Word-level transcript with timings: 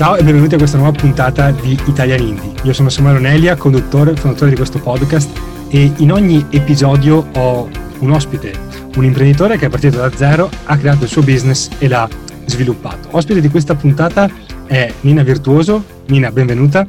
Ciao 0.00 0.16
e 0.16 0.22
benvenuti 0.22 0.54
a 0.54 0.56
questa 0.56 0.78
nuova 0.78 0.98
puntata 0.98 1.50
di 1.50 1.78
Italian 1.86 2.22
Indie. 2.22 2.54
Io 2.62 2.72
sono 2.72 2.88
Samuele 2.88 3.18
Onelia, 3.18 3.54
conduttore 3.54 4.12
e 4.12 4.16
fondatore 4.16 4.48
di 4.48 4.56
questo 4.56 4.78
podcast 4.80 5.28
e 5.68 5.92
in 5.98 6.10
ogni 6.10 6.46
episodio 6.48 7.28
ho 7.34 7.68
un 7.98 8.10
ospite, 8.10 8.50
un 8.96 9.04
imprenditore 9.04 9.58
che 9.58 9.66
è 9.66 9.68
partito 9.68 9.98
da 9.98 10.10
zero, 10.10 10.48
ha 10.64 10.78
creato 10.78 11.04
il 11.04 11.10
suo 11.10 11.20
business 11.20 11.68
e 11.78 11.86
l'ha 11.86 12.08
sviluppato. 12.46 13.08
Ospite 13.10 13.42
di 13.42 13.50
questa 13.50 13.74
puntata 13.74 14.26
è 14.64 14.90
Nina 15.02 15.22
Virtuoso. 15.22 15.84
Nina, 16.06 16.32
benvenuta. 16.32 16.86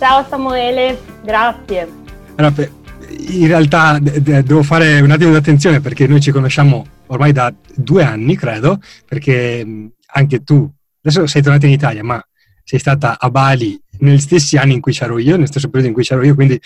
Ciao 0.00 0.26
Samuele, 0.28 0.98
grazie. 1.22 1.88
Allora, 2.34 2.52
in 3.28 3.46
realtà 3.46 4.00
devo 4.00 4.64
fare 4.64 4.98
un 4.98 5.12
attimo 5.12 5.30
di 5.30 5.36
attenzione 5.36 5.78
perché 5.78 6.08
noi 6.08 6.20
ci 6.20 6.32
conosciamo 6.32 6.84
ormai 7.06 7.30
da 7.30 7.54
due 7.76 8.02
anni, 8.02 8.34
credo, 8.36 8.80
perché 9.06 9.64
anche 10.14 10.42
tu 10.42 10.68
adesso 11.02 11.26
sei 11.26 11.42
tornata 11.42 11.66
in 11.66 11.72
Italia, 11.72 12.02
ma 12.02 12.24
sei 12.64 12.78
stata 12.78 13.18
a 13.18 13.30
Bali 13.30 13.80
negli 13.98 14.18
stessi 14.18 14.56
anni 14.56 14.74
in 14.74 14.80
cui 14.80 14.92
c'ero 14.92 15.18
io, 15.18 15.34
nello 15.34 15.46
stesso 15.46 15.66
periodo 15.66 15.88
in 15.88 15.94
cui 15.94 16.04
c'ero 16.04 16.22
io, 16.22 16.34
quindi 16.34 16.60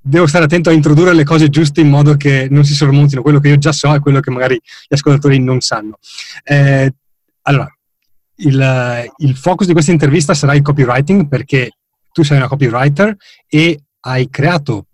devo 0.00 0.26
stare 0.26 0.44
attento 0.44 0.70
a 0.70 0.72
introdurre 0.72 1.14
le 1.14 1.24
cose 1.24 1.48
giuste 1.48 1.80
in 1.80 1.88
modo 1.88 2.16
che 2.16 2.48
non 2.50 2.64
si 2.64 2.74
sormontino 2.74 3.22
quello 3.22 3.40
che 3.40 3.48
io 3.48 3.58
già 3.58 3.72
so 3.72 3.94
e 3.94 4.00
quello 4.00 4.20
che 4.20 4.30
magari 4.30 4.54
gli 4.54 4.94
ascoltatori 4.94 5.38
non 5.40 5.60
sanno. 5.60 5.98
Eh, 6.42 6.92
allora, 7.42 7.72
il, 8.36 9.12
il 9.18 9.36
focus 9.36 9.66
di 9.66 9.72
questa 9.72 9.92
intervista 9.92 10.34
sarà 10.34 10.54
il 10.54 10.62
copywriting 10.62 11.28
perché 11.28 11.70
tu 12.12 12.22
sei 12.22 12.38
una 12.38 12.48
copywriter 12.48 13.14
e 13.46 13.80
hai 14.00 14.28
creato 14.30 14.86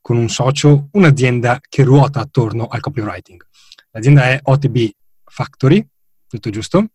con 0.00 0.16
un 0.16 0.28
socio 0.28 0.88
un'azienda 0.92 1.60
che 1.66 1.82
ruota 1.82 2.20
attorno 2.20 2.66
al 2.66 2.80
copywriting. 2.80 3.44
L'azienda 3.90 4.24
è 4.24 4.40
OTB 4.42 4.90
Factory, 5.24 5.86
tutto 6.28 6.50
giusto? 6.50 6.86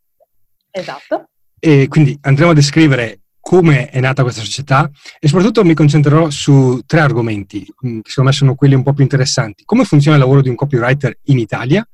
Esatto. 0.71 1.29
E 1.59 1.87
quindi 1.87 2.17
andremo 2.21 2.51
a 2.51 2.53
descrivere 2.53 3.21
come 3.39 3.89
è 3.89 3.99
nata 3.99 4.21
questa 4.21 4.41
società 4.41 4.89
e 5.19 5.27
soprattutto 5.27 5.63
mi 5.63 5.73
concentrerò 5.73 6.29
su 6.29 6.81
tre 6.85 6.99
argomenti 6.99 7.65
mm, 7.85 8.01
che 8.01 8.09
secondo 8.09 8.29
me 8.29 8.35
sono 8.35 8.55
quelli 8.55 8.75
un 8.75 8.83
po' 8.83 8.93
più 8.93 9.03
interessanti. 9.03 9.63
Come 9.65 9.85
funziona 9.85 10.17
il 10.17 10.21
lavoro 10.21 10.41
di 10.41 10.49
un 10.49 10.55
copywriter 10.55 11.17
in 11.25 11.39
Italia, 11.39 11.87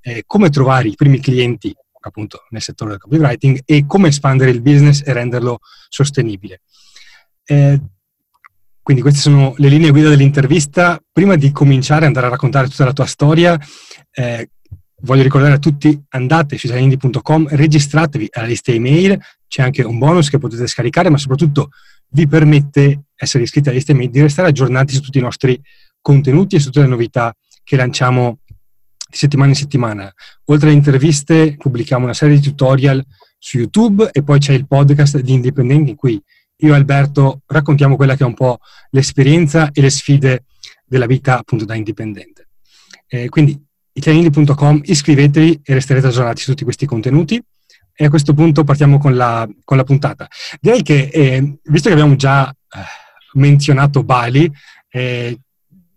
eh, 0.00 0.22
come 0.26 0.50
trovare 0.50 0.88
i 0.88 0.94
primi 0.94 1.20
clienti 1.20 1.74
appunto 2.04 2.46
nel 2.50 2.62
settore 2.62 2.90
del 2.90 3.00
copywriting 3.00 3.60
e 3.64 3.84
come 3.86 4.08
espandere 4.08 4.50
il 4.50 4.60
business 4.60 5.02
e 5.04 5.12
renderlo 5.12 5.58
sostenibile. 5.88 6.62
Eh, 7.44 7.80
quindi 8.82 9.02
queste 9.02 9.20
sono 9.20 9.54
le 9.58 9.68
linee 9.68 9.90
guida 9.90 10.08
dell'intervista. 10.08 11.00
Prima 11.12 11.36
di 11.36 11.52
cominciare 11.52 12.00
ad 12.00 12.06
andare 12.08 12.26
a 12.26 12.30
raccontare 12.30 12.68
tutta 12.68 12.84
la 12.84 12.92
tua 12.92 13.06
storia, 13.06 13.58
eh, 14.10 14.50
voglio 15.02 15.22
ricordare 15.22 15.54
a 15.54 15.58
tutti, 15.58 16.00
andate 16.10 16.56
su 16.58 16.66
italianindi.com, 16.66 17.48
registratevi 17.48 18.28
alla 18.32 18.46
lista 18.46 18.72
email, 18.72 19.18
c'è 19.48 19.62
anche 19.62 19.82
un 19.82 19.98
bonus 19.98 20.30
che 20.30 20.38
potete 20.38 20.66
scaricare, 20.66 21.10
ma 21.10 21.18
soprattutto 21.18 21.70
vi 22.08 22.26
permette, 22.26 23.04
essere 23.14 23.44
iscritti 23.44 23.68
alla 23.68 23.76
lista 23.76 23.92
email, 23.92 24.10
di 24.10 24.20
restare 24.20 24.48
aggiornati 24.48 24.94
su 24.94 25.00
tutti 25.00 25.18
i 25.18 25.22
nostri 25.22 25.60
contenuti 26.00 26.56
e 26.56 26.58
su 26.58 26.66
tutte 26.66 26.80
le 26.80 26.88
novità 26.88 27.34
che 27.62 27.76
lanciamo 27.76 28.38
di 28.46 29.16
settimana 29.16 29.50
in 29.50 29.56
settimana. 29.56 30.12
Oltre 30.46 30.68
alle 30.68 30.76
interviste 30.76 31.56
pubblichiamo 31.56 32.04
una 32.04 32.14
serie 32.14 32.36
di 32.36 32.42
tutorial 32.42 33.04
su 33.38 33.58
YouTube 33.58 34.08
e 34.12 34.22
poi 34.22 34.38
c'è 34.38 34.52
il 34.52 34.66
podcast 34.66 35.18
di 35.20 35.32
Indipendenti 35.32 35.90
in 35.90 35.96
cui 35.96 36.20
io 36.56 36.72
e 36.72 36.76
Alberto 36.76 37.42
raccontiamo 37.46 37.96
quella 37.96 38.14
che 38.14 38.22
è 38.22 38.26
un 38.26 38.34
po' 38.34 38.58
l'esperienza 38.90 39.70
e 39.72 39.80
le 39.80 39.90
sfide 39.90 40.44
della 40.84 41.06
vita 41.06 41.38
appunto 41.38 41.64
da 41.64 41.74
indipendente. 41.74 42.48
Eh, 43.08 43.28
quindi 43.28 43.60
italianindi.com, 43.92 44.80
iscrivetevi 44.84 45.60
e 45.62 45.74
resterete 45.74 46.06
aggiornati 46.06 46.42
su 46.42 46.50
tutti 46.50 46.64
questi 46.64 46.86
contenuti. 46.86 47.42
E 47.94 48.04
a 48.06 48.08
questo 48.08 48.32
punto 48.32 48.64
partiamo 48.64 48.98
con 48.98 49.14
la, 49.14 49.46
con 49.64 49.76
la 49.76 49.84
puntata. 49.84 50.26
Direi 50.60 50.82
che, 50.82 51.10
eh, 51.12 51.58
visto 51.64 51.88
che 51.88 51.94
abbiamo 51.94 52.16
già 52.16 52.48
eh, 52.48 52.78
menzionato 53.34 54.02
Bali, 54.02 54.50
eh, 54.88 55.38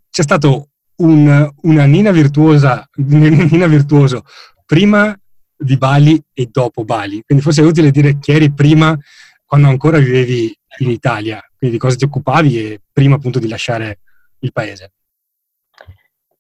c'è 0.10 0.22
stato 0.22 0.70
un, 0.98 1.50
una 1.62 1.86
Nina 1.86 2.12
virtuosa, 2.12 2.88
Nina 2.98 3.68
virtuoso 3.68 4.24
prima 4.66 5.18
di 5.58 5.78
Bali 5.78 6.22
e 6.34 6.50
dopo 6.52 6.84
Bali. 6.84 7.22
Quindi 7.26 7.44
forse 7.44 7.62
è 7.62 7.66
utile 7.66 7.92
dire 7.92 8.20
chi 8.20 8.32
eri 8.32 8.52
prima, 8.52 8.98
quando 9.46 9.70
ancora 9.70 9.98
vivevi 9.98 10.56
in 10.80 10.90
Italia, 10.90 11.42
quindi 11.58 11.78
di 11.78 11.82
cosa 11.82 11.96
ti 11.96 12.04
occupavi 12.04 12.60
e 12.60 12.82
prima 12.92 13.16
appunto 13.16 13.40
di 13.40 13.48
lasciare 13.48 14.00
il 14.40 14.52
paese. 14.52 14.92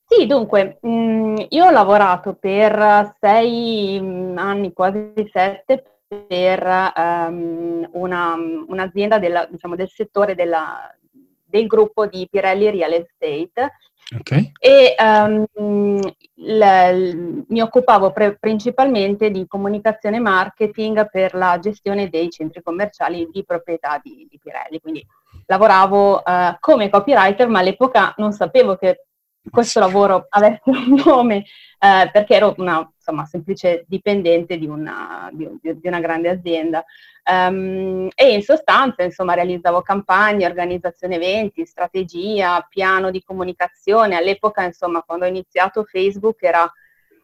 Sì, 0.07 0.27
dunque, 0.27 0.77
mh, 0.81 0.89
mm, 0.89 1.35
io 1.49 1.65
ho 1.65 1.71
lavorato 1.71 2.35
per 2.35 3.15
sei 3.19 3.99
mm, 3.99 4.37
anni, 4.37 4.71
quasi 4.71 5.11
sette, 5.31 5.83
per 6.27 6.93
um, 6.95 7.89
una, 7.93 8.35
un'azienda 8.67 9.17
della, 9.17 9.47
diciamo, 9.49 9.75
del 9.75 9.89
settore 9.89 10.35
della, 10.35 10.93
del 11.43 11.65
gruppo 11.67 12.05
di 12.05 12.27
Pirelli 12.29 12.69
Real 12.69 12.93
Estate. 12.93 13.77
Okay. 14.19 14.51
E 14.59 14.95
um, 14.99 15.99
l, 16.35 16.59
l, 16.59 17.45
mi 17.47 17.61
occupavo 17.61 18.11
pre- 18.11 18.37
principalmente 18.37 19.31
di 19.31 19.47
comunicazione 19.47 20.17
e 20.17 20.19
marketing 20.19 21.09
per 21.09 21.33
la 21.33 21.57
gestione 21.59 22.09
dei 22.09 22.29
centri 22.29 22.61
commerciali 22.61 23.27
di 23.31 23.43
proprietà 23.43 23.99
di, 24.03 24.27
di 24.29 24.37
Pirelli. 24.37 24.79
Quindi 24.79 25.03
lavoravo 25.47 26.17
uh, 26.17 26.55
come 26.59 26.89
copywriter, 26.89 27.47
ma 27.47 27.59
all'epoca 27.59 28.13
non 28.17 28.31
sapevo 28.31 28.75
che 28.75 29.05
questo 29.49 29.79
lavoro 29.79 30.27
avesse 30.29 30.61
un 30.65 31.01
nome, 31.05 31.45
eh, 31.79 32.09
perché 32.11 32.35
ero 32.35 32.53
una 32.57 32.89
insomma, 32.95 33.25
semplice 33.25 33.85
dipendente 33.87 34.57
di 34.57 34.67
una, 34.67 35.29
di, 35.31 35.47
di 35.61 35.87
una 35.87 35.99
grande 35.99 36.29
azienda. 36.29 36.83
Um, 37.27 38.07
e 38.13 38.33
in 38.33 38.43
sostanza 38.43 39.03
insomma, 39.03 39.33
realizzavo 39.33 39.81
campagne, 39.81 40.45
organizzazione 40.45 41.15
eventi, 41.15 41.65
strategia, 41.65 42.65
piano 42.69 43.11
di 43.11 43.23
comunicazione. 43.23 44.15
All'epoca, 44.15 44.63
insomma, 44.63 45.01
quando 45.01 45.25
ho 45.25 45.29
iniziato 45.29 45.83
Facebook 45.83 46.43
era 46.43 46.71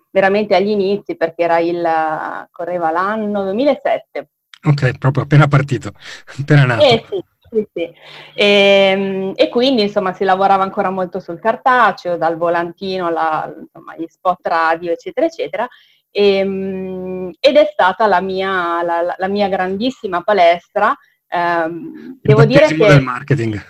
veramente 0.10 0.56
agli 0.56 0.70
inizi 0.70 1.16
perché 1.16 1.44
era 1.44 1.60
il, 1.60 2.48
correva 2.52 2.92
l'anno 2.92 3.44
2007. 3.44 4.30
Ok, 4.64 4.98
proprio 5.00 5.24
appena 5.24 5.48
partito, 5.48 5.92
appena 6.40 6.66
nato. 6.66 6.84
Eh 6.84 7.06
sì, 7.10 7.24
sì, 7.52 7.68
sì. 7.74 7.94
E, 8.34 8.46
ehm, 8.46 9.34
e, 9.36 9.50
quindi 9.50 9.82
insomma 9.82 10.14
si 10.14 10.24
lavorava 10.24 10.64
ancora 10.64 10.90
molto 10.90 11.20
sul 11.20 11.40
cartaceo, 11.40 12.18
dal 12.18 12.38
volantino 12.38 13.08
agli 13.08 14.06
spot 14.08 14.48
radio, 14.48 14.92
eccetera, 14.92 15.26
eccetera. 15.26 15.68
E, 16.10 16.38
ehm, 16.38 17.32
ed 17.40 17.58
è 17.58 17.70
stata 17.72 18.08
la 18.08 18.22
mia, 18.22 18.82
la, 18.84 19.16
la 19.18 19.28
mia 19.28 19.50
grandissima 19.50 20.22
palestra. 20.22 20.96
Um, 21.34 22.20
devo 22.22 22.46
dire 22.46 22.68
che 22.68 22.76
del 22.76 23.02
marketing. 23.02 23.62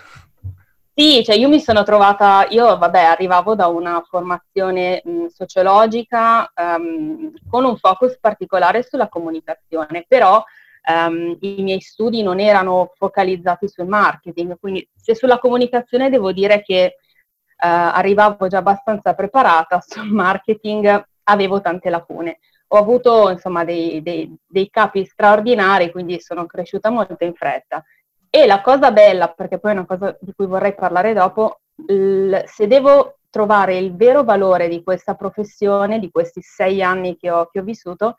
Sì, 0.94 1.22
cioè 1.24 1.36
io 1.36 1.48
mi 1.48 1.58
sono 1.58 1.84
trovata, 1.84 2.46
io 2.50 2.76
vabbè 2.76 3.02
arrivavo 3.02 3.54
da 3.54 3.66
una 3.68 4.04
formazione 4.06 5.00
mh, 5.02 5.26
sociologica 5.28 6.52
um, 6.54 7.32
con 7.48 7.64
un 7.64 7.76
focus 7.78 8.18
particolare 8.20 8.82
sulla 8.82 9.08
comunicazione, 9.08 10.04
però 10.06 10.44
um, 10.88 11.36
i 11.40 11.62
miei 11.62 11.80
studi 11.80 12.22
non 12.22 12.40
erano 12.40 12.92
focalizzati 12.94 13.68
sul 13.68 13.86
marketing, 13.86 14.58
quindi 14.58 14.88
se 14.94 15.14
sulla 15.14 15.38
comunicazione 15.38 16.10
devo 16.10 16.32
dire 16.32 16.62
che 16.62 16.96
uh, 16.96 17.66
arrivavo 17.66 18.48
già 18.48 18.58
abbastanza 18.58 19.14
preparata, 19.14 19.80
sul 19.86 20.10
marketing 20.10 21.04
avevo 21.24 21.60
tante 21.60 21.90
lacune. 21.90 22.38
Ho 22.68 22.78
avuto 22.78 23.30
insomma 23.30 23.64
dei, 23.64 24.02
dei, 24.02 24.34
dei 24.46 24.70
capi 24.70 25.04
straordinari, 25.04 25.90
quindi 25.90 26.20
sono 26.20 26.46
cresciuta 26.46 26.90
molto 26.90 27.22
in 27.24 27.34
fretta. 27.34 27.84
E 28.30 28.46
la 28.46 28.62
cosa 28.62 28.90
bella, 28.92 29.28
perché 29.28 29.58
poi 29.58 29.72
è 29.72 29.74
una 29.74 29.84
cosa 29.84 30.16
di 30.18 30.32
cui 30.34 30.46
vorrei 30.46 30.74
parlare 30.74 31.12
dopo, 31.12 31.60
l- 31.86 32.40
se 32.46 32.66
devo 32.66 33.18
trovare 33.28 33.76
il 33.76 33.94
vero 33.94 34.24
valore 34.24 34.68
di 34.68 34.82
questa 34.82 35.14
professione, 35.14 35.98
di 35.98 36.10
questi 36.10 36.40
sei 36.42 36.82
anni 36.82 37.16
che 37.16 37.30
ho, 37.30 37.48
che 37.50 37.60
ho 37.60 37.62
vissuto, 37.62 38.16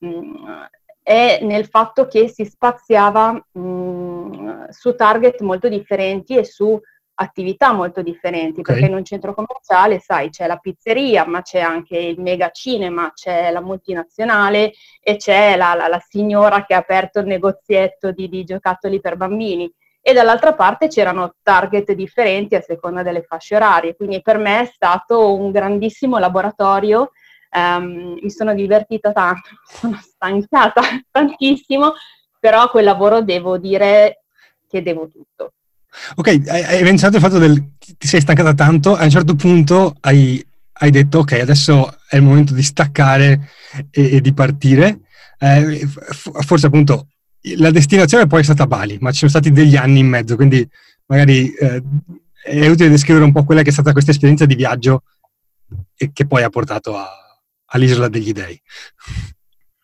mh, 0.00 0.08
mm, 0.08 0.62
è 1.08 1.38
nel 1.40 1.64
fatto 1.64 2.06
che 2.06 2.28
si 2.28 2.44
spaziava 2.44 3.32
mh, 3.32 4.68
su 4.68 4.94
target 4.94 5.40
molto 5.40 5.70
differenti 5.70 6.36
e 6.36 6.44
su 6.44 6.78
attività 7.14 7.72
molto 7.72 8.02
differenti, 8.02 8.60
okay. 8.60 8.74
perché 8.74 8.90
in 8.90 8.94
un 8.94 9.04
centro 9.06 9.32
commerciale, 9.32 10.00
sai, 10.00 10.28
c'è 10.28 10.46
la 10.46 10.58
pizzeria, 10.58 11.24
ma 11.24 11.40
c'è 11.40 11.60
anche 11.60 11.96
il 11.96 12.20
mega 12.20 12.50
cinema, 12.50 13.10
c'è 13.14 13.50
la 13.50 13.62
multinazionale 13.62 14.72
e 15.00 15.16
c'è 15.16 15.56
la, 15.56 15.72
la, 15.72 15.88
la 15.88 16.04
signora 16.06 16.66
che 16.66 16.74
ha 16.74 16.78
aperto 16.78 17.20
il 17.20 17.26
negozietto 17.26 18.10
di, 18.12 18.28
di, 18.28 18.44
giocattoli 18.44 19.00
per 19.00 19.16
bambini. 19.16 19.72
E 20.02 20.12
dall'altra 20.12 20.52
parte 20.52 20.88
c'erano 20.88 21.36
target 21.42 21.90
differenti 21.92 22.54
a 22.54 22.60
seconda 22.60 23.02
delle 23.02 23.22
fasce 23.22 23.56
orarie. 23.56 23.96
Quindi 23.96 24.20
per 24.20 24.36
me 24.36 24.60
è 24.60 24.66
stato 24.66 25.34
un 25.34 25.50
grandissimo 25.50 26.18
laboratorio 26.18 27.12
Um, 27.50 28.18
mi 28.20 28.30
sono 28.30 28.54
divertita 28.54 29.12
tanto, 29.12 29.48
sono 29.66 29.98
stancata 30.02 30.82
tantissimo, 31.10 31.94
però 32.38 32.70
quel 32.70 32.84
lavoro 32.84 33.22
devo 33.22 33.58
dire 33.58 34.24
che 34.68 34.82
devo 34.82 35.08
tutto. 35.08 35.52
Ok, 36.16 36.42
hai 36.46 36.82
menzionato 36.82 37.16
il 37.16 37.22
fatto 37.22 37.38
del 37.38 37.76
ti 37.78 38.06
sei 38.06 38.20
stancata 38.20 38.52
tanto, 38.54 38.94
a 38.94 39.04
un 39.04 39.10
certo 39.10 39.34
punto 39.34 39.96
hai, 40.00 40.44
hai 40.72 40.90
detto 40.90 41.20
ok, 41.20 41.32
adesso 41.32 41.98
è 42.06 42.16
il 42.16 42.22
momento 42.22 42.52
di 42.52 42.62
staccare 42.62 43.48
e, 43.90 44.16
e 44.16 44.20
di 44.20 44.34
partire. 44.34 45.00
Eh, 45.38 45.86
forse 45.86 46.66
appunto 46.66 47.08
la 47.56 47.70
destinazione 47.70 48.26
poi 48.26 48.40
è 48.40 48.44
stata 48.44 48.66
Bali, 48.66 48.98
ma 49.00 49.10
ci 49.10 49.18
sono 49.18 49.30
stati 49.30 49.50
degli 49.50 49.76
anni 49.76 50.00
in 50.00 50.08
mezzo, 50.08 50.36
quindi 50.36 50.68
magari 51.06 51.52
eh, 51.54 51.82
è 52.44 52.68
utile 52.68 52.90
descrivere 52.90 53.24
un 53.24 53.32
po' 53.32 53.44
quella 53.44 53.62
che 53.62 53.70
è 53.70 53.72
stata 53.72 53.92
questa 53.92 54.10
esperienza 54.10 54.44
di 54.44 54.54
viaggio 54.54 55.02
e 55.96 56.10
che 56.12 56.26
poi 56.26 56.42
ha 56.42 56.50
portato 56.50 56.96
a, 56.96 57.08
all'isola 57.68 58.08
degli 58.08 58.32
dei. 58.32 58.60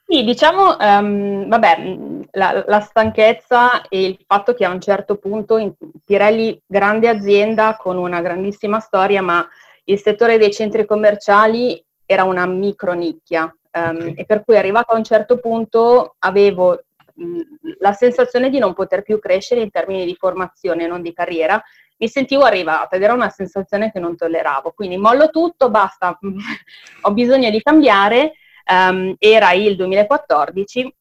Sì, 0.06 0.22
diciamo, 0.22 0.76
um, 0.78 1.48
vabbè, 1.48 1.96
la, 2.32 2.62
la, 2.66 2.80
stanchezza 2.80 3.88
e 3.88 4.04
il 4.04 4.18
fatto 4.26 4.52
che 4.52 4.64
a 4.64 4.70
un 4.70 4.80
certo 4.80 5.16
punto 5.16 5.56
in 5.56 5.72
Pirelli, 6.04 6.60
grande 6.66 7.08
azienda 7.08 7.76
con 7.76 7.96
una 7.96 8.20
grandissima 8.20 8.80
storia, 8.80 9.22
ma 9.22 9.46
il 9.84 9.98
settore 9.98 10.36
dei 10.36 10.52
centri 10.52 10.84
commerciali 10.84 11.82
era 12.04 12.24
una 12.24 12.46
micro 12.46 12.92
nicchia 12.92 13.44
um, 13.72 13.96
okay. 13.96 14.14
e 14.14 14.24
per 14.26 14.44
cui 14.44 14.56
arrivato 14.56 14.92
a 14.92 14.96
un 14.96 15.04
certo 15.04 15.38
punto 15.38 16.16
avevo 16.18 16.84
mh, 17.14 17.40
la 17.80 17.92
sensazione 17.92 18.50
di 18.50 18.58
non 18.58 18.74
poter 18.74 19.02
più 19.02 19.18
crescere 19.18 19.62
in 19.62 19.70
termini 19.70 20.04
di 20.04 20.16
formazione, 20.16 20.86
non 20.86 21.00
di 21.00 21.12
carriera, 21.12 21.62
mi 21.96 22.08
sentivo 22.08 22.42
arrivata 22.42 22.96
ed 22.96 23.02
era 23.02 23.12
una 23.12 23.30
sensazione 23.30 23.90
che 23.92 24.00
non 24.00 24.16
tolleravo. 24.16 24.72
Quindi 24.72 24.96
mollo 24.96 25.30
tutto, 25.30 25.70
basta, 25.70 26.18
ho 27.02 27.12
bisogno 27.12 27.50
di 27.50 27.62
cambiare. 27.62 28.34
Um, 28.66 29.14
era 29.18 29.52
il 29.52 29.76
2014 29.76 30.94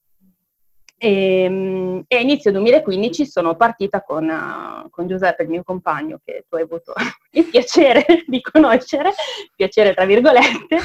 e, 1.04 1.44
ehm, 1.44 2.04
e, 2.08 2.16
a 2.16 2.20
inizio 2.20 2.52
2015 2.52 3.26
sono 3.26 3.58
partita 3.58 4.02
con, 4.02 4.26
uh, 4.26 4.90
con, 4.90 5.06
Giuseppe, 5.06 5.44
il 5.44 5.50
mio 5.50 5.64
compagno, 5.64 6.22
che 6.24 6.46
tu 6.48 6.56
hai 6.56 6.62
avuto 6.62 6.94
il 7.32 7.46
piacere 7.46 8.06
di 8.26 8.42
conoscere, 8.42 9.12
piacere 9.54 9.94
tra 9.94 10.06
virgolette, 10.06 10.78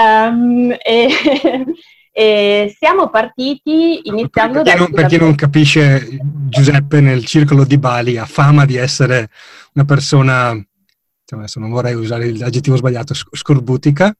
um, 0.00 0.72
e, 0.80 1.08
e, 2.16 2.72
siamo 2.78 3.10
partiti 3.10 4.02
iniziando 4.04 4.62
per, 4.62 4.70
per, 4.70 4.78
non, 4.78 4.92
per 4.92 5.06
chi 5.06 5.16
non 5.16 5.34
capisce, 5.34 6.16
Giuseppe 6.22 7.00
nel 7.00 7.24
circolo 7.24 7.64
di 7.64 7.76
Bali 7.76 8.16
ha 8.18 8.24
fama 8.24 8.64
di 8.64 8.76
essere 8.76 9.30
una 9.72 9.84
persona, 9.84 10.50
adesso 11.30 11.58
non 11.58 11.70
vorrei 11.70 11.94
usare 11.94 12.30
l'aggettivo 12.36 12.76
sbagliato, 12.76 13.14
scorbutica, 13.14 14.16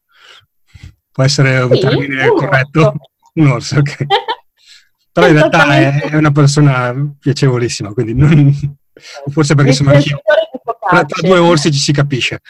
può 1.12 1.22
essere 1.22 1.60
un 1.60 1.72
sì, 1.72 1.80
termine 1.80 2.26
un 2.26 2.36
corretto? 2.36 2.80
Orso. 2.80 2.98
Un 3.34 3.48
orso, 3.48 3.78
ok. 3.78 4.06
Però 5.10 5.26
in 5.26 5.32
realtà 5.32 5.74
è, 5.74 6.02
è, 6.10 6.14
una 6.14 6.30
persona 6.30 6.94
piacevolissima, 7.18 7.92
quindi 7.92 8.14
non, 8.14 8.52
forse 9.30 9.56
perché 9.56 9.72
sono 9.72 9.90
anch'io. 9.90 10.20
Tra, 10.88 11.04
tra, 11.04 11.28
due 11.28 11.38
orsi 11.38 11.72
ci 11.72 11.80
si 11.80 11.92
capisce. 11.92 12.40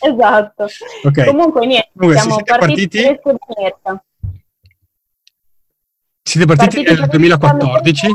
Esatto. 0.00 0.68
Okay. 1.04 1.26
Comunque 1.26 1.66
niente, 1.66 1.90
Comunque, 1.94 2.20
siamo 2.20 2.42
partiti, 2.42 2.98
partiti 2.98 4.00
Siete 6.36 6.54
partiti, 6.54 6.84
partiti 6.84 7.00
nel 7.00 7.08
2014? 7.08 8.06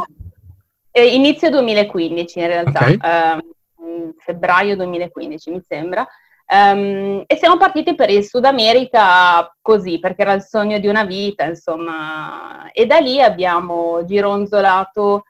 Eh, 0.92 1.16
inizio 1.16 1.50
2015 1.50 2.40
in 2.40 2.46
realtà, 2.46 2.80
okay. 2.88 3.00
eh, 3.02 4.14
febbraio 4.24 4.76
2015 4.76 5.50
mi 5.50 5.62
sembra. 5.68 6.08
Um, 6.46 7.24
e 7.26 7.36
siamo 7.38 7.58
partiti 7.58 7.96
per 7.96 8.12
il 8.12 8.24
Sud 8.24 8.46
America 8.46 9.52
così, 9.60 10.00
perché 10.00 10.22
era 10.22 10.34
il 10.34 10.44
sogno 10.44 10.78
di 10.78 10.88
una 10.88 11.04
vita, 11.04 11.46
insomma. 11.46 12.70
E 12.72 12.86
da 12.86 13.00
lì 13.00 13.20
abbiamo 13.20 14.06
gironzolato 14.06 15.24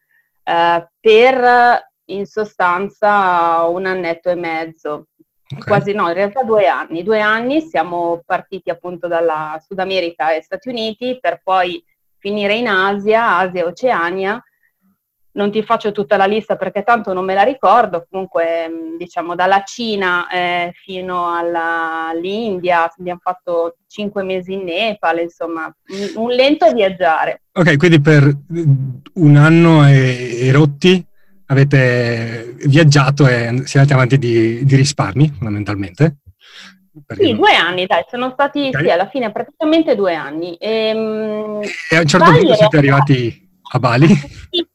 uh, 0.44 0.86
per, 1.00 1.92
in 2.06 2.26
sostanza, 2.26 3.68
un 3.68 3.86
annetto 3.86 4.30
e 4.30 4.36
mezzo. 4.36 5.06
Okay. 5.46 5.64
Quasi 5.64 5.94
no, 5.94 6.10
in 6.10 6.14
realtà 6.14 6.44
due 6.44 6.68
anni. 6.68 7.04
Due 7.04 7.22
anni 7.22 7.62
siamo 7.62 8.22
partiti 8.26 8.70
appunto 8.70 9.08
dalla 9.08 9.62
Sud 9.66 9.80
America 9.80 10.34
e 10.34 10.42
Stati 10.42 10.68
Uniti 10.68 11.18
per 11.22 11.40
poi 11.42 11.82
finire 12.22 12.54
in 12.54 12.68
Asia, 12.68 13.38
Asia 13.38 13.66
Oceania, 13.66 14.42
non 15.34 15.52
ti 15.52 15.64
faccio 15.64 15.92
tutta 15.92 16.18
la 16.18 16.26
lista 16.26 16.56
perché 16.56 16.84
tanto 16.84 17.14
non 17.14 17.26
me 17.26 17.34
la 17.34 17.44
ricordo, 17.44 18.06
comunque 18.10 18.68
mm, 18.70 18.98
diciamo 18.98 19.34
dalla 19.36 19.64
Cina 19.64 20.30
eh, 20.30 20.72
fino 20.74 21.34
all'India, 21.34 22.92
abbiamo 22.96 23.20
fatto 23.22 23.78
cinque 23.88 24.24
mesi 24.24 24.54
in 24.54 24.64
Nepal, 24.64 25.20
insomma 25.20 25.74
un, 26.16 26.30
lento 26.32 26.72
viaggiare. 26.72 27.44
Ok, 27.54 27.78
quindi 27.78 28.00
per 28.02 28.30
un 29.14 29.36
anno 29.36 29.88
e, 29.88 30.48
e 30.48 30.52
rotti 30.52 31.04
avete 31.48 32.56
viaggiato 32.66 33.28
e 33.28 33.62
siete 33.66 33.94
avanti 33.94 34.18
di, 34.18 34.64
di 34.64 34.76
risparmi 34.76 35.32
fondamentalmente? 35.32 36.18
Sì, 37.08 37.28
non... 37.32 37.38
due 37.38 37.54
anni, 37.56 37.86
dai, 37.86 38.04
sono 38.10 38.32
stati 38.32 38.68
okay. 38.68 38.84
sì, 38.84 38.90
alla 38.90 39.08
fine 39.08 39.32
praticamente 39.32 39.96
due 39.96 40.14
anni. 40.14 40.58
Ehm, 40.60 41.62
e, 41.90 41.96
a 41.96 42.02
un 42.02 42.08
certo 42.08 42.26
Bali 42.26 42.40
punto 42.40 42.56
siete 42.56 42.78
arrivati 42.78 43.50
a 43.74 43.80
Bali? 43.80 44.08
Sì, 44.52 44.68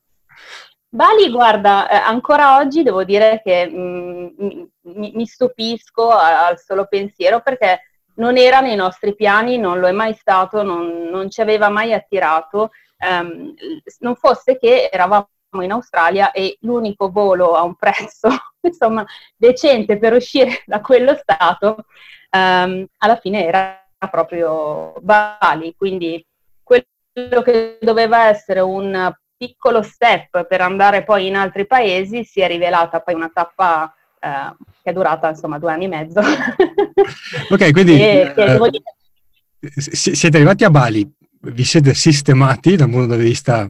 Bali, 0.89 1.31
guarda, 1.31 1.91
eh, 1.91 1.97
ancora 1.97 2.57
oggi 2.57 2.83
devo 2.83 3.05
dire 3.05 3.43
che 3.45 3.67
mh, 3.67 4.35
mm, 4.43 4.63
mi, 4.95 5.13
mi, 5.15 5.27
stupisco 5.27 6.09
al 6.09 6.59
solo 6.59 6.87
pensiero 6.87 7.41
perché 7.41 7.83
non 8.15 8.39
era 8.39 8.61
nei 8.61 8.77
nostri 8.77 9.15
piani, 9.15 9.59
non 9.59 9.79
lo 9.79 9.89
è 9.89 9.93
mai 9.93 10.15
stato, 10.15 10.63
non, 10.63 11.09
non 11.11 11.29
ci 11.29 11.43
aveva 11.43 11.69
mai 11.69 11.93
attirato, 11.93 12.71
um, 13.07 13.53
non 13.99 14.15
fosse 14.15 14.57
che 14.57 14.89
eravamo 14.91 15.29
in 15.61 15.73
Australia 15.73 16.31
e 16.31 16.57
l'unico 16.61 17.11
volo 17.11 17.55
a 17.55 17.63
un 17.63 17.75
prezzo 17.75 18.29
insomma 18.67 19.05
decente 19.37 19.99
per 19.99 20.13
uscire 20.13 20.63
da 20.67 20.81
quello 20.81 21.15
stato 21.17 21.87
um, 22.31 22.87
alla 22.99 23.17
fine 23.17 23.45
era 23.45 23.81
proprio 24.11 24.95
Bali, 25.01 25.75
quindi 25.77 26.25
quello 26.63 27.43
che 27.43 27.79
doveva 27.81 28.27
essere 28.27 28.61
un 28.61 29.13
piccolo 29.37 29.83
step 29.83 30.47
per 30.47 30.61
andare 30.61 31.05
poi 31.05 31.27
in 31.27 31.37
altri 31.37 31.67
paesi 31.67 32.25
si 32.25 32.41
è 32.41 32.47
rivelata 32.47 33.01
poi 33.01 33.15
una 33.15 33.31
tappa 33.33 33.95
eh, 34.21 34.55
che 34.83 34.91
è 34.91 34.93
durata 34.93 35.31
insomma 35.31 35.59
due 35.59 35.73
anni 35.73 35.85
e 35.85 35.89
mezzo. 35.89 36.21
ok, 37.51 37.73
quindi 37.73 38.01
e, 38.01 38.33
eh, 38.37 39.81
siete 39.81 40.37
arrivati 40.37 40.65
a 40.65 40.71
Bali, 40.71 41.11
vi 41.41 41.65
siete 41.65 41.95
sistemati 41.95 42.77
dal 42.77 42.91
punto 42.91 43.17
di 43.17 43.23
vista 43.23 43.69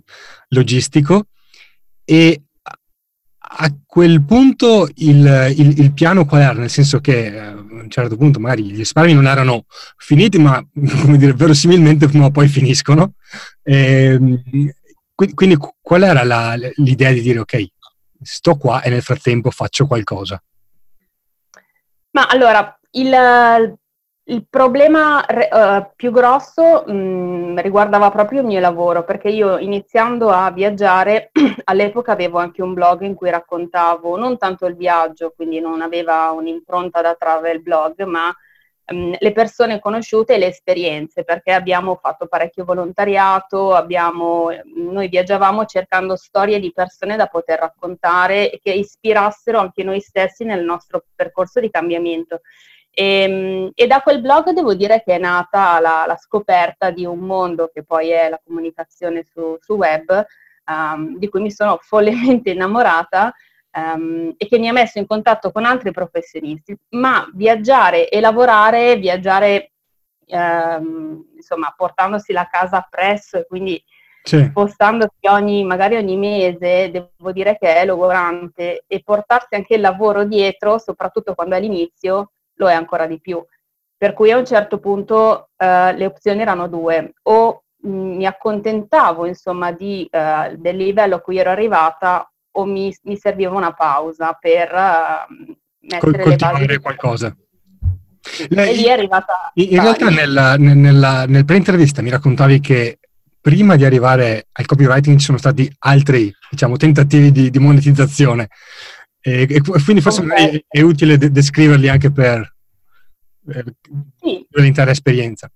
logistico 0.49 1.27
e 2.05 2.43
a 3.59 3.75
quel 3.87 4.23
punto 4.23 4.89
il, 4.97 5.55
il, 5.57 5.79
il, 5.79 5.93
piano 5.93 6.27
qual 6.27 6.43
era? 6.43 6.53
Nel 6.53 6.71
senso 6.71 7.01
che 7.01 7.27
eh, 7.27 7.39
a 7.39 7.55
un 7.55 7.89
certo 7.89 8.17
punto 8.17 8.39
magari 8.39 8.65
gli 8.65 8.77
risparmi 8.77 9.15
non 9.15 9.27
erano 9.27 9.65
finiti, 9.97 10.39
ma 10.39 10.63
come 11.01 11.17
dire, 11.17 11.33
verosimilmente 11.33 12.07
prima 12.07 12.27
o 12.27 12.31
poi 12.31 12.49
finiscono. 12.49 13.15
E, 13.63 14.19
ehm, 14.21 14.43
quindi 15.35 15.57
qual 15.81 16.03
era 16.03 16.23
la, 16.25 16.55
l'idea 16.75 17.11
di 17.11 17.23
dire 17.23 17.39
ok, 17.39 17.67
sto 18.21 18.57
qua 18.57 18.83
e 18.83 18.91
nel 18.91 19.03
frattempo 19.03 19.51
faccio 19.51 19.87
qualcosa? 19.87 20.43
Ma 22.11 22.27
allora, 22.27 22.79
il, 22.93 23.79
il 24.29 24.47
problema 24.49 25.25
uh, 25.25 25.91
più 25.95 26.11
grosso 26.11 26.83
mh, 26.85 27.61
riguardava 27.61 28.11
proprio 28.11 28.41
il 28.41 28.47
mio 28.47 28.59
lavoro, 28.59 29.05
perché 29.05 29.29
io 29.29 29.57
iniziando 29.59 30.31
a 30.31 30.51
viaggiare, 30.51 31.31
all'epoca 31.65 32.13
avevo 32.13 32.39
anche 32.39 32.61
un 32.61 32.75
blog 32.75 33.03
in 33.03 33.15
cui 33.15 33.31
raccontavo 33.31 34.17
non 34.17 34.37
tanto 34.37 34.67
il 34.67 34.75
viaggio, 34.75 35.33
quindi 35.37 35.61
non 35.61 35.81
aveva 35.81 36.31
un'impronta 36.31 37.03
da 37.03 37.15
travel 37.15 37.63
blog, 37.63 38.03
ma 38.03 38.35
um, 38.87 39.15
le 39.17 39.33
persone 39.33 39.79
conosciute 39.79 40.35
e 40.35 40.39
le 40.39 40.49
esperienze, 40.49 41.23
perché 41.23 41.53
abbiamo 41.53 41.95
fatto 41.95 42.27
parecchio 42.27 42.65
volontariato, 42.65 43.75
abbiamo, 43.75 44.49
noi 44.75 45.07
viaggiavamo 45.07 45.67
cercando 45.67 46.17
storie 46.17 46.59
di 46.59 46.73
persone 46.73 47.15
da 47.15 47.27
poter 47.29 47.61
raccontare 47.61 48.59
che 48.61 48.73
ispirassero 48.73 49.61
anche 49.61 49.85
noi 49.85 50.01
stessi 50.01 50.43
nel 50.43 50.65
nostro 50.65 51.05
percorso 51.15 51.61
di 51.61 51.71
cambiamento. 51.71 52.41
E, 52.99 53.23
ehm, 53.23 53.71
e, 53.75 53.87
da 53.87 54.01
quel 54.01 54.23
blog 54.23 54.51
devo 54.53 54.73
dire 54.73 55.03
che 55.05 55.17
è 55.17 55.19
nata 55.19 55.79
la, 55.81 56.05
la, 56.07 56.17
scoperta 56.17 56.91
di 56.91 57.05
un 57.05 57.19
mondo 57.19 57.71
che 57.71 57.83
poi 57.83 58.09
è 58.09 58.31
la 58.31 58.41
comunicazione 58.43 59.23
su, 59.23 59.59
su 59.61 59.75
web, 59.75 60.25
um, 60.65 61.19
di 61.19 61.29
cui 61.29 61.43
mi 61.43 61.51
sono 61.51 61.79
follemente 61.83 62.51
innamorata 62.51 63.35
um, 63.73 64.33
e 64.39 64.47
che 64.49 64.59
mi 64.59 64.69
ha 64.69 64.73
messo 64.73 64.99
in 64.99 65.07
contatto 65.07 65.53
con 65.53 65.67
altri 65.67 65.91
professionisti, 65.93 66.75
ma 66.91 67.29
viaggiare 67.35 68.09
e 68.09 68.19
lavorare, 68.21 68.97
viaggiare 68.97 69.73
um, 70.29 71.23
insomma 71.37 71.75
portandosi 71.77 72.33
la 72.33 72.49
casa 72.51 72.79
appresso 72.79 73.37
e 73.37 73.47
quindi 73.47 73.83
sì. 74.23 74.43
spostandosi 74.43 75.27
ogni, 75.29 75.65
magari 75.65 75.97
ogni 75.97 76.17
mese, 76.17 76.91
devo 76.91 77.31
dire 77.31 77.59
che 77.59 77.77
è 77.77 77.85
logorante 77.85 78.85
e 78.87 79.03
portarsi 79.05 79.55
anche 79.55 79.75
il 79.75 79.83
lavoro 79.83 80.25
dietro, 80.25 80.79
soprattutto 80.79 81.35
quando 81.35 81.57
è 81.57 81.59
all'inizio, 81.59 82.31
lo 82.57 82.69
è 82.69 82.75
ancora 82.75 83.07
di 83.07 83.21
più. 83.21 83.43
Per 83.99 84.13
cui 84.13 84.31
a 84.31 84.37
un 84.37 84.45
certo 84.45 84.79
punto 84.79 85.49
uh, 85.57 85.95
le 85.97 86.05
opzioni 86.05 86.43
erano 86.43 86.69
due, 86.69 87.15
o 87.23 87.63
mi 87.83 88.27
accontentavo 88.27 89.27
insomma 89.27 89.73
di, 89.73 90.09
uh, 90.11 90.55
del 90.57 90.77
livello 90.77 91.17
a 91.17 91.21
cui 91.21 91.39
ero 91.39 91.51
arrivata 91.51 92.31
o 92.53 92.65
mi, 92.65 92.95
mi 93.05 93.17
serviva 93.17 93.55
una 93.55 93.73
pausa 93.73 94.37
per 94.39 94.73
uh, 94.73 95.55
mettere 95.81 96.23
Col, 96.23 96.31
le 96.31 96.37
basi. 96.37 96.79
qualcosa. 96.79 97.37
Lei, 98.49 98.71
e 98.71 98.75
lì 98.75 98.85
è 98.85 98.91
arrivata... 98.91 99.53
In, 99.55 99.69
in 99.71 99.81
realtà 99.81 100.09
nella, 100.09 100.57
nella, 100.57 101.27
nel 101.27 101.45
pre-intervista 101.45 102.03
mi 102.03 102.11
raccontavi 102.11 102.61
che 102.61 102.99
prima 103.41 103.77
di 103.77 103.85
arrivare 103.85 104.49
al 104.53 104.67
copywriting 104.67 105.19
ci 105.19 105.27
sono 105.27 105.39
stati 105.39 105.73
altri, 105.79 106.35
diciamo, 106.51 106.77
tentativi 106.77 107.31
di, 107.31 107.49
di 107.49 107.59
monetizzazione. 107.61 108.49
E, 109.27 109.45
e, 109.51 109.61
quindi 109.61 110.01
forse 110.01 110.21
okay. 110.21 110.51
è, 110.51 110.65
è, 110.79 110.81
utile 110.83 111.19
de- 111.19 111.33
descriverli 111.33 111.89
anche 111.89 112.13
per 112.13 112.55
eh, 113.49 113.65
sì. 114.21 114.47
l'intera 114.51 114.93
esperienza. 114.93 115.51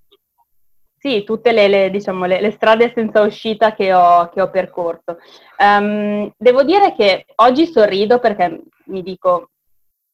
Sì, 0.98 1.22
tutte 1.22 1.52
le, 1.52 1.68
le, 1.68 1.90
diciamo, 1.90 2.24
le, 2.24 2.40
le, 2.40 2.50
strade 2.50 2.90
senza 2.92 3.22
uscita 3.22 3.72
che 3.72 3.94
ho, 3.94 4.28
che 4.30 4.40
ho 4.40 4.50
percorso. 4.50 5.18
Um, 5.56 6.32
devo 6.36 6.64
dire 6.64 6.94
che 6.96 7.26
oggi 7.36 7.66
sorrido 7.66 8.18
perché 8.18 8.60
mi 8.86 9.02
dico 9.04 9.50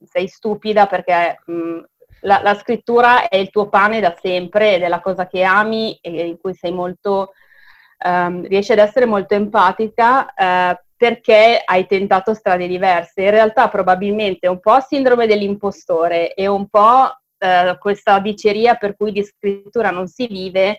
sei 0.04 0.28
stupida 0.28 0.86
perché 0.86 1.40
mh, 1.46 1.80
la, 2.20 2.42
la, 2.42 2.54
scrittura 2.56 3.26
è 3.26 3.36
il 3.36 3.48
tuo 3.48 3.70
pane 3.70 4.00
da 4.00 4.14
sempre 4.20 4.74
ed 4.74 4.82
è 4.82 4.88
la 4.88 5.00
cosa 5.00 5.26
che 5.26 5.42
ami 5.42 5.98
e 6.02 6.26
in 6.26 6.38
cui 6.38 6.52
sei 6.52 6.72
molto, 6.72 7.32
um, 8.04 8.46
riesci 8.46 8.72
ad 8.72 8.78
essere 8.78 9.06
molto 9.06 9.34
empatica 9.34 10.26
uh, 10.36 10.85
perché 10.96 11.60
hai 11.64 11.86
tentato 11.86 12.34
strade 12.34 12.66
diverse. 12.66 13.22
In 13.22 13.30
realtà 13.30 13.68
probabilmente 13.68 14.48
un 14.48 14.60
po' 14.60 14.80
sindrome 14.80 15.26
dell'impostore 15.26 16.32
e 16.34 16.46
un 16.46 16.68
po' 16.68 17.10
uh, 17.38 17.78
questa 17.78 18.18
diceria 18.18 18.76
per 18.76 18.96
cui 18.96 19.12
di 19.12 19.22
scrittura 19.22 19.90
non 19.90 20.08
si 20.08 20.26
vive, 20.26 20.78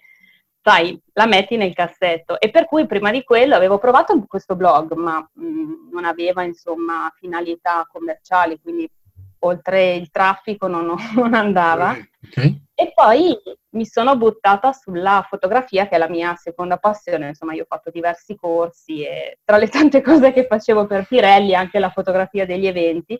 sai, 0.61 0.99
la 1.13 1.27
metti 1.27 1.55
nel 1.55 1.73
cassetto. 1.73 2.39
E 2.39 2.49
per 2.49 2.65
cui 2.65 2.87
prima 2.87 3.11
di 3.11 3.23
quello 3.23 3.55
avevo 3.55 3.77
provato 3.77 4.25
questo 4.27 4.55
blog, 4.55 4.93
ma 4.93 5.19
mh, 5.19 5.89
non 5.91 6.05
aveva 6.05 6.43
insomma 6.43 7.11
finalità 7.15 7.87
commerciali, 7.91 8.59
quindi 8.59 8.89
oltre 9.39 9.93
il 9.93 10.09
traffico 10.09 10.67
non, 10.67 10.95
non 11.15 11.33
andava. 11.33 11.95
Okay. 12.29 12.61
E 12.73 12.91
poi 12.93 13.35
mi 13.71 13.85
sono 13.85 14.15
buttata 14.17 14.71
sulla 14.71 15.25
fotografia, 15.27 15.87
che 15.87 15.95
è 15.95 15.97
la 15.97 16.09
mia 16.09 16.35
seconda 16.35 16.77
passione. 16.77 17.29
Insomma, 17.29 17.53
io 17.53 17.63
ho 17.63 17.67
fatto 17.67 17.89
diversi 17.89 18.35
corsi 18.35 19.03
e 19.03 19.39
tra 19.43 19.57
le 19.57 19.67
tante 19.69 20.01
cose 20.01 20.31
che 20.31 20.45
facevo 20.45 20.85
per 20.85 21.07
Pirelli, 21.07 21.55
anche 21.55 21.79
la 21.79 21.89
fotografia 21.89 22.45
degli 22.45 22.67
eventi. 22.67 23.17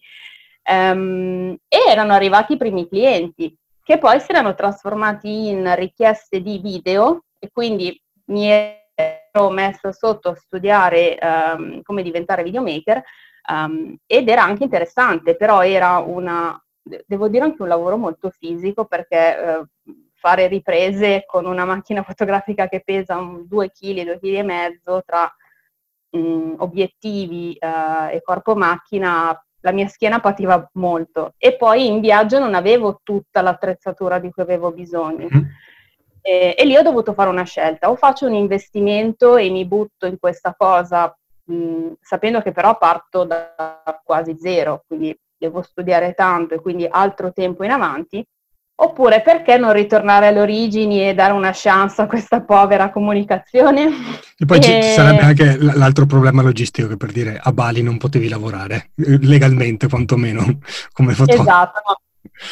Um, 0.69 1.55
e 1.67 1.77
erano 1.87 2.13
arrivati 2.13 2.53
i 2.53 2.57
primi 2.57 2.87
clienti, 2.89 3.55
che 3.81 3.97
poi 3.97 4.19
si 4.19 4.31
erano 4.31 4.53
trasformati 4.53 5.47
in 5.47 5.73
richieste 5.75 6.41
di 6.41 6.59
video 6.59 7.23
e 7.39 7.49
quindi 7.51 7.97
mi 8.25 8.49
ero 8.51 9.49
messa 9.49 9.93
sotto 9.93 10.29
a 10.29 10.35
studiare 10.35 11.17
um, 11.21 11.81
come 11.83 12.03
diventare 12.03 12.43
videomaker 12.43 13.01
Um, 13.49 13.95
ed 14.05 14.27
era 14.27 14.43
anche 14.43 14.63
interessante, 14.63 15.37
però 15.37 15.63
era 15.63 15.99
una, 15.99 16.61
devo 17.05 17.29
dire 17.29 17.45
anche 17.45 17.61
un 17.61 17.69
lavoro 17.69 17.95
molto 17.95 18.29
fisico 18.29 18.85
perché 18.85 19.37
eh, 19.37 19.65
fare 20.13 20.47
riprese 20.47 21.23
con 21.25 21.45
una 21.45 21.65
macchina 21.65 22.03
fotografica 22.07 22.67
che 22.67 22.81
pesa 22.83 23.15
2 23.15 23.71
kg, 23.71 24.03
2 24.03 24.19
kg 24.19 24.23
e 24.23 24.43
mezzo 24.43 25.01
tra 25.05 25.33
mm, 26.15 26.55
obiettivi 26.57 27.53
eh, 27.53 28.15
e 28.15 28.21
corpo 28.21 28.55
macchina, 28.55 29.41
la 29.61 29.71
mia 29.71 29.87
schiena 29.87 30.19
pativa 30.19 30.69
molto. 30.73 31.33
E 31.37 31.55
poi 31.55 31.87
in 31.87 32.01
viaggio 32.01 32.39
non 32.39 32.53
avevo 32.53 32.99
tutta 33.03 33.41
l'attrezzatura 33.41 34.19
di 34.19 34.29
cui 34.31 34.43
avevo 34.43 34.71
bisogno. 34.71 35.27
Mm-hmm. 35.33 35.45
E, 36.21 36.55
e 36.57 36.65
lì 36.65 36.75
ho 36.75 36.81
dovuto 36.81 37.13
fare 37.13 37.29
una 37.29 37.43
scelta, 37.43 37.89
o 37.89 37.95
faccio 37.95 38.25
un 38.25 38.33
investimento 38.33 39.37
e 39.37 39.49
mi 39.49 39.65
butto 39.65 40.05
in 40.05 40.19
questa 40.19 40.53
cosa 40.57 41.17
mh, 41.47 41.93
sapendo 42.01 42.41
che 42.41 42.51
però 42.51 42.77
parto 42.77 43.23
da 43.23 43.55
quasi 44.03 44.37
zero, 44.39 44.83
quindi 44.87 45.17
devo 45.37 45.61
studiare 45.61 46.13
tanto 46.13 46.55
e 46.55 46.61
quindi 46.61 46.87
altro 46.89 47.31
tempo 47.31 47.63
in 47.63 47.71
avanti, 47.71 48.25
oppure 48.79 49.21
perché 49.21 49.57
non 49.57 49.73
ritornare 49.73 50.27
alle 50.27 50.41
origini 50.41 51.07
e 51.07 51.13
dare 51.13 51.33
una 51.33 51.51
chance 51.53 52.01
a 52.01 52.07
questa 52.07 52.41
povera 52.41 52.91
comunicazione? 52.91 53.89
E 54.37 54.45
poi 54.45 54.57
e... 54.59 54.61
ci 54.61 54.81
sarebbe 54.81 55.21
anche 55.21 55.57
l'altro 55.57 56.05
problema 56.05 56.41
logistico 56.41 56.87
che 56.87 56.97
per 56.97 57.11
dire 57.11 57.39
a 57.41 57.51
Bali 57.51 57.81
non 57.81 57.97
potevi 57.97 58.27
lavorare, 58.27 58.91
eh, 58.95 59.17
legalmente 59.21 59.87
quantomeno, 59.87 60.59
come 60.93 61.13
fotografo. 61.13 61.49
Esatto, 61.49 61.81
no. 61.87 61.99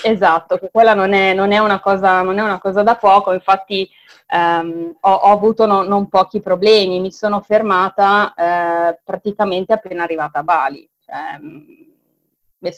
Esatto, 0.04 0.58
che 0.58 0.70
quella 0.72 0.94
non 0.94 1.14
è, 1.14 1.34
non, 1.34 1.52
è 1.52 1.80
cosa, 1.80 2.22
non 2.22 2.38
è, 2.38 2.42
una 2.42 2.60
cosa, 2.60 2.84
da 2.84 2.96
poco, 2.96 3.34
infatti 3.34 3.90
ehm, 4.28 4.98
ho, 5.00 5.12
ho, 5.12 5.32
avuto 5.32 5.66
no, 5.66 5.84
non 5.84 6.10
pochi 6.10 6.42
problemi, 6.42 7.00
mi 7.00 7.12
sono 7.12 7.42
fermata 7.42 8.34
eh, 8.34 9.00
praticamente 9.04 9.74
appena 9.74 10.04
arrivata 10.04 10.40
a 10.40 10.44
Bali. 10.44 10.88
Cioè, 11.00 11.40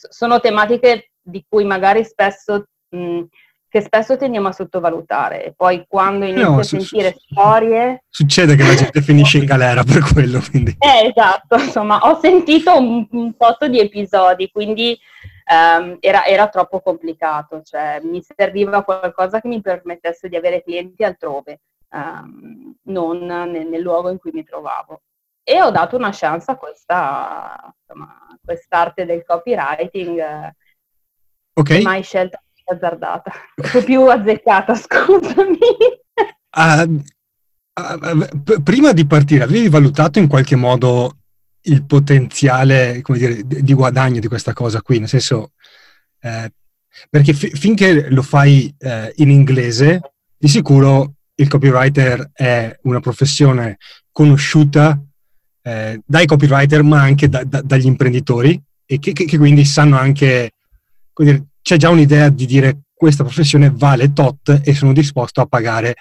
sono 0.10 0.39
tematiche 0.39 1.12
di 1.22 1.46
cui 1.48 1.63
magari 1.63 2.04
spesso, 2.04 2.68
mh, 2.89 3.24
che 3.77 3.81
spesso 3.81 4.17
tendiamo 4.17 4.48
a 4.48 4.51
sottovalutare 4.51 5.46
e 5.46 5.53
poi 5.55 5.86
quando 5.88 6.25
inizio 6.25 6.50
no, 6.50 6.60
a 6.60 6.63
sentire 6.63 7.12
su, 7.12 7.19
storie... 7.29 8.03
Succede 8.10 8.55
che 8.55 8.63
la 8.63 8.74
gente 8.75 9.01
finisce 9.01 9.38
in 9.38 9.46
galera 9.46 9.84
per 9.84 10.01
quello, 10.12 10.41
quindi... 10.50 10.75
Eh, 10.79 11.07
esatto, 11.07 11.55
insomma, 11.57 12.00
ho 12.00 12.19
sentito 12.19 12.75
un, 12.75 13.07
un 13.12 13.34
po' 13.36 13.55
di 13.67 13.79
episodi, 13.79 14.50
quindi 14.50 14.98
um, 15.51 15.98
era, 16.00 16.25
era, 16.25 16.48
troppo 16.48 16.81
complicato, 16.81 17.62
cioè 17.62 18.00
mi 18.01 18.24
serviva 18.24 18.84
qualcosa 18.84 19.39
che 19.39 19.48
mi 19.48 19.62
permettesse 19.62 20.27
di 20.27 20.36
avere 20.36 20.63
clienti 20.63 21.03
altrove, 21.03 21.60
um, 21.91 22.75
non 22.84 23.19
nel, 23.19 23.67
nel, 23.67 23.81
luogo 23.81 24.10
in 24.10 24.17
cui 24.17 24.31
mi 24.34 24.43
trovavo. 24.43 25.01
E 25.43 25.62
ho 25.62 25.69
dato 25.69 25.96
una 25.96 26.12
chance 26.12 26.50
a 26.50 26.57
questa, 26.57 27.74
insomma, 27.79 28.17
quest'arte 28.43 29.05
del 29.05 29.24
copywriting, 29.24 30.51
okay. 31.53 31.81
mai 31.84 32.01
scelta 32.01 32.41
azzardata, 32.72 33.32
più 33.86 34.06
azzeccata, 34.06 34.74
scusami. 34.76 35.58
Uh, 36.56 37.02
uh, 37.74 38.62
prima 38.64 38.92
di 38.94 39.06
partire, 39.06 39.44
avevi 39.44 39.70
valutato 39.70 40.20
in 40.20 40.28
qualche 40.28 40.56
modo 40.56 41.18
il 41.68 41.86
potenziale 41.86 43.02
come 43.02 43.18
dire, 43.18 43.42
di 43.46 43.74
guadagno 43.74 44.20
di 44.20 44.28
questa 44.28 44.54
cosa 44.54 44.82
qui, 44.82 45.00
nel 45.00 45.08
senso, 45.08 45.52
eh, 46.22 46.52
perché 47.10 47.34
fi- 47.34 47.52
finché 47.52 48.10
lo 48.10 48.22
fai 48.22 48.74
eh, 48.78 49.14
in 49.18 49.30
inglese, 49.30 50.00
di 50.38 50.48
sicuro 50.48 51.14
il 51.36 51.48
copywriter 51.48 52.32
è 52.34 52.80
una 52.84 53.00
professione 53.00 53.78
conosciuta 54.12 55.00
eh, 55.62 56.02
dai 56.06 56.26
copywriter, 56.26 56.84
ma 56.84 57.02
anche 57.02 57.30
da, 57.30 57.44
da, 57.44 57.62
dagli 57.62 57.86
imprenditori 57.86 58.60
e 58.86 59.00
che, 59.00 59.12
che, 59.12 59.26
che 59.26 59.38
quindi 59.38 59.66
sanno 59.66 59.98
anche, 59.98 60.52
dire, 61.14 61.47
c'è 61.68 61.76
già 61.76 61.90
un'idea 61.90 62.30
di 62.30 62.46
dire 62.46 62.84
questa 62.94 63.26
professione 63.26 63.70
vale 63.70 64.14
tot 64.14 64.62
e 64.64 64.74
sono 64.74 64.94
disposto 64.94 65.42
a 65.42 65.48
pagare 65.48 65.96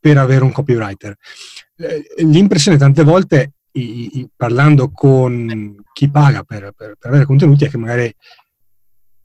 per 0.00 0.18
avere 0.18 0.42
un 0.42 0.50
copywriter. 0.50 1.16
Eh, 1.76 2.24
l'impressione 2.24 2.76
tante 2.76 3.04
volte 3.04 3.52
i, 3.74 4.18
i, 4.18 4.28
parlando 4.34 4.90
con 4.90 5.76
chi 5.92 6.10
paga 6.10 6.42
per, 6.42 6.72
per, 6.76 6.96
per, 6.98 7.10
avere 7.10 7.24
contenuti 7.24 7.64
è 7.64 7.70
che 7.70 7.78
magari 7.78 8.12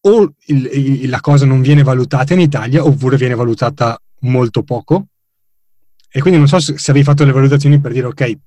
o 0.01 0.33
il, 0.45 0.69
il, 0.71 1.09
la 1.09 1.19
cosa 1.19 1.47
non 1.47 1.61
viene 1.61 1.81
valutata 1.81 2.35
in 2.35 2.41
Italia 2.41 2.85
oppure 2.85 3.17
viene 3.17 3.33
valutata 3.33 3.99
molto 4.19 4.61
poco. 4.61 5.07
E 6.11 6.21
quindi 6.21 6.37
non 6.37 6.47
so 6.47 6.59
se, 6.59 6.77
se 6.77 6.91
avevi 6.91 7.05
fatto 7.05 7.25
le 7.25 7.31
valutazioni 7.31 7.81
per 7.81 7.91
dire 7.91 8.05
ok, 8.05 8.37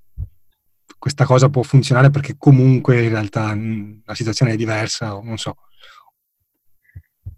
questa 1.01 1.25
cosa 1.25 1.49
può 1.49 1.65
funzionare 1.65 2.11
perché 2.11 2.37
comunque 2.39 3.03
in 3.03 3.09
realtà 3.09 3.57
la 4.05 4.15
situazione 4.15 4.53
è 4.53 4.57
diversa 4.57 5.17
o 5.17 5.25
non 5.25 5.37
so. 5.37 5.57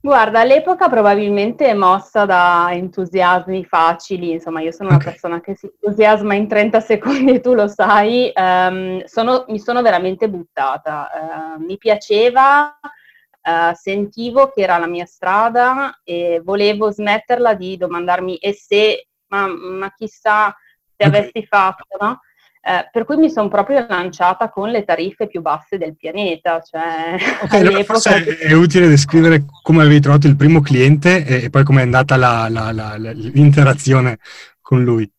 Guarda, 0.04 0.40
all'epoca 0.40 0.88
probabilmente 0.88 1.64
è 1.66 1.74
mossa 1.74 2.24
da 2.24 2.70
entusiasmi 2.72 3.64
facili, 3.64 4.32
insomma 4.32 4.60
io 4.60 4.72
sono 4.72 4.88
una 4.88 4.98
okay. 4.98 5.12
persona 5.12 5.40
che 5.40 5.54
si 5.54 5.66
entusiasma 5.66 6.34
in 6.34 6.48
30 6.48 6.80
secondi, 6.82 7.40
tu 7.40 7.54
lo 7.54 7.68
sai, 7.68 8.32
um, 8.34 9.04
sono, 9.04 9.44
mi 9.46 9.60
sono 9.60 9.80
veramente 9.80 10.28
buttata, 10.28 11.08
uh, 11.56 11.64
mi 11.64 11.78
piaceva, 11.78 12.80
uh, 12.82 13.72
sentivo 13.74 14.48
che 14.48 14.62
era 14.62 14.76
la 14.76 14.88
mia 14.88 15.06
strada 15.06 16.00
e 16.02 16.40
volevo 16.42 16.90
smetterla 16.90 17.54
di 17.54 17.76
domandarmi 17.76 18.38
e 18.38 18.54
se, 18.54 19.06
ma, 19.28 19.46
ma 19.46 19.92
chissà 19.94 20.52
se 20.96 21.06
avessi 21.06 21.46
fatto, 21.46 21.84
no? 22.00 22.18
Eh, 22.64 22.88
per 22.92 23.04
cui 23.04 23.16
mi 23.16 23.28
sono 23.28 23.48
proprio 23.48 23.84
lanciata 23.88 24.48
con 24.48 24.70
le 24.70 24.84
tariffe 24.84 25.26
più 25.26 25.40
basse 25.40 25.78
del 25.78 25.96
pianeta. 25.96 26.60
Cioè, 26.60 27.16
okay, 27.42 27.82
forse 27.84 28.38
è 28.38 28.52
utile 28.52 28.86
descrivere 28.86 29.44
come 29.62 29.82
avevi 29.82 30.00
trovato 30.00 30.28
il 30.28 30.36
primo 30.36 30.60
cliente 30.60 31.24
e, 31.24 31.50
poi 31.50 31.64
come 31.64 31.80
è 31.80 31.84
andata 31.84 32.16
la, 32.16 32.46
la, 32.48 32.70
la, 32.70 32.94
l'interazione 32.96 34.18
con 34.60 34.84
lui 34.84 35.10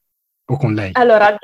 o 0.46 0.58
con 0.58 0.74
lei. 0.74 0.92
Allora, 0.94 1.38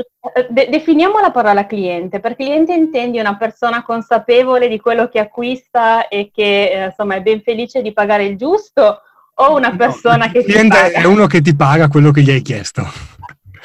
de- 0.49 0.69
definiamo 0.69 1.19
la 1.19 1.31
parola 1.31 1.65
cliente. 1.65 2.21
Per 2.21 2.37
cliente 2.37 2.73
intendi 2.73 3.19
una 3.19 3.35
persona 3.35 3.83
consapevole 3.83 4.69
di 4.69 4.79
quello 4.79 5.09
che 5.09 5.19
acquista 5.19 6.07
e 6.07 6.31
che 6.33 6.71
eh, 6.71 6.85
insomma 6.85 7.15
è 7.15 7.21
ben 7.21 7.41
felice 7.41 7.81
di 7.81 7.91
pagare 7.91 8.23
il 8.23 8.37
giusto 8.37 9.01
o 9.33 9.55
una 9.55 9.75
persona 9.75 10.27
no, 10.27 10.31
che? 10.31 10.39
Il 10.39 10.45
cliente 10.45 10.91
è 10.91 11.03
uno 11.03 11.27
che 11.27 11.41
ti 11.41 11.53
paga 11.53 11.89
quello 11.89 12.11
che 12.11 12.21
gli 12.21 12.29
hai 12.29 12.41
chiesto. 12.41 12.87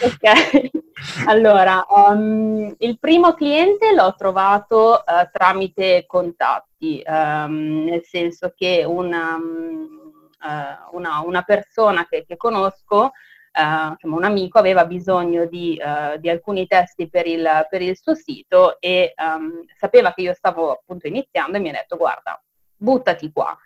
Ok, 0.01 0.71
allora, 1.27 1.87
um, 1.89 2.75
il 2.79 2.99
primo 2.99 3.35
cliente 3.35 3.93
l'ho 3.93 4.15
trovato 4.17 5.03
uh, 5.07 5.29
tramite 5.31 6.05
contatti, 6.07 7.03
um, 7.07 7.85
nel 7.85 8.03
senso 8.05 8.53
che 8.57 8.85
una, 8.85 9.37
uh, 9.37 10.97
una, 10.97 11.21
una 11.21 11.43
persona 11.43 12.07
che, 12.09 12.25
che 12.27 12.37
conosco 12.37 13.13
insomma, 13.57 14.17
un 14.17 14.25
amico 14.25 14.59
aveva 14.59 14.85
bisogno 14.85 15.47
di, 15.47 15.81
uh, 15.81 16.19
di 16.19 16.29
alcuni 16.29 16.67
testi 16.67 17.09
per 17.09 17.27
il, 17.27 17.67
per 17.71 17.83
il, 17.83 17.97
suo 17.97 18.15
sito 18.15 18.81
e 18.81 19.15
um, 19.17 19.65
sapeva 19.77 20.13
che 20.13 20.23
io 20.23 20.35
stavo 20.35 20.73
appunto 20.73 21.07
iniziando 21.07 21.57
e 21.57 21.61
mi 21.61 21.69
ha 21.69 21.73
detto 21.73 21.97
guarda, 21.97 22.43
buttati 22.77 23.31
qua. 23.33 23.57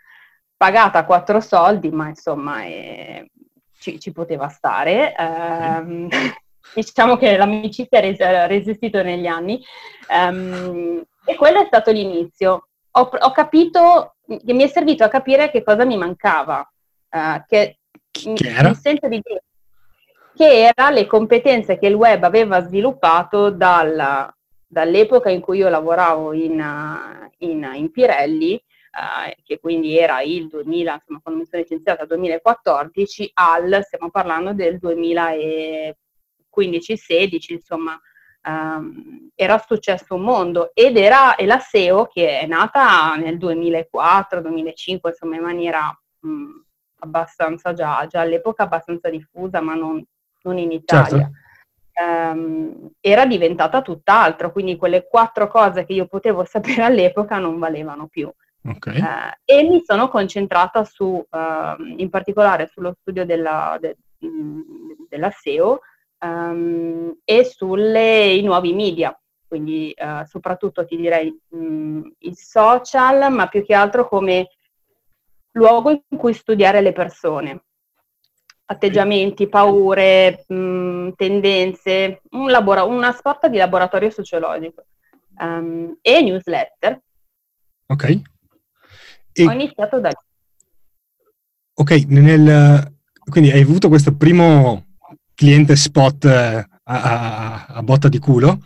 Pagata 0.56 1.04
quattro 1.04 1.40
soldi, 1.40 1.88
ma 1.90 2.08
insomma 2.08 2.64
eh, 2.64 3.30
ci, 3.90 4.00
ci, 4.00 4.12
poteva 4.12 4.49
stare. 4.49 5.14
Um, 5.18 6.09
diciamo 6.75 7.16
che 7.16 7.37
l'amicizia 7.37 7.99
ha 8.00 8.47
resistito 8.47 9.02
negli 9.02 9.26
anni 9.26 9.62
um, 10.09 11.02
e 11.25 11.35
quello 11.37 11.62
è 11.62 11.66
stato 11.66 11.90
l'inizio. 11.90 12.68
Ho, 12.92 13.11
ho, 13.11 13.30
capito, 13.33 14.16
mi 14.26 14.62
è 14.62 14.66
servito 14.66 15.04
a 15.04 15.09
capire 15.09 15.50
che 15.50 15.62
cosa 15.62 15.85
mi 15.85 15.97
mancava, 15.97 16.68
uh, 17.11 17.42
che, 17.47 17.78
che 18.11 18.35
sento 18.75 19.09
di 19.09 19.21
dire 19.23 19.42
che 20.38 20.73
era 20.73 20.90
le 20.90 21.07
competenze 21.07 21.78
che 21.78 21.88
il 21.88 21.95
web 21.95 22.23
aveva 22.23 22.62
sviluppato 22.62 23.50
dalla, 23.50 24.33
dall'epoca 24.64 25.30
in 25.30 25.40
cui 25.40 25.59
io 25.59 25.68
lavoravo 25.68 26.33
in, 26.33 26.64
in, 27.38 27.68
in 27.75 27.90
Pirelli, 27.90 28.62
eh, 28.90 29.37
che 29.42 29.59
quindi 29.59 29.99
era 29.99 30.21
il 30.23 30.49
2000, 30.49 30.95
insomma, 30.95 31.21
quando 31.23 31.40
mi 31.40 31.47
sono 31.47 31.62
licenziata 31.62 32.04
2014, 32.04 33.30
al, 33.35 33.80
stiamo 33.85 34.11
parlando 34.11 34.52
del 34.52 34.78
2015-16, 34.83 37.52
insomma, 37.52 37.99
ehm, 38.42 39.30
era 39.35 39.59
successo 39.59 40.14
un 40.14 40.23
mondo 40.23 40.71
ed 40.75 40.97
era 40.97 41.37
e 41.37 41.47
la 41.47 41.59
SEO 41.59 42.07
che 42.07 42.40
è 42.40 42.47
nata 42.47 43.14
nel 43.16 43.37
2004-2005, 43.37 45.09
insomma, 45.09 45.37
in 45.37 45.42
maniera 45.42 45.97
mh, 46.21 46.61
abbastanza 47.00 47.73
già, 47.73 48.07
già 48.09 48.21
all'epoca 48.21 48.64
abbastanza 48.64 49.09
diffusa, 49.11 49.61
ma 49.61 49.75
non 49.75 50.04
non 50.42 50.59
in 50.59 50.73
Italia. 50.73 51.30
Certo. 51.30 51.47
Era 53.00 53.26
diventata 53.26 53.83
tutt'altro, 53.83 54.52
quindi 54.52 54.76
quelle 54.76 55.09
quattro 55.09 55.49
cose 55.49 55.85
che 55.85 55.95
io 55.95 56.07
potevo 56.07 56.45
sapere 56.47 56.83
all'epoca 56.83 57.38
non 57.38 57.59
valevano 57.59 58.07
più. 58.07 58.30
Okay. 58.65 59.00
Uh, 59.00 59.33
e 59.45 59.62
mi 59.62 59.83
sono 59.85 60.09
concentrata 60.09 60.85
su, 60.85 61.05
uh, 61.05 61.83
in 61.97 62.11
particolare 62.11 62.67
sullo 62.67 62.97
studio 63.00 63.25
della, 63.25 63.79
de, 63.81 63.97
della 65.09 65.31
SEO 65.31 65.81
um, 66.21 67.17
e 67.25 67.45
sui 67.45 68.43
nuovi 68.43 68.73
media, 68.75 69.19
quindi 69.47 69.95
uh, 69.97 70.25
soprattutto 70.27 70.85
ti 70.85 70.97
direi 70.97 71.35
mh, 71.49 72.00
i 72.19 72.35
social, 72.35 73.33
ma 73.33 73.47
più 73.47 73.65
che 73.65 73.75
altro 73.75 74.09
come 74.09 74.49
luogo 75.53 75.91
in 75.91 76.19
cui 76.19 76.35
studiare 76.35 76.81
le 76.81 76.93
persone 76.93 77.62
atteggiamenti, 78.71 79.49
paure, 79.49 80.45
mh, 80.47 80.55
mm, 80.55 81.09
tendenze, 81.17 82.21
un 82.31 82.50
labora- 82.50 82.85
una 82.85 83.12
sorta 83.12 83.49
di 83.49 83.57
laboratorio 83.57 84.11
sociologico 84.11 84.85
um, 85.38 85.97
e 86.03 86.21
newsletter. 86.21 87.00
Ok. 87.87 88.21
E... 89.42 89.47
Ho 89.47 89.52
iniziato 89.52 90.00
da 90.00 90.09
lì. 90.09 90.14
Ok, 91.75 92.07
nel, 92.09 92.92
quindi 93.25 93.50
hai 93.50 93.62
avuto 93.62 93.88
questo 93.88 94.16
primo 94.16 94.87
cliente 95.35 95.76
spot 95.76 96.25
eh, 96.25 96.66
a, 96.66 96.66
a, 96.83 97.66
a 97.66 97.83
botta 97.83 98.09
di 98.09 98.18
culo 98.18 98.61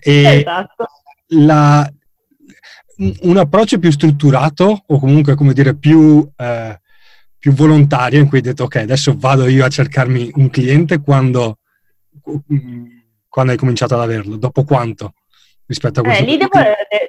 e 0.00 0.38
esatto. 0.38 0.86
la, 1.30 1.90
un 3.22 3.36
approccio 3.36 3.80
più 3.80 3.90
strutturato 3.90 4.84
o 4.86 4.98
comunque 5.00 5.34
come 5.34 5.52
dire 5.52 5.74
più 5.74 6.30
eh, 6.36 6.78
più 7.44 7.52
volontaria 7.52 8.18
in 8.18 8.26
cui 8.26 8.38
hai 8.38 8.42
detto 8.42 8.64
ok, 8.64 8.76
adesso 8.76 9.14
vado 9.18 9.46
io 9.48 9.66
a 9.66 9.68
cercarmi 9.68 10.30
un 10.36 10.48
cliente 10.48 10.98
quando, 11.00 11.58
quando 13.28 13.52
hai 13.52 13.58
cominciato 13.58 13.92
ad 13.92 14.00
averlo? 14.00 14.36
Dopo 14.36 14.64
quanto? 14.64 15.12
Rispetto 15.66 16.00
a 16.00 16.02
questo? 16.02 16.22
Eh, 16.22 16.26
lì 16.26 16.36
devo, 16.36 16.60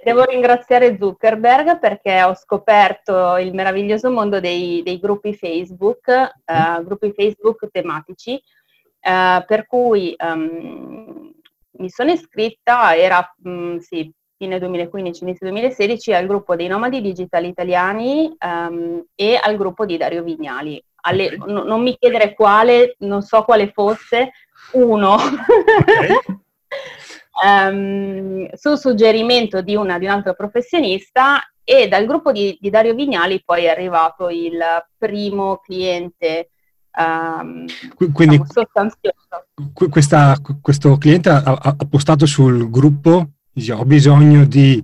devo, 0.03 0.24
ringraziare 0.24 0.97
Zuckerberg 0.97 1.77
perché 1.77 2.23
ho 2.23 2.34
scoperto 2.36 3.36
il 3.38 3.53
meraviglioso 3.53 4.10
mondo 4.10 4.39
dei, 4.39 4.82
dei 4.82 4.97
gruppi 4.97 5.36
Facebook, 5.36 6.08
uh, 6.45 6.82
gruppi 6.84 7.12
Facebook 7.13 7.69
tematici, 7.69 8.34
uh, 8.34 9.43
per 9.45 9.65
cui 9.67 10.15
um, 10.17 11.34
mi 11.77 11.89
sono 11.89 12.12
iscritta, 12.12 12.95
era 12.95 13.36
um, 13.43 13.77
sì, 13.80 14.10
fine 14.38 14.58
2015, 14.58 15.23
inizio 15.23 15.47
2016, 15.47 16.13
al 16.13 16.25
gruppo 16.25 16.56
dei 16.56 16.67
nomadi 16.67 17.01
digitali 17.01 17.49
italiani 17.49 18.34
um, 18.39 19.03
e 19.15 19.38
al 19.41 19.58
gruppo 19.58 19.86
di 19.86 19.97
Dario 19.97 20.23
Vignali. 20.23 20.82
Alle, 21.08 21.25
okay. 21.25 21.53
n- 21.53 21.65
non 21.65 21.82
mi 21.82 21.97
chiedere 21.97 22.34
quale, 22.34 22.95
non 22.99 23.21
so 23.21 23.43
quale 23.43 23.69
fosse, 23.69 24.32
uno. 24.71 25.15
Okay. 25.15 26.19
um, 27.43 28.48
su 28.54 28.76
suggerimento 28.76 29.62
di, 29.62 29.76
una, 29.76 29.98
di 29.98 30.06
un 30.06 30.12
altro 30.12 30.34
professionista 30.34 31.41
e 31.63 31.88
dal 31.88 32.06
gruppo 32.06 32.32
di, 32.32 32.58
di, 32.62 32.69
Dario 32.69 32.93
Vignali 32.93 33.41
poi 33.43 33.65
è 33.65 33.69
arrivato 33.69 34.30
il 34.30 34.60
primo 34.98 35.58
cliente 35.58 36.52
um, 36.98 37.65
Quindi 38.13 38.38
diciamo, 38.38 38.52
sostanzioso. 38.52 39.89
Questa, 39.89 40.36
questo 40.62 40.98
cliente 40.98 41.30
ha, 41.30 41.41
ha, 41.43 41.76
postato 41.89 42.26
sul 42.26 42.69
gruppo 42.69 43.30
ho 43.71 43.86
bisogno 43.86 44.45
di 44.45 44.84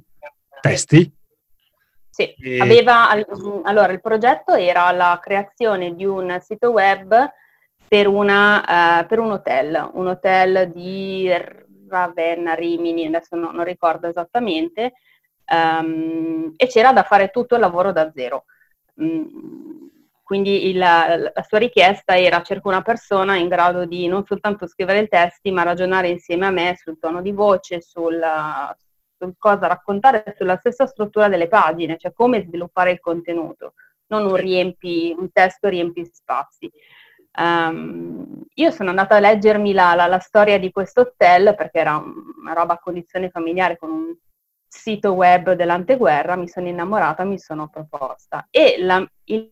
testi. 0.62 1.12
Sì, 2.10 2.34
e... 2.34 2.60
aveva, 2.60 3.10
allora 3.64 3.92
il 3.92 4.02
progetto 4.02 4.54
era 4.54 4.92
la 4.92 5.20
creazione 5.22 5.96
di 5.96 6.06
un 6.06 6.38
sito 6.42 6.72
web 6.72 7.32
per, 7.88 8.08
una, 8.08 9.02
uh, 9.02 9.06
per 9.06 9.20
un 9.20 9.32
hotel, 9.32 9.90
un 9.94 10.08
hotel 10.08 10.72
di 10.74 11.30
Ravenna, 11.92 12.54
Rimini, 12.54 13.06
adesso 13.06 13.36
no, 13.36 13.52
non 13.52 13.64
ricordo 13.64 14.08
esattamente, 14.08 14.94
um, 15.52 16.54
e 16.56 16.68
c'era 16.68 16.94
da 16.94 17.04
fare 17.04 17.30
tutto 17.30 17.56
il 17.56 17.62
lavoro 17.62 17.92
da 17.92 18.12
zero. 18.12 18.46
Um, 18.96 19.90
quindi 20.24 20.70
il, 20.70 20.78
la 20.78 21.46
sua 21.46 21.58
richiesta 21.58 22.18
era 22.18 22.42
cerco 22.42 22.70
una 22.70 22.82
persona 22.82 23.36
in 23.36 23.50
grado 23.50 23.84
di 23.84 24.08
non 24.08 24.24
soltanto 24.26 24.66
scrivere 24.66 25.00
i 25.00 25.10
testi, 25.10 25.52
ma 25.52 25.64
ragionare 25.64 26.08
insieme 26.08 26.46
a 26.46 26.52
me 26.52 26.78
sul 26.82 26.98
tono 26.98 27.22
di 27.22 27.34
voce, 27.34 27.82
sul, 27.82 28.18
sul 29.18 29.34
cosa 29.38 29.68
raccontare, 29.68 30.34
sulla 30.38 30.56
stessa 30.56 30.86
struttura 30.86 31.28
delle 31.28 31.50
pagine, 31.50 31.98
cioè 31.98 32.14
come 32.14 32.46
sviluppare 32.46 32.92
il 32.92 33.02
contenuto, 33.02 33.74
non 34.08 34.26
un, 34.26 34.38
riempi, 34.38 35.14
un 35.18 35.34
testo 35.34 35.68
riempi 35.68 36.10
spazi. 36.10 36.72
Um, 37.38 38.44
io 38.56 38.72
sono 38.72 38.90
andata 38.90 39.16
a 39.16 39.20
leggermi 39.20 39.72
la, 39.72 39.94
la, 39.96 40.08
la, 40.08 40.20
storia 40.20 40.60
di 40.60 40.70
questo 40.70 41.02
hotel 41.02 41.56
perché 41.56 41.80
era 41.80 41.96
una 41.96 42.52
roba 42.54 42.74
a 42.74 42.80
condizione 42.80 43.30
familiare 43.30 43.78
con 43.78 43.90
un 43.90 44.16
sito 44.68 45.14
web 45.14 45.54
dell'anteguerra, 45.54 46.36
mi 46.36 46.50
sono 46.50 46.68
innamorata, 46.68 47.24
mi 47.24 47.40
sono 47.40 47.70
proposta 47.70 48.48
e 48.50 48.76
la, 48.80 49.06
il 49.26 49.52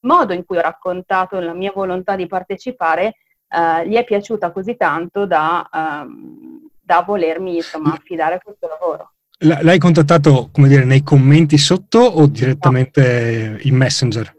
modo 0.00 0.32
in 0.32 0.44
cui 0.44 0.58
ho 0.58 0.62
raccontato 0.62 1.40
la 1.40 1.54
mia 1.54 1.72
volontà 1.74 2.14
di 2.14 2.26
partecipare 2.26 3.16
uh, 3.48 3.86
gli 3.86 3.94
è 3.94 4.04
piaciuta 4.04 4.52
così 4.52 4.76
tanto 4.76 5.26
da, 5.26 5.68
um, 5.72 6.68
da 6.80 7.02
volermi 7.02 7.56
insomma, 7.56 7.92
affidare 7.92 8.36
a 8.36 8.40
questo 8.40 8.68
lavoro. 8.68 9.12
L'hai 9.40 9.78
contattato, 9.78 10.48
come 10.50 10.66
dire, 10.66 10.84
nei 10.84 11.04
commenti 11.04 11.58
sotto 11.58 12.00
o 12.00 12.26
direttamente 12.26 13.50
no. 13.50 13.58
in 13.62 13.76
Messenger? 13.76 14.36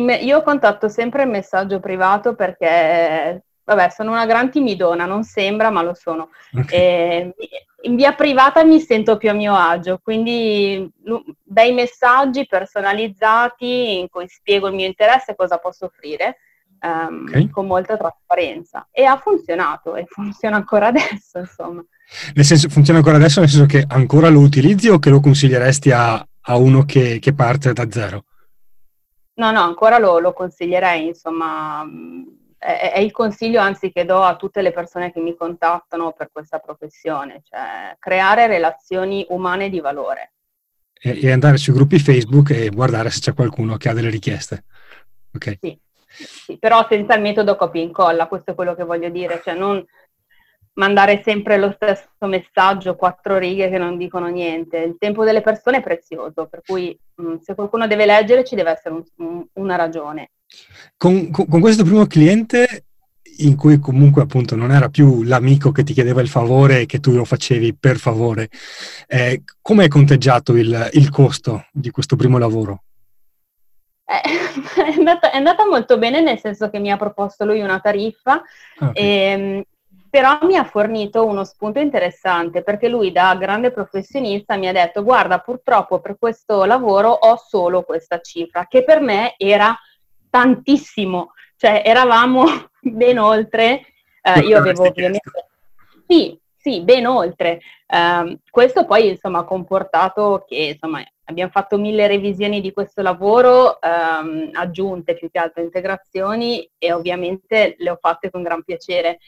Me- 0.00 0.16
io 0.16 0.42
contatto 0.42 0.88
sempre 0.88 1.22
il 1.22 1.30
messaggio 1.30 1.80
privato 1.80 2.34
perché, 2.34 3.42
vabbè, 3.64 3.88
sono 3.90 4.12
una 4.12 4.26
gran 4.26 4.50
timidona, 4.50 5.06
non 5.06 5.22
sembra, 5.22 5.70
ma 5.70 5.82
lo 5.82 5.94
sono. 5.94 6.30
Okay. 6.52 6.78
E, 6.78 7.34
in 7.82 7.94
via 7.94 8.12
privata 8.12 8.64
mi 8.64 8.80
sento 8.80 9.16
più 9.16 9.30
a 9.30 9.32
mio 9.32 9.54
agio, 9.54 10.00
quindi 10.02 10.90
bei 11.42 11.72
messaggi 11.72 12.46
personalizzati 12.46 13.98
in 13.98 14.08
cui 14.08 14.26
spiego 14.28 14.68
il 14.68 14.74
mio 14.74 14.86
interesse 14.86 15.32
e 15.32 15.36
cosa 15.36 15.58
posso 15.58 15.86
offrire. 15.86 16.38
Um, 16.78 17.24
okay. 17.26 17.48
con 17.48 17.66
molta 17.66 17.96
trasparenza 17.96 18.86
e 18.92 19.04
ha 19.04 19.16
funzionato 19.16 19.96
e 19.96 20.04
funziona 20.06 20.56
ancora 20.56 20.88
adesso 20.92 21.38
insomma 21.38 21.82
nel 22.34 22.44
senso 22.44 22.68
funziona 22.68 22.98
ancora 22.98 23.16
adesso 23.16 23.40
nel 23.40 23.48
senso 23.48 23.64
che 23.64 23.82
ancora 23.88 24.28
lo 24.28 24.40
utilizzi 24.40 24.90
o 24.90 24.98
che 24.98 25.08
lo 25.08 25.20
consiglieresti 25.20 25.90
a, 25.90 26.14
a 26.18 26.56
uno 26.56 26.84
che, 26.84 27.18
che, 27.18 27.32
parte 27.32 27.72
da 27.72 27.90
zero 27.90 28.24
no 29.36 29.50
no 29.50 29.60
ancora 29.60 29.98
lo, 29.98 30.18
lo 30.18 30.32
consiglierei 30.32 31.06
insomma 31.06 31.84
è, 32.66 32.92
è, 32.94 32.98
il 32.98 33.12
consiglio 33.12 33.60
anzi 33.60 33.92
che 33.92 34.04
do 34.04 34.22
a 34.22 34.36
tutte 34.36 34.60
le 34.62 34.72
persone 34.72 35.12
che 35.12 35.20
mi 35.20 35.36
contattano 35.36 36.12
per 36.12 36.30
questa 36.32 36.58
professione, 36.58 37.42
cioè 37.44 37.96
creare 37.98 38.46
relazioni 38.46 39.24
umane 39.28 39.68
di 39.68 39.80
valore. 39.80 40.32
E, 40.98 41.20
e 41.22 41.30
andare 41.30 41.58
sui 41.58 41.74
gruppi 41.74 41.98
Facebook 41.98 42.50
e 42.50 42.70
guardare 42.70 43.10
se 43.10 43.20
c'è 43.20 43.34
qualcuno 43.34 43.76
che 43.76 43.88
ha 43.88 43.92
delle 43.92 44.10
richieste. 44.10 44.64
Okay. 45.32 45.58
Sì, 45.60 45.78
sì, 46.08 46.58
però 46.58 46.86
senza 46.88 47.14
il 47.14 47.22
metodo 47.22 47.56
copia 47.56 47.82
e 47.82 47.84
incolla, 47.84 48.26
questo 48.26 48.52
è 48.52 48.54
quello 48.54 48.74
che 48.74 48.84
voglio 48.84 49.10
dire, 49.10 49.40
cioè 49.44 49.54
non 49.54 49.84
mandare 50.76 51.22
sempre 51.24 51.56
lo 51.58 51.72
stesso 51.74 52.26
messaggio, 52.26 52.96
quattro 52.96 53.38
righe 53.38 53.68
che 53.68 53.78
non 53.78 53.96
dicono 53.96 54.26
niente. 54.28 54.78
Il 54.78 54.96
tempo 54.98 55.24
delle 55.24 55.40
persone 55.40 55.78
è 55.78 55.82
prezioso, 55.82 56.46
per 56.46 56.62
cui 56.64 56.96
mh, 57.14 57.26
mm, 57.26 57.34
se 57.42 57.54
qualcuno 57.54 57.86
deve 57.86 58.06
leggere 58.06 58.44
ci 58.44 58.54
deve 58.54 58.70
essere 58.72 58.94
un, 58.94 59.04
un, 59.16 59.46
una 59.54 59.76
ragione. 59.76 60.30
Con, 60.96 61.30
con, 61.30 61.46
con, 61.46 61.60
questo 61.60 61.82
primo 61.82 62.06
cliente 62.06 62.84
in 63.38 63.56
cui 63.56 63.78
comunque 63.78 64.22
appunto 64.22 64.54
non 64.54 64.70
era 64.70 64.88
più 64.88 65.22
l'amico 65.22 65.72
che 65.72 65.82
ti 65.82 65.92
chiedeva 65.92 66.20
il 66.20 66.28
favore 66.28 66.80
e 66.80 66.86
che 66.86 67.00
tu 67.00 67.12
lo 67.12 67.24
facevi 67.24 67.74
per 67.74 67.96
favore. 67.96 68.48
Eh, 69.06 69.42
come 69.60 69.84
hai 69.84 69.88
conteggiato 69.88 70.54
il, 70.56 70.90
il, 70.92 71.10
costo 71.10 71.66
di 71.72 71.90
questo 71.90 72.16
primo 72.16 72.38
lavoro? 72.38 72.82
Eh, 74.04 74.20
è, 74.92 74.94
andata, 74.96 75.30
è, 75.32 75.36
andata, 75.36 75.66
molto 75.66 75.98
bene 75.98 76.20
nel 76.20 76.38
senso 76.38 76.70
che 76.70 76.78
mi 76.78 76.90
ha 76.90 76.96
proposto 76.96 77.44
lui 77.44 77.60
una 77.60 77.80
tariffa, 77.80 78.42
ah, 78.78 78.88
okay. 78.88 79.02
e, 79.02 79.30
ehm, 79.30 79.62
però 80.16 80.38
mi 80.46 80.56
ha 80.56 80.64
fornito 80.64 81.26
uno 81.26 81.44
spunto 81.44 81.78
interessante 81.78 82.62
perché 82.62 82.88
lui 82.88 83.12
da 83.12 83.34
grande 83.34 83.70
professionista 83.70 84.56
mi 84.56 84.66
ha 84.66 84.72
detto 84.72 85.02
guarda 85.02 85.40
purtroppo 85.40 86.00
per 86.00 86.16
questo 86.18 86.64
lavoro 86.64 87.10
ho 87.10 87.36
solo 87.36 87.82
questa 87.82 88.18
cifra 88.22 88.66
che 88.66 88.82
per 88.82 89.00
me 89.00 89.34
era 89.36 89.78
tantissimo, 90.30 91.32
cioè 91.56 91.82
eravamo 91.84 92.46
ben 92.80 93.18
oltre, 93.18 93.82
eh, 94.22 94.40
io 94.40 94.56
avevo 94.56 94.86
ovviamente... 94.86 95.48
Sì, 96.08 96.40
sì, 96.56 96.80
ben 96.80 97.06
oltre. 97.06 97.60
Um, 97.88 98.38
questo 98.50 98.86
poi 98.86 99.08
insomma 99.08 99.40
ha 99.40 99.44
comportato 99.44 100.46
che 100.48 100.72
insomma 100.72 101.04
abbiamo 101.24 101.50
fatto 101.50 101.76
mille 101.76 102.06
revisioni 102.06 102.62
di 102.62 102.72
questo 102.72 103.02
lavoro, 103.02 103.78
um, 103.82 104.48
aggiunte 104.52 105.14
più 105.14 105.30
che 105.30 105.38
altro 105.38 105.62
integrazioni 105.62 106.68
e 106.78 106.92
ovviamente 106.92 107.74
le 107.78 107.90
ho 107.90 107.98
fatte 108.00 108.30
con 108.30 108.42
gran 108.42 108.62
piacere. 108.62 109.18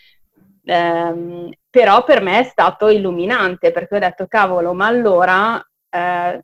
Um, 0.69 1.51
però 1.71 2.05
per 2.05 2.21
me 2.21 2.41
è 2.41 2.45
stato 2.45 2.89
illuminante 2.89 3.73
perché 3.73 3.97
ho 3.97 3.99
detto 3.99 4.27
cavolo, 4.27 4.75
ma 4.75 4.87
allora 4.87 5.55
uh, 5.55 6.41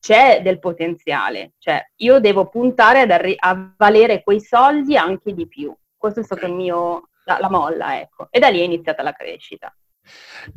c'è 0.00 0.40
del 0.42 0.58
potenziale, 0.58 1.52
cioè 1.58 1.80
io 1.98 2.18
devo 2.18 2.48
puntare 2.48 3.02
ad 3.02 3.12
arri- 3.12 3.36
a 3.38 3.72
valere 3.76 4.24
quei 4.24 4.40
soldi 4.40 4.96
anche 4.96 5.32
di 5.32 5.46
più. 5.46 5.72
Questo 5.96 6.18
è 6.20 6.24
stato 6.24 6.46
il 6.46 6.54
mio, 6.54 7.10
la, 7.24 7.38
la 7.38 7.48
molla, 7.48 8.00
ecco. 8.00 8.26
E 8.30 8.40
da 8.40 8.48
lì 8.48 8.58
è 8.58 8.64
iniziata 8.64 9.04
la 9.04 9.12
crescita. 9.12 9.72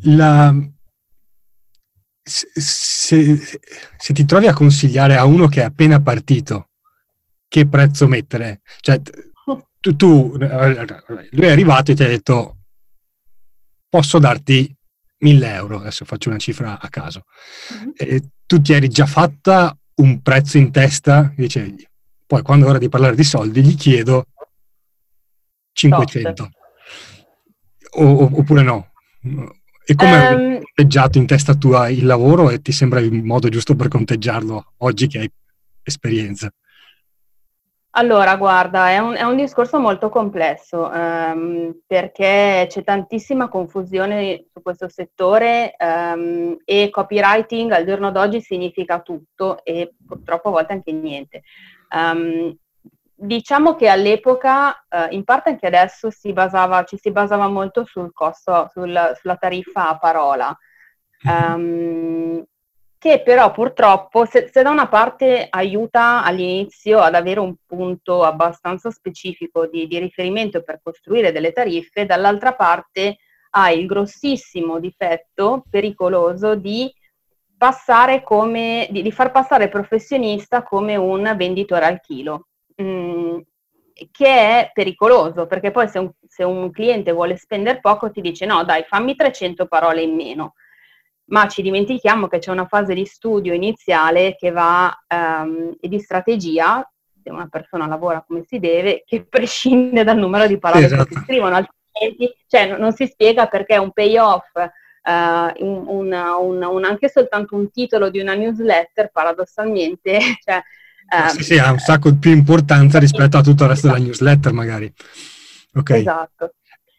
La, 0.06 0.52
se, 2.24 2.48
se, 2.56 4.14
ti 4.14 4.26
trovi 4.26 4.48
a 4.48 4.54
consigliare 4.54 5.16
a 5.16 5.26
uno 5.26 5.46
che 5.46 5.62
è 5.62 5.66
appena 5.66 6.02
partito 6.02 6.70
che 7.48 7.68
prezzo 7.68 8.08
mettere, 8.08 8.62
cioè 8.80 9.00
tu, 9.80 9.96
tu 9.96 10.36
lui 10.36 11.46
è 11.46 11.52
arrivato 11.52 11.92
e 11.92 11.94
ti 11.94 12.04
ha 12.04 12.08
detto 12.08 12.58
posso 13.96 14.20
darti 14.20 14.76
1000 15.20 15.54
euro, 15.54 15.80
adesso 15.80 16.04
faccio 16.04 16.28
una 16.28 16.38
cifra 16.38 16.78
a 16.82 16.90
caso, 16.90 17.24
mm-hmm. 17.74 17.90
e 17.96 18.22
tu 18.46 18.62
ti 18.62 18.74
eri 18.74 18.90
già 18.90 19.06
fatta 19.06 19.74
un 20.02 20.22
prezzo 20.22 20.58
in 20.58 20.70
testa, 20.70 21.32
dicevi, 21.34 21.88
poi 22.26 22.42
quando 22.42 22.66
è 22.66 22.70
ora 22.70 22.78
di 22.78 22.90
parlare 22.90 23.16
di 23.16 23.24
soldi 23.24 23.64
gli 23.64 23.74
chiedo 23.76 24.26
500, 25.72 26.50
o, 28.00 28.38
oppure 28.38 28.64
no? 28.64 28.92
E 29.86 29.96
come 29.96 30.12
hai 30.12 30.34
um, 30.34 30.62
conteggiato 30.62 31.18
in 31.18 31.26
testa 31.26 31.56
tua 31.56 31.88
il 31.88 32.06
lavoro? 32.06 32.50
E 32.50 32.62
ti 32.62 32.74
sembra 32.74 33.00
il 33.00 33.24
modo 33.24 33.48
giusto 33.48 33.78
per 33.78 33.88
conteggiarlo 33.88 34.74
oggi 34.80 35.08
che 35.08 35.20
hai 35.20 35.32
esperienza? 35.84 36.52
Allora, 37.98 38.36
guarda, 38.36 38.90
è 38.90 38.98
un, 38.98 39.14
è 39.16 39.22
un 39.24 39.38
discorso 39.38 39.80
molto 39.80 40.10
complesso 40.10 40.90
um, 40.94 41.80
perché 41.88 42.66
c'è 42.68 42.84
tantissima 42.84 43.48
confusione 43.48 44.48
su 44.52 44.62
questo 44.62 44.90
settore 44.90 45.76
um, 45.80 46.58
e 46.66 46.90
copywriting 46.90 47.72
al 47.72 47.86
giorno 47.86 48.12
d'oggi 48.12 48.42
significa 48.42 49.00
tutto 49.00 49.64
e 49.64 49.94
purtroppo 50.06 50.50
a 50.50 50.52
volte 50.52 50.74
anche 50.74 50.92
niente. 50.92 51.44
Um, 51.90 52.58
Diciamo 53.18 53.76
che 53.76 53.88
all'epoca, 53.88 54.86
eh, 54.90 55.08
in 55.12 55.24
parte 55.24 55.50
anche 55.50 55.66
adesso, 55.66 56.10
si 56.12 56.34
basava, 56.34 56.84
ci 56.84 56.98
si 56.98 57.12
basava 57.12 57.48
molto 57.48 57.86
sul 57.86 58.12
costo, 58.12 58.68
sul, 58.74 59.14
sulla 59.18 59.38
tariffa 59.38 59.88
a 59.88 59.98
parola, 59.98 60.58
um, 61.24 62.44
che 63.06 63.22
però 63.22 63.52
purtroppo, 63.52 64.26
se, 64.26 64.50
se, 64.52 64.64
da 64.64 64.72
una 64.72 64.88
parte 64.88 65.46
aiuta 65.48 66.24
all'inizio 66.24 67.02
ad 67.02 67.14
avere 67.14 67.40
un 67.40 67.54
punto 67.64 68.24
abbastanza 68.24 68.90
specifico 68.90 69.68
di, 69.68 69.86
di 69.86 70.00
riferimento 70.00 70.64
per 70.64 70.80
costruire 70.82 71.32
delle 71.32 71.52
tariffe, 71.52 72.08
dall'altra 72.08 72.56
parte 72.56 73.18
ha 73.52 73.70
il 73.70 73.86
grossissimo 73.86 74.80
difetto 74.80 75.64
pericoloso 75.70 76.56
di 76.56 76.92
passare 77.56 78.24
come, 78.24 78.88
di, 78.90 79.04
di 79.04 79.12
far 79.12 79.30
passare 79.30 79.66
il 79.66 79.70
professionista 79.70 80.64
come 80.64 80.96
un 80.96 81.32
venditore 81.38 81.86
al 81.86 82.02
chilo. 82.02 82.48
Mm, 82.82 83.38
che 84.10 84.28
è 84.28 84.72
pericoloso, 84.74 85.46
perché 85.46 85.70
poi 85.70 85.88
se 85.88 86.00
un, 86.00 86.10
se 86.28 86.44
un, 86.44 86.72
cliente 86.72 87.12
vuole 87.12 87.38
spendere 87.38 87.80
poco 87.80 88.10
ti 88.10 88.20
dice 88.20 88.46
no 88.48 88.64
dai 88.66 88.84
fammi 88.84 89.16
300 89.16 89.68
parole 89.68 90.02
in 90.02 90.16
meno, 90.16 90.56
ma 91.28 91.48
ci 91.48 91.62
dimentichiamo 91.62 92.28
che 92.28 92.40
c'è 92.40 92.52
una 92.52 92.68
fase 92.68 92.94
di 92.94 93.06
studio 93.06 93.54
iniziale 93.54 94.36
che 94.36 94.52
va 94.52 94.96
um, 95.14 95.76
e 95.80 95.88
di 95.88 96.00
strategia, 96.00 96.88
se 97.24 97.32
una 97.32 97.48
persona 97.50 97.88
lavora 97.88 98.24
come 98.26 98.44
si 98.48 98.60
deve, 98.60 99.04
che 99.06 99.26
prescinde 99.30 100.04
dal 100.04 100.18
numero 100.18 100.48
di 100.48 100.60
parole 100.60 100.86
esatto. 100.86 101.06
che 101.06 101.16
si 101.16 101.22
scrivono, 101.22 101.56
altrimenti 101.56 102.36
cioè, 102.48 102.68
non, 102.68 102.80
non 102.80 102.94
si 102.94 103.08
spiega 103.08 103.48
perché 103.48 103.78
un 103.78 103.92
payoff 103.92 104.52
Uh, 105.06 105.54
un, 105.64 105.86
un, 105.86 106.64
un, 106.68 106.84
anche 106.84 107.10
soltanto 107.10 107.56
un 107.56 107.70
titolo 107.70 108.10
di 108.10 108.20
una 108.20 108.34
newsletter, 108.34 109.12
paradossalmente, 109.12 110.18
cioè, 110.44 110.60
Um, 111.08 111.28
sì, 111.28 111.44
sì, 111.44 111.58
ha 111.60 111.72
un 111.72 111.78
sacco 111.78 112.16
più 112.16 112.32
importanza 112.32 112.98
rispetto 112.98 113.38
a 113.38 113.44
tutto 113.44 113.64
il 113.64 113.70
resto 113.70 113.88
della 113.88 114.00
newsletter, 114.00 114.52
magari. 114.54 114.92
Okay. 115.74 116.00
Esatto. 116.00 116.54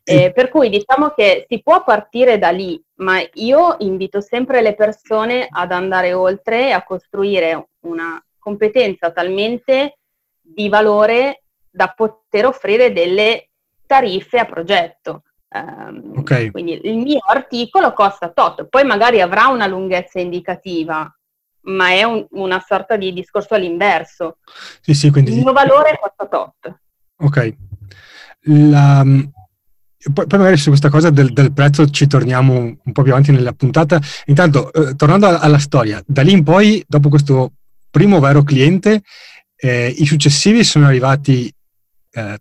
Eh, 0.08 0.32
per 0.32 0.50
cui 0.50 0.68
diciamo 0.68 1.10
che 1.10 1.46
si 1.48 1.60
può 1.60 1.82
partire 1.82 2.38
da 2.38 2.50
lì, 2.50 2.80
ma 3.00 3.20
io 3.34 3.74
invito 3.80 4.20
sempre 4.20 4.62
le 4.62 4.76
persone 4.76 5.48
ad 5.50 5.72
andare 5.72 6.12
oltre 6.12 6.68
e 6.68 6.70
a 6.70 6.84
costruire 6.84 7.70
una 7.80 8.24
competenza 8.38 9.10
talmente 9.10 9.98
di 10.40 10.68
valore 10.68 11.42
da 11.68 11.88
poter 11.88 12.46
offrire 12.46 12.92
delle 12.92 13.48
tariffe 13.84 14.38
a 14.38 14.44
progetto. 14.44 15.22
Um, 15.48 16.12
okay. 16.18 16.52
Quindi 16.52 16.78
il 16.84 16.98
mio 16.98 17.20
articolo 17.26 17.92
costa 17.92 18.28
tot, 18.28 18.66
poi 18.66 18.84
magari 18.84 19.20
avrà 19.20 19.48
una 19.48 19.66
lunghezza 19.66 20.20
indicativa, 20.20 21.12
ma 21.62 21.88
è 21.88 22.04
un, 22.04 22.24
una 22.30 22.62
sorta 22.64 22.96
di 22.96 23.12
discorso 23.12 23.54
all'inverso. 23.54 24.38
Sì, 24.80 24.94
sì, 24.94 25.10
quindi... 25.10 25.32
Il 25.32 25.42
mio 25.42 25.52
valore 25.52 25.98
questo 25.98 26.28
tot. 26.28 26.78
Ok. 27.16 27.56
La, 28.48 29.02
poi, 30.12 30.26
poi, 30.26 30.38
magari 30.38 30.56
su 30.56 30.68
questa 30.68 30.88
cosa 30.88 31.10
del, 31.10 31.32
del, 31.32 31.52
prezzo 31.52 31.88
ci 31.90 32.06
torniamo 32.06 32.54
un 32.54 32.92
po' 32.92 33.02
più 33.02 33.12
avanti 33.12 33.32
nella 33.32 33.52
puntata. 33.52 34.00
Intanto, 34.26 34.72
eh, 34.72 34.94
tornando 34.94 35.26
alla 35.26 35.58
storia, 35.58 36.02
da 36.06 36.22
lì 36.22 36.32
in 36.32 36.44
poi, 36.44 36.84
dopo 36.86 37.08
questo 37.08 37.52
primo 37.90 38.20
vero 38.20 38.42
cliente, 38.42 39.02
eh, 39.56 39.88
i 39.88 40.06
successivi 40.06 40.64
sono 40.64 40.86
arrivati 40.86 41.52
eh, 42.10 42.38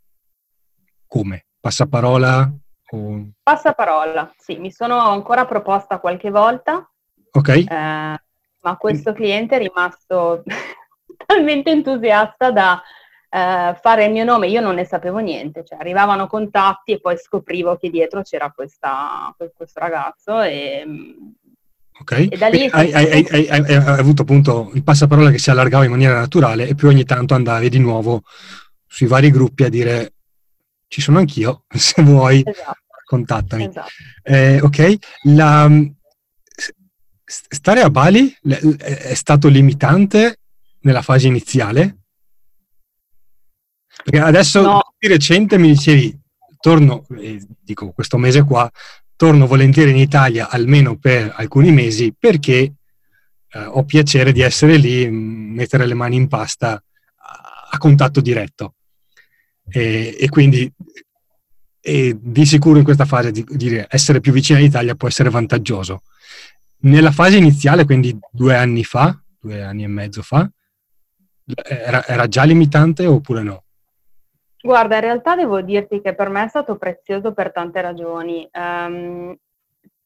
come? 1.07 1.45
Passaparola? 1.59 2.51
O... 2.91 3.29
Passaparola, 3.41 4.33
sì, 4.37 4.57
mi 4.57 4.71
sono 4.71 4.97
ancora 4.97 5.45
proposta 5.45 5.99
qualche 5.99 6.29
volta. 6.29 6.89
Ok. 7.31 7.49
Eh, 7.49 7.65
ma 7.67 8.77
questo 8.77 9.13
cliente 9.13 9.55
è 9.55 9.59
rimasto 9.59 10.43
talmente 11.25 11.71
entusiasta 11.71 12.51
da 12.51 12.81
eh, 13.35 13.77
fare 13.81 14.05
il 14.05 14.13
mio 14.13 14.23
nome, 14.23 14.47
io 14.47 14.61
non 14.61 14.75
ne 14.75 14.85
sapevo 14.85 15.17
niente, 15.17 15.65
cioè 15.65 15.77
arrivavano 15.77 16.25
contatti 16.27 16.93
e 16.93 17.01
poi 17.01 17.17
scoprivo 17.17 17.75
che 17.75 17.89
dietro 17.89 18.21
c'era 18.21 18.49
questa, 18.55 19.35
questo 19.35 19.79
ragazzo 19.79 20.41
e... 20.41 20.85
Ok, 21.97 22.27
e 22.29 22.37
da 22.37 22.47
lì 22.47 22.65
hai, 22.71 22.93
hai, 22.93 23.25
hai, 23.29 23.47
hai, 23.49 23.75
avuto 23.75 24.21
appunto 24.21 24.71
il 24.73 24.83
passaparola 24.83 25.31
che 25.31 25.37
si 25.37 25.49
allargava 25.49 25.85
in 25.85 25.91
maniera 25.91 26.17
naturale 26.19 26.67
e 26.67 26.75
più 26.75 26.87
ogni 26.87 27.05
tanto 27.05 27.33
andavi 27.33 27.69
di 27.69 27.79
nuovo 27.79 28.21
sui 28.85 29.07
vari 29.07 29.31
gruppi 29.31 29.63
a 29.63 29.69
dire 29.69 30.13
ci 30.87 31.01
sono 31.01 31.19
anch'io, 31.19 31.63
se 31.75 32.01
vuoi 32.03 32.41
esatto. 32.45 32.79
contattami. 33.03 33.67
Esatto. 33.67 33.89
Eh, 34.23 34.61
ok, 34.61 34.95
la, 35.23 35.69
stare 37.25 37.81
a 37.81 37.89
Bali 37.89 38.33
è 38.77 39.13
stato 39.13 39.49
limitante 39.49 40.39
nella 40.81 41.01
fase 41.01 41.27
iniziale? 41.27 42.04
Perché 44.05 44.19
adesso 44.19 44.61
no. 44.61 44.93
di 44.99 45.07
recente 45.07 45.57
mi 45.57 45.69
dicevi, 45.69 46.15
torno, 46.59 47.07
eh, 47.17 47.43
dico 47.59 47.91
questo 47.91 48.17
mese 48.17 48.43
qua, 48.43 48.69
torno 49.15 49.47
volentieri 49.47 49.89
in 49.89 49.97
Italia 49.97 50.47
almeno 50.47 50.95
per 50.95 51.33
alcuni 51.35 51.71
mesi 51.71 52.13
perché 52.15 52.53
eh, 53.49 53.59
ho 53.65 53.83
piacere 53.83 54.31
di 54.31 54.41
essere 54.41 54.77
lì, 54.77 55.09
mettere 55.09 55.87
le 55.87 55.95
mani 55.95 56.17
in 56.17 56.27
pasta 56.27 56.73
a, 56.73 57.67
a 57.71 57.77
contatto 57.79 58.21
diretto. 58.21 58.75
E, 59.67 60.15
e 60.19 60.29
quindi 60.29 60.71
e 61.81 62.15
di 62.21 62.45
sicuro 62.45 62.77
in 62.77 62.83
questa 62.83 63.05
fase 63.05 63.31
di, 63.31 63.43
di 63.47 63.83
essere 63.87 64.19
più 64.19 64.31
vicino 64.31 64.59
all'Italia 64.59 64.93
può 64.93 65.07
essere 65.07 65.31
vantaggioso. 65.31 66.03
Nella 66.81 67.11
fase 67.11 67.37
iniziale, 67.37 67.85
quindi 67.85 68.15
due 68.31 68.55
anni 68.55 68.83
fa, 68.83 69.19
due 69.39 69.63
anni 69.63 69.83
e 69.83 69.87
mezzo 69.87 70.21
fa, 70.21 70.47
era, 71.63 72.05
era 72.05 72.27
già 72.27 72.43
limitante 72.43 73.07
oppure 73.07 73.41
no? 73.41 73.64
Guarda, 74.65 74.95
in 74.95 75.01
realtà 75.01 75.35
devo 75.35 75.61
dirti 75.61 76.01
che 76.01 76.15
per 76.15 76.29
me 76.29 76.43
è 76.43 76.47
stato 76.47 76.75
prezioso 76.75 77.33
per 77.33 77.51
tante 77.51 77.81
ragioni. 77.81 78.49
Um, 78.51 79.37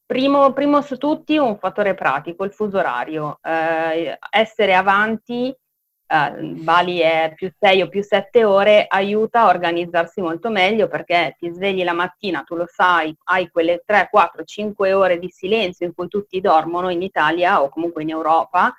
primo, 0.06 0.52
primo, 0.52 0.82
su 0.82 0.98
tutti 0.98 1.38
un 1.38 1.58
fattore 1.58 1.94
pratico, 1.94 2.44
il 2.44 2.52
fuso 2.52 2.78
orario. 2.80 3.40
Uh, 3.42 4.18
essere 4.30 4.76
avanti, 4.76 5.56
uh, 6.08 6.56
Bali 6.62 6.98
è 6.98 7.32
più 7.38 7.50
6 7.58 7.84
o 7.84 7.88
più 7.88 8.04
7 8.04 8.44
ore, 8.44 8.86
aiuta 8.90 9.44
a 9.44 9.48
organizzarsi 9.48 10.20
molto 10.20 10.50
meglio 10.50 10.90
perché 10.90 11.38
ti 11.40 11.50
svegli 11.54 11.86
la 11.86 11.94
mattina, 11.94 12.44
tu 12.44 12.58
lo 12.58 12.66
sai, 12.68 13.16
hai 13.28 13.50
quelle 13.50 13.82
3, 13.86 14.10
4, 14.12 14.44
5 14.44 14.92
ore 14.92 15.20
di 15.20 15.30
silenzio 15.30 15.86
in 15.86 15.94
cui 15.94 16.10
tutti 16.10 16.42
dormono 16.42 16.90
in 16.90 17.02
Italia 17.02 17.62
o 17.62 17.70
comunque 17.70 18.02
in 18.04 18.10
Europa 18.10 18.76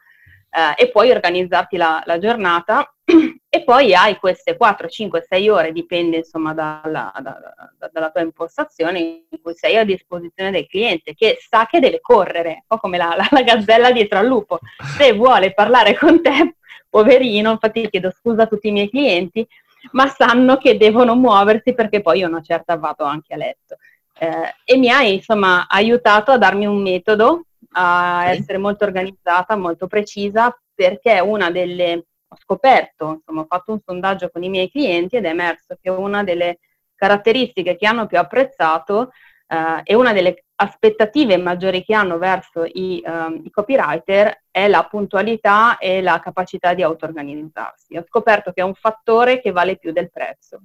eh, 0.51 0.83
e 0.83 0.91
puoi 0.91 1.11
organizzarti 1.11 1.77
la, 1.77 2.03
la, 2.05 2.19
giornata 2.19 2.93
e 3.49 3.63
poi 3.63 3.95
hai 3.95 4.17
queste 4.17 4.57
4, 4.57 4.89
5, 4.89 5.27
6 5.29 5.49
ore, 5.49 5.73
dipende 5.73 6.19
insomma 6.19 6.53
dalla, 6.53 7.13
da, 7.21 7.39
da, 7.79 7.91
dalla 7.93 8.11
tua 8.11 8.23
impostazione, 8.23 8.99
in 8.99 9.41
cui 9.41 9.55
sei 9.55 9.77
a 9.77 9.85
disposizione 9.85 10.51
del 10.51 10.67
cliente 10.67 11.15
che 11.15 11.39
sa 11.41 11.67
che 11.67 11.79
deve 11.79 12.01
correre, 12.01 12.51
un 12.51 12.63
po' 12.67 12.79
come 12.79 12.97
la, 12.97 13.15
la, 13.17 13.29
la 13.31 13.43
gazzella 13.43 13.93
dietro 13.93 14.19
al 14.19 14.27
lupo. 14.27 14.59
Se 14.97 15.13
vuole 15.13 15.55
parlare 15.55 15.97
con 15.97 16.21
te, 16.21 16.57
poverino, 16.89 17.53
infatti 17.53 17.89
chiedo 17.89 18.11
scusa 18.11 18.43
a 18.43 18.47
tutti 18.47 18.69
i 18.69 18.73
miei 18.73 18.91
clienti, 18.91 19.47
ma 19.93 20.09
sanno 20.09 20.59
che 20.59 20.77
devono 20.77 21.15
muoversi 21.15 21.75
perché 21.75 22.03
poi 22.03 22.19
io 22.19 22.29
una 22.29 22.43
certa 22.43 22.77
vado 22.77 23.05
anche 23.05 23.35
a 23.35 23.37
letto. 23.37 23.77
Eh, 24.19 24.55
e 24.65 24.77
mi 24.77 24.91
ha 24.91 25.03
insomma 25.03 25.67
aiutato 25.67 26.33
a 26.33 26.37
darmi 26.37 26.67
un 26.67 26.83
metodo 26.83 27.47
a 27.73 28.21
okay. 28.23 28.39
essere 28.39 28.59
molto 28.59 28.85
organizzata, 28.85 29.57
molto 29.57 29.87
precisa, 29.87 30.57
perché 30.75 31.21
una 31.21 31.51
delle, 31.51 32.07
ho 32.29 32.37
scoperto, 32.43 33.13
insomma, 33.15 33.43
ho 33.43 33.47
fatto 33.47 33.73
un 33.73 33.81
sondaggio 33.85 34.31
con 34.31 34.43
i 34.43 34.49
miei 34.49 34.71
clienti 34.71 35.17
ed 35.17 35.25
è 35.25 35.29
emerso 35.29 35.77
che 35.81 35.91
una 35.91 36.25
delle 36.25 36.59
caratteristiche 36.95 37.77
che 37.77 37.87
hanno 37.87 38.07
più 38.07 38.19
apprezzato 38.19 39.11
uh, 39.49 39.81
e 39.83 39.95
una 39.95 40.13
delle 40.13 40.45
aspettative 40.57 41.39
maggiori 41.39 41.83
che 41.83 41.95
hanno 41.95 42.19
verso 42.19 42.65
i, 42.65 43.03
um, 43.05 43.41
i, 43.43 43.51
copywriter 43.51 44.43
è 44.51 44.69
la 44.69 44.85
puntualità 44.85 45.79
e 45.79 46.03
la 46.03 46.21
capacità 46.21 46.75
di 46.75 46.83
auto-organizzarsi. 46.83 47.97
Ho 47.97 48.05
scoperto 48.07 48.53
che 48.53 48.61
è 48.61 48.65
un 48.65 48.75
fattore 48.75 49.41
che 49.41 49.53
vale 49.53 49.77
più 49.77 49.93
del 49.93 50.11
prezzo. 50.11 50.61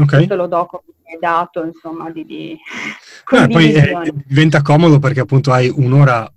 Ok. 0.00 0.16
Questo 0.16 0.36
lo 0.36 0.46
do 0.46 0.66
come 0.66 1.18
dato, 1.18 1.64
insomma, 1.64 2.10
di, 2.10 2.24
di 2.24 2.58
ah, 3.32 3.48
poi 3.48 3.72
eh, 3.72 4.12
diventa 4.26 4.62
comodo 4.62 4.98
perché 4.98 5.20
appunto 5.20 5.50
hai 5.50 5.72
un'ora 5.74 6.30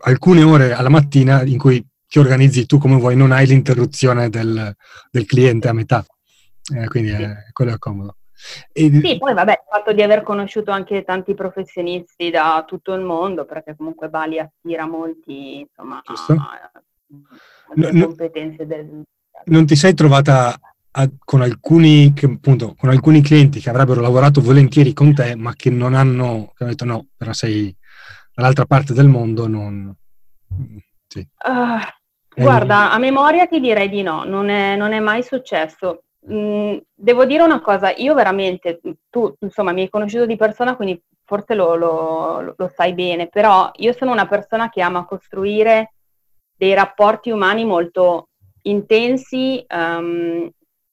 alcune 0.00 0.42
ore 0.42 0.72
alla 0.72 0.88
mattina 0.88 1.42
in 1.42 1.58
cui 1.58 1.84
ti 2.06 2.18
organizzi 2.18 2.66
tu 2.66 2.78
come 2.78 2.96
vuoi, 2.96 3.16
non 3.16 3.32
hai 3.32 3.46
l'interruzione 3.46 4.28
del, 4.28 4.74
del 5.10 5.24
cliente 5.24 5.68
a 5.68 5.72
metà. 5.72 6.04
Eh, 6.74 6.86
quindi 6.86 7.10
sì. 7.10 7.22
è, 7.22 7.34
quello 7.52 7.72
è 7.72 7.78
comodo. 7.78 8.16
E... 8.72 8.90
Sì, 9.02 9.18
poi 9.18 9.34
vabbè, 9.34 9.52
il 9.52 9.66
fatto 9.70 9.92
di 9.92 10.02
aver 10.02 10.22
conosciuto 10.22 10.70
anche 10.70 11.04
tanti 11.04 11.34
professionisti 11.34 12.30
da 12.30 12.64
tutto 12.66 12.92
il 12.92 13.02
mondo, 13.02 13.44
perché 13.44 13.74
comunque 13.76 14.08
Bali 14.08 14.38
attira 14.38 14.86
molti, 14.86 15.60
insomma, 15.60 16.02
a, 16.04 16.70
a 16.74 17.90
no, 17.92 18.06
competenze 18.06 18.66
del... 18.66 19.02
Non 19.44 19.66
ti 19.66 19.76
sei 19.76 19.94
trovata 19.94 20.58
a, 20.90 21.10
con, 21.24 21.40
alcuni, 21.40 22.12
che, 22.12 22.26
appunto, 22.26 22.74
con 22.76 22.90
alcuni 22.90 23.22
clienti 23.22 23.60
che 23.60 23.70
avrebbero 23.70 24.00
lavorato 24.00 24.40
volentieri 24.40 24.92
con 24.92 25.14
te, 25.14 25.34
ma 25.34 25.54
che 25.54 25.70
non 25.70 25.94
hanno, 25.94 26.52
che 26.54 26.64
hanno 26.64 26.72
detto 26.72 26.84
no, 26.84 27.06
però 27.16 27.32
sei 27.32 27.74
dall'altra 28.34 28.64
parte 28.64 28.92
del 28.92 29.08
mondo 29.08 29.46
non... 29.46 29.94
Sì. 31.06 31.20
Uh, 31.44 31.78
guarda, 32.34 32.90
a 32.90 32.98
memoria 32.98 33.46
ti 33.46 33.60
direi 33.60 33.88
di 33.88 34.02
no, 34.02 34.24
non 34.24 34.48
è, 34.48 34.76
non 34.76 34.92
è 34.92 35.00
mai 35.00 35.22
successo. 35.22 36.04
Mm, 36.30 36.76
devo 36.94 37.24
dire 37.24 37.42
una 37.42 37.60
cosa, 37.60 37.92
io 37.94 38.14
veramente, 38.14 38.80
tu 39.10 39.34
insomma 39.40 39.72
mi 39.72 39.82
hai 39.82 39.88
conosciuto 39.88 40.26
di 40.26 40.36
persona, 40.36 40.76
quindi 40.76 41.02
forse 41.24 41.54
lo, 41.54 41.74
lo, 41.74 42.54
lo 42.56 42.72
sai 42.74 42.94
bene, 42.94 43.28
però 43.28 43.70
io 43.76 43.92
sono 43.92 44.12
una 44.12 44.26
persona 44.26 44.68
che 44.68 44.82
ama 44.82 45.04
costruire 45.04 45.94
dei 46.54 46.74
rapporti 46.74 47.30
umani 47.30 47.64
molto 47.64 48.28
intensi 48.62 49.64
um, 49.68 50.48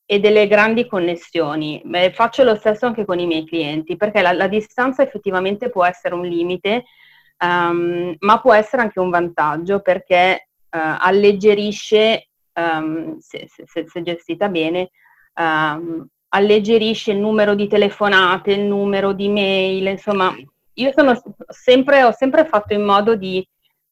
e 0.06 0.20
delle 0.20 0.48
grandi 0.48 0.88
connessioni. 0.88 1.82
Beh, 1.86 2.12
faccio 2.12 2.44
lo 2.44 2.56
stesso 2.56 2.88
anche 2.88 3.06
con 3.06 3.20
i 3.20 3.28
miei 3.28 3.46
clienti, 3.46 3.96
perché 3.96 4.22
la, 4.22 4.32
la 4.32 4.48
distanza 4.48 5.04
effettivamente 5.04 5.70
può 5.70 5.86
essere 5.86 6.16
un 6.16 6.26
limite, 6.26 6.86
um, 7.40 8.16
ma 8.20 8.40
può 8.40 8.54
essere 8.54 8.82
anche 8.82 9.00
un 9.00 9.10
vantaggio 9.10 9.80
perché 9.80 10.50
uh, 10.70 10.78
alleggerisce, 11.00 12.30
um, 12.54 13.18
se, 13.20 13.48
se, 13.48 13.86
se, 13.88 14.02
gestita 14.02 14.50
bene, 14.50 14.90
um, 15.36 16.06
alleggerisce 16.30 17.12
il 17.12 17.18
numero 17.18 17.56
di 17.56 17.68
telefonate, 17.68 18.52
il 18.52 18.62
numero 18.62 19.14
di 19.14 19.30
mail, 19.30 19.88
insomma, 19.88 20.36
io 20.74 20.92
sono 20.96 21.20
sempre, 21.48 22.04
ho 22.04 22.12
sempre 22.12 22.46
fatto 22.46 22.74
in 22.74 22.84
modo 22.84 23.16
di 23.16 23.46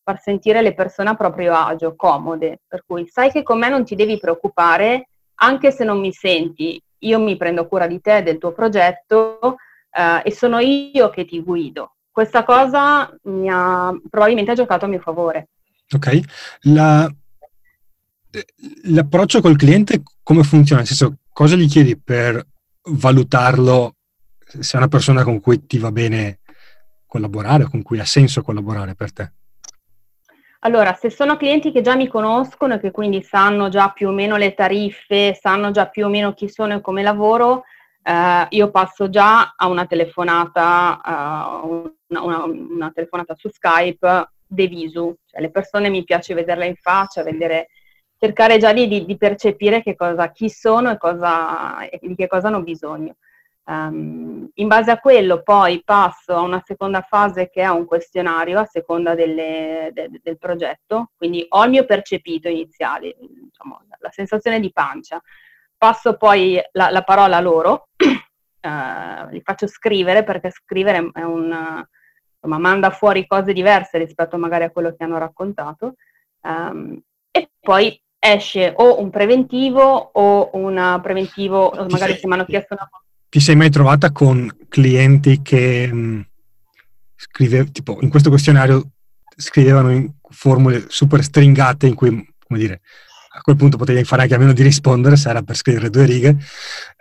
far 0.03 0.21
sentire 0.21 0.61
le 0.61 0.73
persone 0.73 1.09
a 1.09 1.15
proprio 1.15 1.53
agio, 1.53 1.95
comode, 1.95 2.61
per 2.67 2.83
cui 2.85 3.07
sai 3.07 3.29
che 3.31 3.43
con 3.43 3.59
me 3.59 3.69
non 3.69 3.83
ti 3.83 3.95
devi 3.95 4.17
preoccupare, 4.19 5.09
anche 5.39 5.71
se 5.71 5.83
non 5.83 5.99
mi 5.99 6.13
senti, 6.13 6.81
io 6.99 7.19
mi 7.19 7.35
prendo 7.37 7.67
cura 7.67 7.87
di 7.87 7.99
te, 7.99 8.23
del 8.23 8.37
tuo 8.37 8.53
progetto 8.53 9.39
uh, 9.41 10.21
e 10.23 10.31
sono 10.31 10.59
io 10.59 11.09
che 11.09 11.25
ti 11.25 11.41
guido 11.41 11.96
questa 12.17 12.43
cosa 12.43 13.15
mi 13.25 13.47
ha 13.47 13.95
probabilmente 14.09 14.49
ha 14.49 14.55
giocato 14.55 14.85
a 14.85 14.87
mio 14.87 14.97
favore. 14.97 15.49
Ok, 15.93 16.19
La, 16.61 17.07
l'approccio 18.85 19.39
col 19.39 19.55
cliente 19.55 20.01
come 20.23 20.41
funziona? 20.41 20.81
Nel 20.81 20.89
senso, 20.89 21.17
cosa 21.31 21.55
gli 21.55 21.67
chiedi 21.67 21.95
per 21.95 22.43
valutarlo 22.89 23.97
se 24.39 24.73
è 24.73 24.77
una 24.77 24.87
persona 24.87 25.23
con 25.23 25.39
cui 25.39 25.67
ti 25.67 25.77
va 25.77 25.91
bene 25.91 26.39
collaborare 27.05 27.65
o 27.65 27.69
con 27.69 27.83
cui 27.83 27.99
ha 27.99 28.05
senso 28.05 28.41
collaborare 28.41 28.95
per 28.95 29.13
te? 29.13 29.31
Allora, 30.61 30.97
se 30.99 31.11
sono 31.11 31.37
clienti 31.37 31.71
che 31.71 31.81
già 31.81 31.95
mi 31.95 32.07
conoscono 32.07 32.73
e 32.73 32.79
che 32.79 32.89
quindi 32.89 33.21
sanno 33.21 33.69
già 33.69 33.91
più 33.91 34.07
o 34.07 34.11
meno 34.11 34.37
le 34.37 34.55
tariffe, 34.55 35.37
sanno 35.39 35.69
già 35.69 35.85
più 35.85 36.05
o 36.05 36.09
meno 36.09 36.33
chi 36.33 36.49
sono 36.49 36.73
e 36.73 36.81
come 36.81 37.03
lavoro, 37.03 37.65
eh, 38.07 38.47
io 38.51 38.71
passo 38.71 39.09
già 39.09 39.53
a 39.57 39.67
una 39.67 39.85
telefonata, 39.85 41.61
uh, 41.61 41.93
una, 42.07 42.21
una, 42.21 42.43
una, 42.45 42.91
telefonata 42.91 43.35
su 43.35 43.49
Skype 43.49 44.29
de 44.47 44.67
visu, 44.67 45.13
cioè 45.25 45.41
le 45.41 45.51
persone 45.51 45.89
mi 45.89 46.05
piace 46.05 46.33
vederle 46.33 46.67
in 46.67 46.77
faccia, 46.77 47.21
vedere, 47.21 47.67
cercare 48.17 48.59
già 48.59 48.71
di, 48.71 48.87
di, 48.87 49.03
di 49.03 49.17
percepire 49.17 49.83
cosa, 49.97 50.31
chi 50.31 50.49
sono 50.49 50.89
e, 50.89 50.97
cosa, 50.97 51.85
e 51.89 51.99
di 52.01 52.15
che 52.15 52.27
cosa 52.27 52.47
hanno 52.47 52.63
bisogno. 52.63 53.17
Um, 53.65 54.49
in 54.53 54.67
base 54.69 54.91
a 54.91 54.99
quello 54.99 55.41
poi 55.43 55.81
passo 55.83 56.33
a 56.33 56.39
una 56.39 56.63
seconda 56.65 57.01
fase 57.01 57.49
che 57.49 57.63
è 57.63 57.67
un 57.67 57.83
questionario 57.83 58.59
a 58.59 58.65
seconda 58.65 59.15
delle, 59.15 59.89
de, 59.91 60.09
del 60.23 60.37
progetto, 60.37 61.11
quindi 61.17 61.45
ho 61.49 61.61
il 61.65 61.71
mio 61.71 61.85
percepito 61.85 62.47
iniziale, 62.47 63.17
diciamo, 63.19 63.81
la 63.99 64.11
sensazione 64.11 64.61
di 64.61 64.71
pancia, 64.71 65.21
passo 65.77 66.17
poi 66.17 66.59
la, 66.73 66.89
la 66.89 67.03
parola 67.03 67.37
a 67.37 67.41
loro, 67.41 67.89
uh, 67.97 69.29
li 69.31 69.41
faccio 69.43 69.67
scrivere 69.67 70.23
perché 70.23 70.51
scrivere 70.51 71.09
è 71.13 71.21
un, 71.21 71.85
insomma, 72.33 72.57
manda 72.57 72.89
fuori 72.89 73.27
cose 73.27 73.53
diverse 73.53 73.97
rispetto 73.97 74.37
magari 74.37 74.63
a 74.63 74.71
quello 74.71 74.95
che 74.95 75.03
hanno 75.03 75.17
raccontato 75.17 75.95
um, 76.41 76.99
e 77.31 77.49
poi 77.59 77.99
esce 78.19 78.73
o 78.75 78.99
un 78.99 79.09
preventivo 79.09 79.81
o 80.13 80.49
un 80.53 80.99
preventivo, 81.01 81.69
ti 81.69 81.77
magari 81.93 82.11
sei, 82.11 82.19
se 82.19 82.27
mi 82.27 82.33
hanno 82.33 82.45
chiesto 82.45 82.73
una 82.73 82.87
cosa. 82.89 83.03
Ti 83.29 83.39
sei 83.39 83.55
mai 83.55 83.69
trovata 83.69 84.11
con 84.11 84.49
clienti 84.67 85.41
che 85.41 85.87
mh, 85.91 85.97
mm, 85.97 86.21
scrive, 87.15 87.71
tipo 87.71 87.99
in 88.01 88.09
questo 88.09 88.29
questionario 88.29 88.89
scrivevano 89.35 89.91
in 89.91 90.11
formule 90.29 90.85
super 90.87 91.21
stringate 91.23 91.87
in 91.87 91.93
cui, 91.93 92.09
come 92.09 92.59
dire, 92.59 92.81
a 93.37 93.41
quel 93.41 93.55
punto 93.55 93.77
potevi 93.77 94.03
fare 94.03 94.23
anche 94.23 94.33
a 94.33 94.39
meno 94.39 94.53
di 94.53 94.63
rispondere 94.63 95.15
se 95.15 95.29
era 95.29 95.43
per 95.43 95.55
scrivere 95.55 95.91
due 95.91 96.05
righe, 96.05 96.37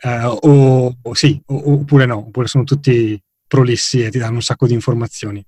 eh, 0.02 0.24
o, 0.24 0.94
o, 1.02 1.14
sì, 1.14 1.40
o, 1.46 1.72
oppure 1.72 2.04
no, 2.04 2.18
oppure 2.18 2.46
sono 2.46 2.64
tutti 2.64 3.18
prolissi 3.46 4.04
e 4.04 4.10
ti 4.10 4.18
danno 4.18 4.34
un 4.34 4.42
sacco 4.42 4.66
di 4.66 4.74
informazioni. 4.74 5.42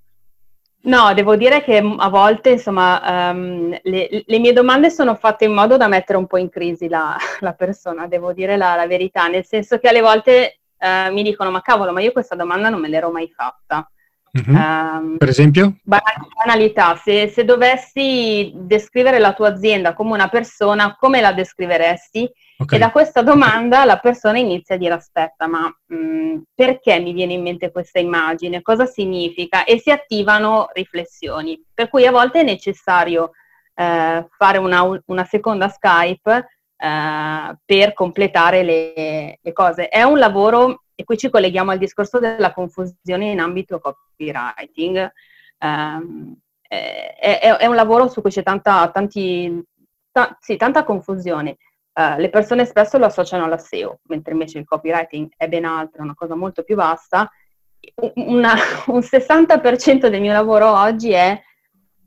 No, 0.81 1.13
devo 1.13 1.35
dire 1.35 1.61
che 1.61 1.77
a 1.77 2.09
volte, 2.09 2.51
insomma, 2.51 3.31
um, 3.31 3.77
le, 3.83 4.23
le, 4.25 4.39
mie 4.39 4.53
domande 4.53 4.89
sono 4.89 5.13
fatte 5.13 5.43
in 5.45 5.53
modo 5.53 5.77
da 5.77 5.87
mettere 5.87 6.17
un 6.17 6.25
po' 6.25 6.37
in 6.37 6.49
crisi 6.49 6.87
la, 6.87 7.17
la 7.41 7.53
persona, 7.53 8.07
devo 8.07 8.33
dire 8.33 8.57
la, 8.57 8.75
la, 8.75 8.87
verità, 8.87 9.27
nel 9.27 9.45
senso 9.45 9.77
che 9.77 9.89
alle 9.89 10.01
volte 10.01 10.61
uh, 10.79 11.13
mi 11.13 11.21
dicono, 11.21 11.51
ma 11.51 11.61
cavolo, 11.61 11.91
ma 11.91 12.01
io 12.01 12.13
questa 12.13 12.35
domanda 12.35 12.69
non 12.69 12.79
me 12.79 12.87
l'ero 12.87 13.11
mai 13.11 13.29
fatta. 13.29 13.87
Mm-hmm. 14.37 14.55
Um, 14.55 15.17
per 15.17 15.29
esempio? 15.29 15.75
Banalità, 15.83 16.95
se, 17.03 17.29
se, 17.29 17.45
dovessi 17.45 18.51
descrivere 18.55 19.19
la 19.19 19.33
tua 19.33 19.49
azienda 19.49 19.93
come 19.93 20.13
una 20.13 20.27
persona, 20.27 20.95
come 20.95 21.21
la 21.21 21.33
descriveresti? 21.33 22.29
Okay. 22.61 22.77
E 22.77 22.81
da 22.81 22.91
questa 22.91 23.21
domanda 23.21 23.85
la 23.85 23.97
persona 23.97 24.37
inizia 24.37 24.75
a 24.75 24.77
dire 24.77 24.93
aspetta, 24.93 25.47
ma 25.47 25.73
mh, 25.87 25.95
mm, 25.95 26.37
perché 26.53 26.99
mi 26.99 27.13
viene 27.13 27.33
in 27.33 27.41
mente 27.41 27.71
questa 27.71 27.99
immagine? 27.99 28.61
Cosa 28.61 28.85
significa? 28.85 29.63
E 29.63 29.79
si 29.79 29.91
attivano 29.91 30.69
riflessioni. 30.73 31.61
Per 31.73 31.89
cui 31.89 32.05
a 32.05 32.11
volte 32.11 32.41
è 32.41 32.43
necessario 32.43 33.31
eh, 33.73 34.27
fare 34.29 34.57
una, 34.57 35.01
una 35.05 35.23
seconda 35.23 35.69
Skype 35.69 36.47
eh, 36.75 37.57
per 37.65 37.93
completare 37.93 38.63
le, 38.63 39.39
le, 39.41 39.53
cose. 39.53 39.87
È 39.87 40.03
un 40.03 40.17
lavoro, 40.17 40.83
e 40.99 41.05
qui 41.05 41.15
ci 41.17 41.29
colleghiamo 41.29 41.71
al 41.71 41.77
discorso 41.77 42.19
della 42.19 42.51
confusione 42.51 43.31
in 43.31 43.39
ambito 43.39 43.79
copywriting, 43.79 45.09
ehm, 45.57 46.35
è, 46.61 47.17
è, 47.17 47.55
è, 47.55 47.65
un 47.67 47.75
lavoro 47.75 48.09
su 48.09 48.19
cui 48.19 48.29
c'è 48.29 48.43
tanta, 48.43 48.89
tanti, 48.91 49.63
ta, 50.11 50.37
sì, 50.41 50.57
tanta 50.57 50.83
confusione. 50.83 51.55
Uh, 51.93 52.19
le 52.19 52.29
persone 52.29 52.65
spesso 52.65 52.97
lo 52.97 53.05
associano 53.05 53.45
alla 53.45 53.57
SEO, 53.57 54.01
mentre 54.09 54.33
invece 54.33 54.59
il 54.59 54.65
copywriting 54.65 55.29
è 55.37 55.47
ben 55.47 55.63
altro, 55.63 56.01
è 56.01 56.03
una 56.03 56.15
cosa 56.15 56.35
molto 56.35 56.63
più 56.63 56.75
vasta. 56.75 57.31
Una, 58.15 58.55
un 58.87 58.99
60% 58.99 60.07
del 60.07 60.19
mio 60.19 60.33
lavoro 60.33 60.69
oggi 60.69 61.11
è 61.11 61.41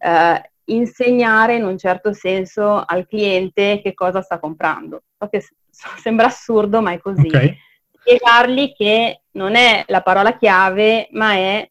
uh, 0.01 0.51
insegnare 0.67 1.57
in 1.57 1.65
un 1.65 1.79
certo 1.79 2.13
senso 2.13 2.85
al 2.85 3.07
cliente 3.07 3.81
che 3.83 3.95
cosa 3.95 4.21
sta 4.21 4.39
comprando. 4.39 5.05
So 5.17 5.29
che 5.29 5.43
sembra 5.97 6.27
assurdo, 6.27 6.83
ma 6.83 6.93
è 6.93 7.01
così. 7.01 7.29
Okay. 7.29 7.57
Spiegargli 8.03 8.73
che 8.77 9.23
non 9.33 9.55
è 9.55 9.85
la 9.87 10.03
parola 10.03 10.37
chiave, 10.37 11.09
ma 11.12 11.33
è 11.35 11.69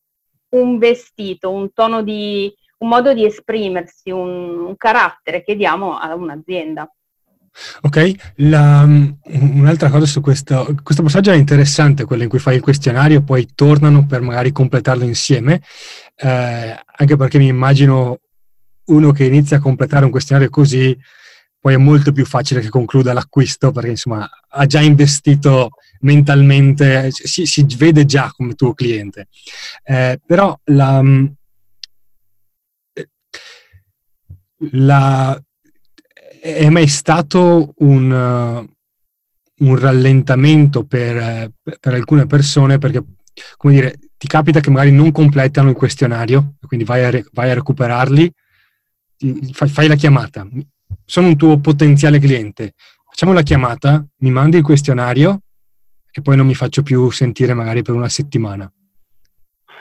un 0.50 0.78
vestito, 0.78 1.52
un 1.52 1.72
tono 1.74 2.02
di, 2.02 2.52
un 2.80 2.88
modo 2.90 3.14
di 3.14 3.26
esprimersi, 3.26 4.10
un, 4.10 4.66
un 4.66 4.76
carattere 4.78 5.44
che 5.44 5.56
diamo 5.56 5.98
a 5.98 6.16
un'azienda. 6.16 6.90
Ok, 7.82 8.34
La, 8.38 8.88
un'altra 9.24 9.90
cosa 9.90 10.06
su 10.06 10.22
questo, 10.22 10.74
questo 10.82 11.04
passaggio 11.04 11.32
è 11.32 11.36
interessante, 11.36 12.06
quello 12.06 12.24
in 12.24 12.30
cui 12.30 12.40
fai 12.40 12.56
il 12.56 12.62
questionario 12.62 13.20
e 13.20 13.24
poi 13.24 13.50
tornano 13.54 14.06
per 14.06 14.22
magari 14.22 14.54
completarlo 14.54 15.04
insieme, 15.04 15.62
eh, 16.16 16.80
anche 16.96 17.18
perché 17.18 17.38
mi 17.38 17.48
immagino 17.48 18.20
uno 18.86 19.12
che 19.12 19.26
inizia 19.26 19.58
a 19.58 19.62
completare 19.62 20.06
un 20.06 20.12
questionario 20.12 20.50
così, 20.50 20.98
poi 21.60 21.74
è 21.74 21.78
molto 21.78 22.12
più 22.12 22.26
facile 22.26 22.62
che 22.62 22.70
concluda 22.70 23.14
l'acquisto 23.14 23.72
perché 23.72 23.90
insomma 23.90 24.28
ha 24.50 24.66
già 24.66 24.80
investito 24.80 25.72
mentalmente, 26.02 27.10
si, 27.12 27.46
si 27.46 27.66
vede 27.78 28.06
già 28.06 28.32
come 28.36 28.54
tuo 28.54 28.74
cliente. 28.74 29.28
Eh, 29.84 30.20
però 30.26 30.58
la, 30.66 31.04
la, 34.72 35.44
è 36.42 36.70
mai 36.70 36.88
stato 36.88 37.74
un, 37.78 38.68
un 39.58 39.80
rallentamento 39.80 40.86
per, 40.86 41.52
per, 41.62 41.94
alcune 41.94 42.26
persone? 42.26 42.78
Perché, 42.78 43.04
come 43.58 43.74
dire, 43.74 44.00
ti 44.18 44.28
capita 44.28 44.60
che 44.60 44.70
magari 44.70 44.92
non 44.92 45.12
completano 45.12 45.70
il 45.70 45.76
questionario, 45.76 46.56
quindi 46.68 46.86
vai 46.86 47.04
a, 47.04 47.24
vai 47.32 47.50
a 47.50 47.56
recuperarli 47.56 48.32
fai, 49.52 49.70
fai 49.70 49.88
la 49.88 49.96
chiamata, 49.96 50.48
sono 51.06 51.28
un 51.28 51.38
tuo 51.38 51.60
potenziale 51.60 52.20
cliente, 52.20 52.74
facciamo 53.10 53.34
la 53.34 53.44
chiamata, 53.44 54.06
mi 54.20 54.32
mandi 54.32 54.58
il 54.58 54.64
questionario 54.64 55.42
e 56.12 56.22
poi 56.22 56.36
non 56.36 56.46
mi 56.46 56.56
faccio 56.56 56.84
più 56.84 57.10
sentire 57.10 57.54
magari 57.54 57.82
per 57.82 57.96
una 57.96 58.10
settimana. 58.10 58.72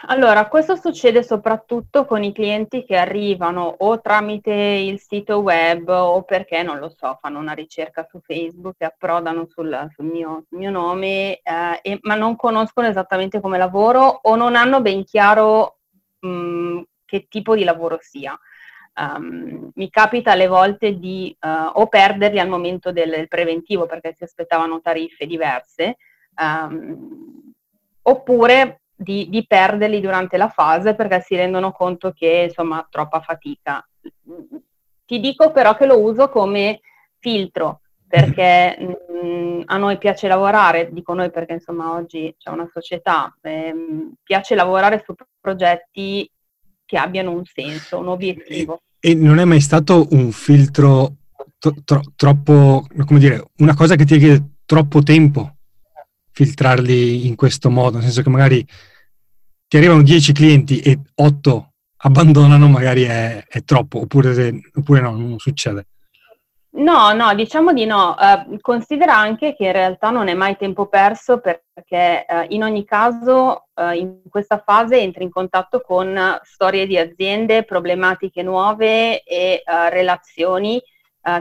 Allora, 0.07 0.49
questo 0.49 0.77
succede 0.77 1.23
soprattutto 1.23 2.07
con 2.07 2.23
i 2.23 2.33
clienti 2.33 2.85
che 2.85 2.97
arrivano 2.97 3.75
o 3.79 4.01
tramite 4.01 4.51
il 4.53 4.99
sito 4.99 5.39
web 5.39 5.89
o 5.89 6.23
perché, 6.23 6.63
non 6.63 6.79
lo 6.79 6.89
so, 6.89 7.19
fanno 7.21 7.39
una 7.39 7.53
ricerca 7.53 8.07
su 8.09 8.19
Facebook 8.21 8.77
e 8.79 8.87
approdano 8.87 9.47
sul, 9.51 9.89
sul, 9.95 10.07
mio, 10.07 10.47
mio, 10.51 10.71
nome, 10.71 11.41
eh, 11.43 11.79
e, 11.83 11.99
ma 12.03 12.15
non 12.15 12.35
conoscono 12.37 12.89
esattamente 12.89 13.41
come 13.41 13.59
lavoro 13.59 14.21
o 14.23 14.37
non 14.37 14.57
hanno 14.57 14.81
ben 14.81 15.05
chiaro 15.05 15.81
mh, 16.21 16.81
che 17.05 17.27
tipo 17.29 17.55
di 17.55 17.65
lavoro 17.65 17.99
sia. 18.01 18.39
Um, 18.97 19.71
mi 19.75 19.89
capita 19.91 20.33
alle 20.33 20.49
volte 20.49 20.99
di 20.99 21.35
uh, 21.41 21.79
o 21.79 21.87
perderli 21.87 22.41
al 22.41 22.49
momento 22.49 22.91
del, 22.91 23.11
del, 23.11 23.29
preventivo 23.29 23.87
perché 23.87 24.15
si 24.17 24.25
aspettavano 24.25 24.81
tariffe 24.81 25.27
diverse, 25.27 25.97
um, 26.41 27.53
oppure 28.03 28.81
di, 28.95 29.29
di, 29.29 29.47
perderli 29.47 30.01
durante 30.01 30.37
la 30.37 30.49
fase 30.49 30.95
perché 30.95 31.21
si 31.21 31.37
rendono 31.37 31.73
conto 31.73 32.13
che 32.13 32.47
insomma 32.49 32.87
troppa 32.91 33.21
fatica. 33.21 33.87
Ti 35.07 35.21
dico 35.21 35.53
però 35.53 35.75
che 35.77 35.87
lo 35.87 35.99
uso 35.99 36.29
come 36.29 36.81
filtro 37.19 37.81
perché 38.07 38.77
mh, 38.79 39.27
mm, 39.27 39.63
a 39.67 39.77
noi 39.77 39.99
piace 39.99 40.27
lavorare, 40.27 40.89
dico 40.93 41.15
noi 41.15 41.31
perché 41.31 41.55
insomma 41.55 41.93
oggi 41.93 42.35
c'è 42.37 42.51
una 42.51 42.69
società, 42.73 43.35
ehm, 43.41 44.15
piace 44.23 44.55
lavorare 44.55 45.03
su 45.05 45.15
progetti 45.41 46.29
che 46.85 46.99
abbiano 46.99 47.31
un 47.31 47.45
senso, 47.45 47.99
un 47.99 48.09
obiettivo. 48.09 48.81
E 48.99 49.15
non 49.15 49.39
è 49.39 49.45
mai 49.45 49.61
stato 49.61 50.09
un 50.11 50.33
filtro 50.33 51.19
tro- 51.59 51.75
tro- 51.85 52.03
troppo, 52.17 52.85
come 53.07 53.21
dire, 53.21 53.45
una 53.59 53.75
cosa 53.75 53.95
che 53.95 54.05
ti 54.05 54.19
chiede 54.19 54.57
troppo 54.67 55.03
tempo 55.03 55.55
filtrarli 56.33 57.27
in 57.27 57.35
questo 57.37 57.71
modo, 57.71 57.97
nel 57.97 58.05
senso 58.05 58.23
che 58.23 58.31
magari 58.31 58.67
ti 59.69 59.77
arrivano 59.77 60.03
10 60.03 60.33
clienti 60.33 60.81
e 60.81 60.99
8 61.15 61.73
abbandonano, 62.03 62.69
magari 62.69 63.03
è, 63.05 63.45
è 63.47 63.63
troppo, 63.63 64.01
oppure, 64.01 64.61
oppure 64.75 65.01
no, 65.01 65.13
non 65.13 65.39
succede. 65.39 65.87
No, 66.73 67.13
no, 67.13 67.35
diciamo 67.35 67.73
di 67.73 67.85
no. 67.85 68.15
Uh, 68.17 68.57
considera 68.61 69.17
anche 69.17 69.57
che 69.57 69.67
in 69.67 69.73
realtà 69.73 70.11
non 70.11 70.29
è 70.29 70.35
mai 70.35 70.57
tempo 70.57 70.87
perso 70.87 71.41
perché 71.41 72.25
uh, 72.29 72.45
in 72.49 72.63
ogni 72.63 72.85
caso 72.85 73.67
uh, 73.75 73.91
in 73.91 74.21
questa 74.29 74.63
fase 74.65 75.01
entri 75.01 75.25
in 75.25 75.31
contatto 75.31 75.81
con 75.81 76.17
storie 76.45 76.87
di 76.87 76.97
aziende, 76.97 77.65
problematiche 77.65 78.43
nuove 78.43 79.23
e 79.23 79.63
relazioni. 79.91 80.81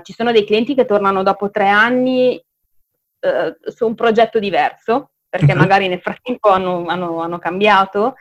ci 0.02 0.14
sono 0.14 0.32
dei 0.32 0.46
clienti 0.46 0.76
che 0.76 0.86
tornano 0.86 1.24
dopo 1.24 1.50
tre 1.52 1.70
anni 1.70 2.44
su 3.66 3.86
un 3.86 3.96
progetto 3.96 4.40
diverso 4.40 5.12
perché 5.30 5.52
uh-huh. 5.54 5.60
magari 5.60 5.88
nel 5.88 6.02
frattempo 6.02 6.50
hanno, 6.50 6.86
hanno, 6.88 7.22
hanno 7.22 7.38
cambiato 7.38 8.16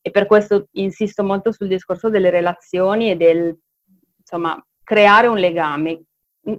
e 0.00 0.10
per 0.10 0.26
questo 0.26 0.68
insisto 0.72 1.24
molto 1.24 1.52
sul 1.52 1.68
discorso 1.68 2.08
delle 2.08 2.30
relazioni 2.30 3.10
e 3.10 3.16
del 3.16 3.56
insomma 4.18 4.64
creare 4.84 5.26
un 5.26 5.38
legame 5.38 6.02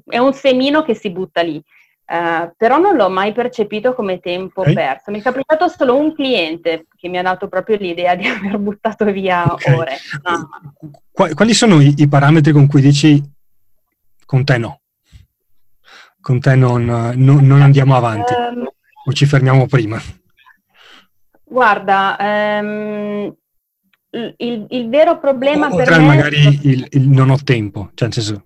è 0.06 0.18
un 0.18 0.34
semino 0.34 0.84
che 0.84 0.96
si 0.96 1.10
butta 1.10 1.42
lì. 1.42 1.62
Uh, 2.06 2.52
però 2.58 2.78
non 2.78 2.96
l'ho 2.96 3.10
mai 3.10 3.32
percepito 3.32 3.94
come 3.94 4.20
tempo 4.20 4.62
okay. 4.62 4.74
perso. 4.74 5.10
Mi 5.10 5.20
è 5.20 5.22
capitato 5.22 5.68
solo 5.70 5.96
un 5.96 6.14
cliente 6.14 6.88
che 6.96 7.08
mi 7.08 7.18
ha 7.18 7.22
dato 7.22 7.48
proprio 7.48 7.78
l'idea 7.78 8.16
di 8.16 8.28
aver 8.28 8.58
buttato 8.58 9.06
via 9.06 9.46
okay. 9.52 9.74
ore. 9.74 9.98
No. 10.22 11.34
Quali 11.34 11.54
sono 11.54 11.80
i, 11.80 12.08
parametri 12.08 12.52
con 12.52 12.68
cui 12.68 12.82
dici 12.82 13.22
con 14.26 14.44
te 14.44 14.58
no? 14.58 14.82
Con 16.24 16.40
te 16.40 16.56
non, 16.56 16.86
non, 16.86 17.46
non 17.46 17.62
andiamo 17.62 17.98
avanti 17.98 18.34
um, 18.34 18.66
o 19.06 19.12
ci 19.12 19.26
fermiamo 19.26 19.68
prima? 19.68 20.02
Guarda, 21.44 22.16
um, 22.62 23.36
il, 24.38 24.66
il, 24.70 24.90
vero 24.90 25.20
problema 25.20 25.68
o, 25.68 25.76
per 25.76 25.90
me... 26.00 26.06
magari 26.06 26.60
il, 26.64 26.88
il 26.92 27.10
non 27.10 27.30
ho 27.30 27.38
tempo, 27.44 27.92
cioè 27.94 28.08
nel 28.08 28.14
senso 28.14 28.46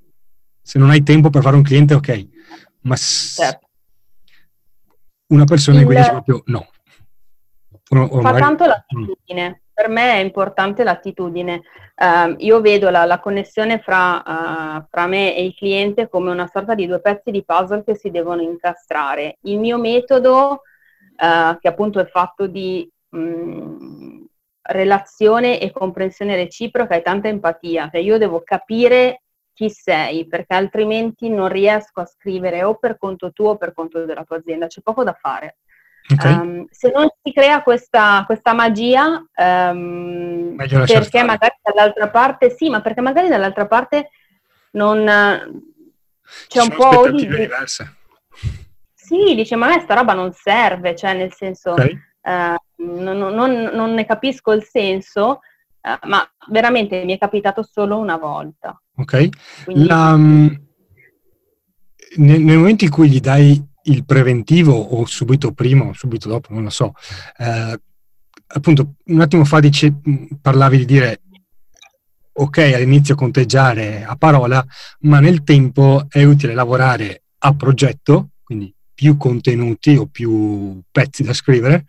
se 0.59 0.79
non 0.79 0.89
hai 0.89 1.03
tempo 1.03 1.29
per 1.29 1.43
fare 1.43 1.55
un 1.55 1.61
cliente, 1.61 1.93
ok, 1.93 2.27
ma 2.81 2.95
certo. 2.95 3.69
una 5.27 5.45
persona 5.45 5.79
in 5.79 5.85
cui 5.85 5.95
dice 5.97 6.09
proprio 6.09 6.41
no. 6.47 6.67
O, 7.89 8.21
Fa 8.21 8.33
tanto 8.33 8.65
l'attitudine. 8.65 9.49
Mm. 9.49 9.66
Per 9.77 9.89
me 9.89 10.13
è 10.13 10.23
importante 10.23 10.83
l'attitudine. 10.83 11.61
Uh, 11.95 12.33
io 12.39 12.61
vedo 12.61 12.89
la, 12.89 13.05
la 13.05 13.19
connessione 13.19 13.77
fra, 13.77 14.23
uh, 14.25 14.87
fra, 14.89 15.05
me 15.05 15.35
e 15.35 15.45
il 15.45 15.53
cliente 15.53 16.09
come 16.09 16.31
una 16.31 16.47
sorta 16.47 16.73
di 16.73 16.87
due 16.87 16.99
pezzi 16.99 17.29
di 17.29 17.45
puzzle 17.45 17.83
che 17.83 17.95
si 17.95 18.09
devono 18.09 18.41
incastrare. 18.41 19.37
Il 19.41 19.59
mio 19.59 19.77
metodo, 19.77 20.63
uh, 21.17 21.59
che 21.59 21.67
appunto 21.67 21.99
è 21.99 22.07
fatto 22.07 22.47
di 22.47 22.89
mh, 23.09 23.19
mm, 23.19 24.23
relazione 24.63 25.59
e 25.59 25.69
comprensione 25.69 26.35
reciproca 26.35 26.95
e 26.95 27.03
tanta 27.03 27.27
empatia, 27.27 27.87
cioè 27.91 28.01
io 28.01 28.17
devo 28.17 28.41
capire 28.41 29.21
chi 29.53 29.69
sei, 29.69 30.25
perché 30.25 30.55
altrimenti 30.55 31.29
non 31.29 31.49
riesco 31.49 32.01
a 32.01 32.05
scrivere 32.07 32.63
o 32.63 32.77
per 32.77 32.97
conto 32.97 33.31
tuo 33.31 33.51
o 33.51 33.57
per 33.57 33.73
conto 33.73 34.05
della 34.05 34.23
tua 34.23 34.37
azienda, 34.37 34.65
c'è 34.65 34.81
poco 34.81 35.03
da 35.03 35.13
fare. 35.13 35.57
Okay. 36.09 36.33
Um, 36.33 36.67
se 36.71 36.89
non 36.89 37.07
si 37.21 37.33
crea 37.33 37.61
questa, 37.61 38.23
questa 38.25 38.53
magia, 38.53 39.25
um, 39.35 40.55
perché 40.55 41.23
magari 41.23 41.55
dall'altra 41.61 42.09
parte, 42.09 42.49
sì, 42.49 42.69
ma 42.69 42.81
perché 42.81 43.01
magari 43.01 43.27
dall'altra 43.27 43.67
parte 43.67 44.09
non 44.71 45.05
c'è 46.47 46.61
un 46.61 46.69
po' 46.69 47.09
di... 47.11 47.27
diverse. 47.27 47.95
Sì, 48.93 49.35
dice, 49.35 49.55
ma 49.55 49.67
a 49.67 49.75
me 49.75 49.81
sta 49.81 49.95
roba 49.95 50.13
non 50.13 50.31
serve, 50.33 50.95
cioè 50.95 51.13
nel 51.13 51.33
senso, 51.33 51.71
okay. 51.71 51.97
uh, 52.21 52.55
non, 52.83 53.17
non, 53.17 53.69
non, 53.73 53.93
ne 53.93 54.05
capisco 54.05 54.51
il 54.51 54.63
senso, 54.63 55.39
uh, 55.81 56.07
ma 56.07 56.29
veramente 56.49 57.03
mi 57.03 57.15
è 57.15 57.17
capitato 57.17 57.63
solo 57.63 57.97
una 57.97 58.17
volta. 58.17 58.79
Ok? 58.95 59.29
Quindi... 59.63 59.87
La, 59.87 60.15
mm, 60.15 60.47
nel, 62.17 62.41
nel, 62.41 62.57
momento 62.57 62.83
in 62.83 62.89
cui 62.89 63.09
gli 63.09 63.19
dai 63.19 63.66
il 63.87 64.05
preventivo 64.05 64.73
o 64.73 65.05
subito 65.05 65.51
prima 65.51 65.85
o 65.85 65.93
subito 65.93 66.27
dopo, 66.27 66.53
non 66.53 66.63
lo 66.63 66.69
so, 66.69 66.93
eh, 67.37 67.79
appunto 68.47 68.95
un 69.05 69.21
attimo 69.21 69.43
fa 69.45 69.59
dice, 69.59 69.93
parlavi 70.41 70.77
di 70.77 70.85
dire 70.85 71.21
ok 72.39 72.57
all'inizio 72.57 73.15
conteggiare 73.15 74.03
a 74.03 74.15
parola, 74.15 74.65
ma 75.01 75.19
nel 75.19 75.43
tempo 75.43 76.05
è 76.09 76.23
utile 76.23 76.53
lavorare 76.53 77.23
a 77.39 77.53
progetto, 77.55 78.29
quindi 78.43 78.73
più 78.93 79.17
contenuti 79.17 79.95
o 79.95 80.07
più 80.07 80.81
pezzi 80.91 81.23
da 81.23 81.33
scrivere, 81.33 81.85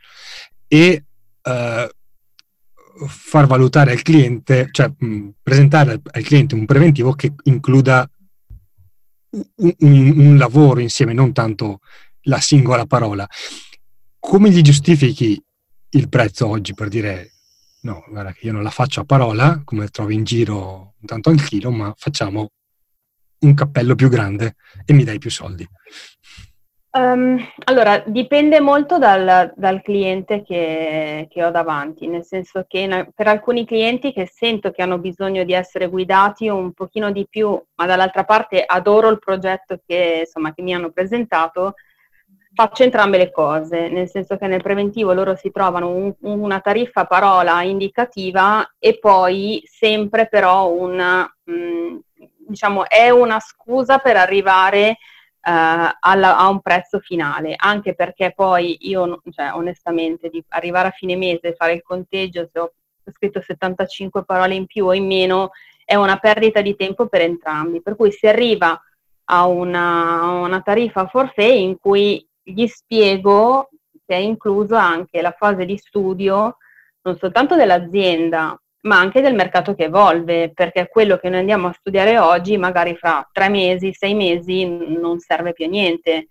e 0.67 1.05
uh, 1.43 3.07
far 3.07 3.47
valutare 3.47 3.93
al 3.93 4.03
cliente, 4.03 4.69
cioè 4.71 4.91
mh, 4.97 5.29
presentare 5.43 6.01
al 6.03 6.23
cliente 6.23 6.55
un 6.55 6.67
preventivo 6.67 7.13
che 7.13 7.33
includa 7.45 8.09
un, 9.31 9.75
un, 10.17 10.37
lavoro 10.37 10.81
insieme, 10.81 11.13
non 11.13 11.33
tanto 11.33 11.81
la 12.23 12.41
singola 12.41 12.87
parola. 12.87 13.27
Come 14.19 14.51
gli 14.51 14.61
giustifichi 14.61 15.43
il 15.91 16.09
prezzo 16.09 16.47
oggi 16.49 16.75
per 16.75 16.89
dire 16.89 17.33
no, 17.83 18.05
guarda 18.09 18.33
che 18.33 18.47
io 18.47 18.53
non 18.53 18.63
la 18.63 18.71
faccio 18.71 19.01
a 19.01 19.05
parola, 19.05 19.63
come 19.65 19.89
trovi 19.89 20.15
in 20.15 20.25
giro 20.25 20.95
tanto 21.05 21.31
al 21.31 21.43
chilo, 21.43 21.71
ma 21.71 21.93
facciamo 21.97 22.51
un 23.41 23.55
cappello 23.55 23.95
più 23.95 24.09
grande 24.09 24.57
e 24.85 24.93
mi 24.93 25.05
dai 25.05 25.19
più 25.19 25.31
soldi? 25.31 25.67
Um, 26.91 27.39
allora, 27.65 28.03
dipende 28.07 28.61
molto 28.61 28.99
dal, 28.99 29.53
dal 29.55 29.83
cliente 29.83 30.43
che, 30.43 31.27
che, 31.31 31.45
ho 31.45 31.51
davanti, 31.51 32.07
nel 32.07 32.25
senso 32.25 32.65
che 32.67 33.13
per 33.15 33.29
alcuni 33.29 33.67
clienti 33.67 34.11
che 34.11 34.27
sento 34.27 34.71
che 34.71 34.81
hanno 34.81 34.97
bisogno 34.99 35.45
di 35.45 35.53
essere 35.53 35.89
guidati 35.89 36.49
un 36.49 36.73
pochino 36.73 37.11
di 37.13 37.27
più, 37.29 37.61
ma 37.75 37.85
dall'altra 37.85 38.25
parte 38.25 38.65
adoro 38.65 39.11
il 39.11 39.19
progetto 39.19 39.81
che, 39.87 40.21
insomma, 40.21 40.55
che 40.55 40.63
mi 40.63 40.75
hanno 40.75 40.91
presentato, 40.91 41.75
faccio 42.55 42.85
entrambe 42.85 43.19
le 43.19 43.31
cose, 43.31 43.89
nel 43.89 44.09
senso 44.09 44.39
che 44.39 44.47
nel 44.47 44.63
preventivo 44.63 45.13
loro 45.13 45.37
si 45.37 45.51
trovano 45.51 45.91
un, 45.91 46.15
una 46.21 46.61
tariffa 46.61 47.05
parola 47.05 47.63
indicativa 47.63 48.67
e 48.79 48.99
poi 48.99 49.63
sempre 49.67 50.27
però 50.27 50.71
una, 50.71 51.31
mh, 51.45 51.53
mm, 51.53 51.97
diciamo, 52.49 52.89
è 52.89 53.11
una 53.11 53.41
scusa 53.41 53.99
per 53.99 54.17
arrivare 54.17 54.97
Uh, 54.97 54.97
alla, 55.49 56.37
a 56.37 56.49
un 56.49 56.61
prezzo 56.61 56.99
finale, 56.99 57.55
anche 57.57 57.95
perché 57.95 58.33
poi 58.35 58.77
io, 58.89 59.23
cioè, 59.31 59.53
onestamente, 59.55 60.29
di 60.29 60.45
arrivare 60.49 60.89
a 60.89 60.93
fine 60.93 61.17
mese 61.17 61.49
e 61.49 61.55
fare 61.55 61.73
il 61.73 61.83
conteggio 61.83 62.49
se 62.53 62.59
ho 62.59 62.73
scritto 63.13 63.41
75 63.41 64.25
parole 64.25 64.55
in 64.55 64.67
più 64.67 64.87
o 64.87 64.95
in 64.95 65.07
meno 65.07 65.51
è 65.85 65.95
una 65.95 66.19
perdita 66.19 66.61
di 66.61 66.77
tempo 66.77 67.07
per 67.07 67.23
entrambi, 67.23 67.81
per 67.81 67.97
cui 67.97 68.13
si 68.13 68.27
arriva 68.27 68.79
a 69.31 69.47
una, 69.47 70.41
una 70.41 70.61
tariffa 70.61 71.07
forfait 71.07 71.59
in 71.59 71.79
cui 71.79 72.27
gli 72.43 72.67
spiego 72.67 73.71
che 74.07 74.15
è 74.15 74.19
incluso 74.19 74.75
anche 74.75 75.21
la 75.21 75.35
fase 75.37 75.65
di 75.65 75.77
studio 75.77 76.57
non 77.03 77.17
soltanto 77.17 77.57
dell'azienda, 77.57 78.59
ma 78.83 78.99
anche 78.99 79.21
del 79.21 79.35
mercato 79.35 79.75
che 79.75 79.85
evolve, 79.85 80.53
perché 80.53 80.89
quello 80.89 81.19
che 81.19 81.29
noi 81.29 81.41
andiamo 81.41 81.69
a 81.69 81.77
studiare 81.77 82.19
oggi, 82.19 82.57
magari 82.57 82.95
fra 82.95 83.29
tre 83.33 83.49
mesi, 83.49 83.93
sei 83.93 84.15
mesi, 84.15 84.65
non 84.67 85.19
serve 85.19 85.53
più 85.53 85.65
a 85.65 85.69
niente, 85.69 86.29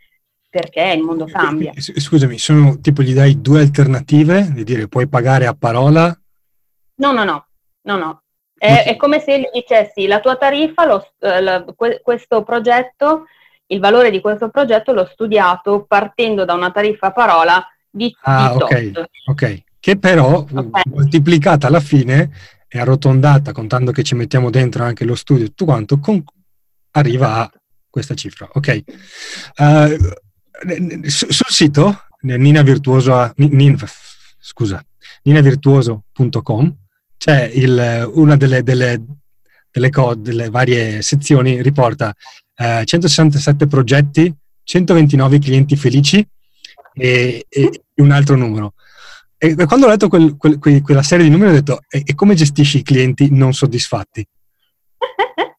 perché 0.49 0.93
il 0.95 1.01
mondo 1.01 1.25
cambia. 1.25 1.73
Scusami, 1.75 2.37
sono 2.37 2.79
tipo 2.79 3.01
gli 3.01 3.13
dai 3.13 3.41
due 3.41 3.61
alternative, 3.61 4.47
di 4.51 4.63
dire 4.63 4.87
puoi 4.87 5.07
pagare 5.07 5.45
a 5.45 5.55
parola? 5.55 6.17
No, 6.95 7.11
no, 7.11 7.23
no, 7.23 7.47
no, 7.81 7.97
no. 7.97 8.21
È, 8.57 8.85
è 8.87 8.95
come 8.95 9.19
se 9.19 9.39
gli 9.39 9.49
dicessi 9.53 10.07
la 10.07 10.19
tua 10.19 10.35
tariffa, 10.35 10.85
lo, 10.85 11.05
eh, 11.19 11.41
la, 11.41 11.63
questo 12.01 12.43
progetto, 12.43 13.25
il 13.67 13.79
valore 13.79 14.09
di 14.09 14.21
questo 14.21 14.49
progetto 14.49 14.93
l'ho 14.93 15.05
studiato 15.05 15.85
partendo 15.85 16.45
da 16.45 16.53
una 16.53 16.71
tariffa 16.71 17.07
a 17.07 17.11
parola 17.11 17.67
di, 17.87 18.15
ah, 18.21 18.55
di 18.55 18.63
ok, 18.63 19.09
ok 19.25 19.65
che 19.79 19.97
però 19.97 20.39
okay. 20.49 20.81
moltiplicata 20.89 21.67
alla 21.67 21.79
fine 21.79 22.31
e 22.67 22.79
arrotondata, 22.79 23.51
contando 23.51 23.91
che 23.91 24.03
ci 24.03 24.15
mettiamo 24.15 24.49
dentro 24.49 24.83
anche 24.83 25.05
lo 25.05 25.15
studio 25.15 25.45
e 25.45 25.47
tutto 25.49 25.65
quanto, 25.65 25.99
con, 25.99 26.23
arriva 26.91 27.35
a 27.37 27.51
questa 27.89 28.13
cifra. 28.13 28.49
Ok. 28.53 28.83
Uh, 29.57 31.07
sul 31.07 31.47
sito 31.47 32.07
Nina 32.21 32.61
Virtuoso, 32.61 33.31
Nin, 33.37 33.77
scusa, 34.39 34.83
ninavirtuoso.com 35.23 36.75
c'è 37.17 37.49
il, 37.53 38.11
una 38.13 38.35
delle, 38.35 38.63
delle, 38.63 39.03
delle, 39.71 39.89
code, 39.89 40.21
delle 40.21 40.49
varie 40.49 41.01
sezioni, 41.01 41.61
riporta 41.61 42.13
uh, 42.57 42.83
167 42.83 43.67
progetti, 43.67 44.33
129 44.63 45.39
clienti 45.39 45.75
felici 45.75 46.25
e, 46.93 47.45
e 47.47 47.83
un 47.95 48.11
altro 48.11 48.35
numero. 48.35 48.73
E 49.39 49.55
quando 49.65 49.85
ho 49.85 49.89
letto 49.89 50.07
quel, 50.07 50.35
quel, 50.35 50.59
quella 50.81 51.03
serie 51.03 51.25
di 51.25 51.31
numeri 51.31 51.51
ho 51.51 51.55
detto, 51.55 51.79
e, 51.89 52.01
e 52.05 52.15
come 52.15 52.33
gestisci 52.33 52.79
i 52.79 52.83
clienti 52.83 53.29
non 53.31 53.53
soddisfatti? 53.53 54.27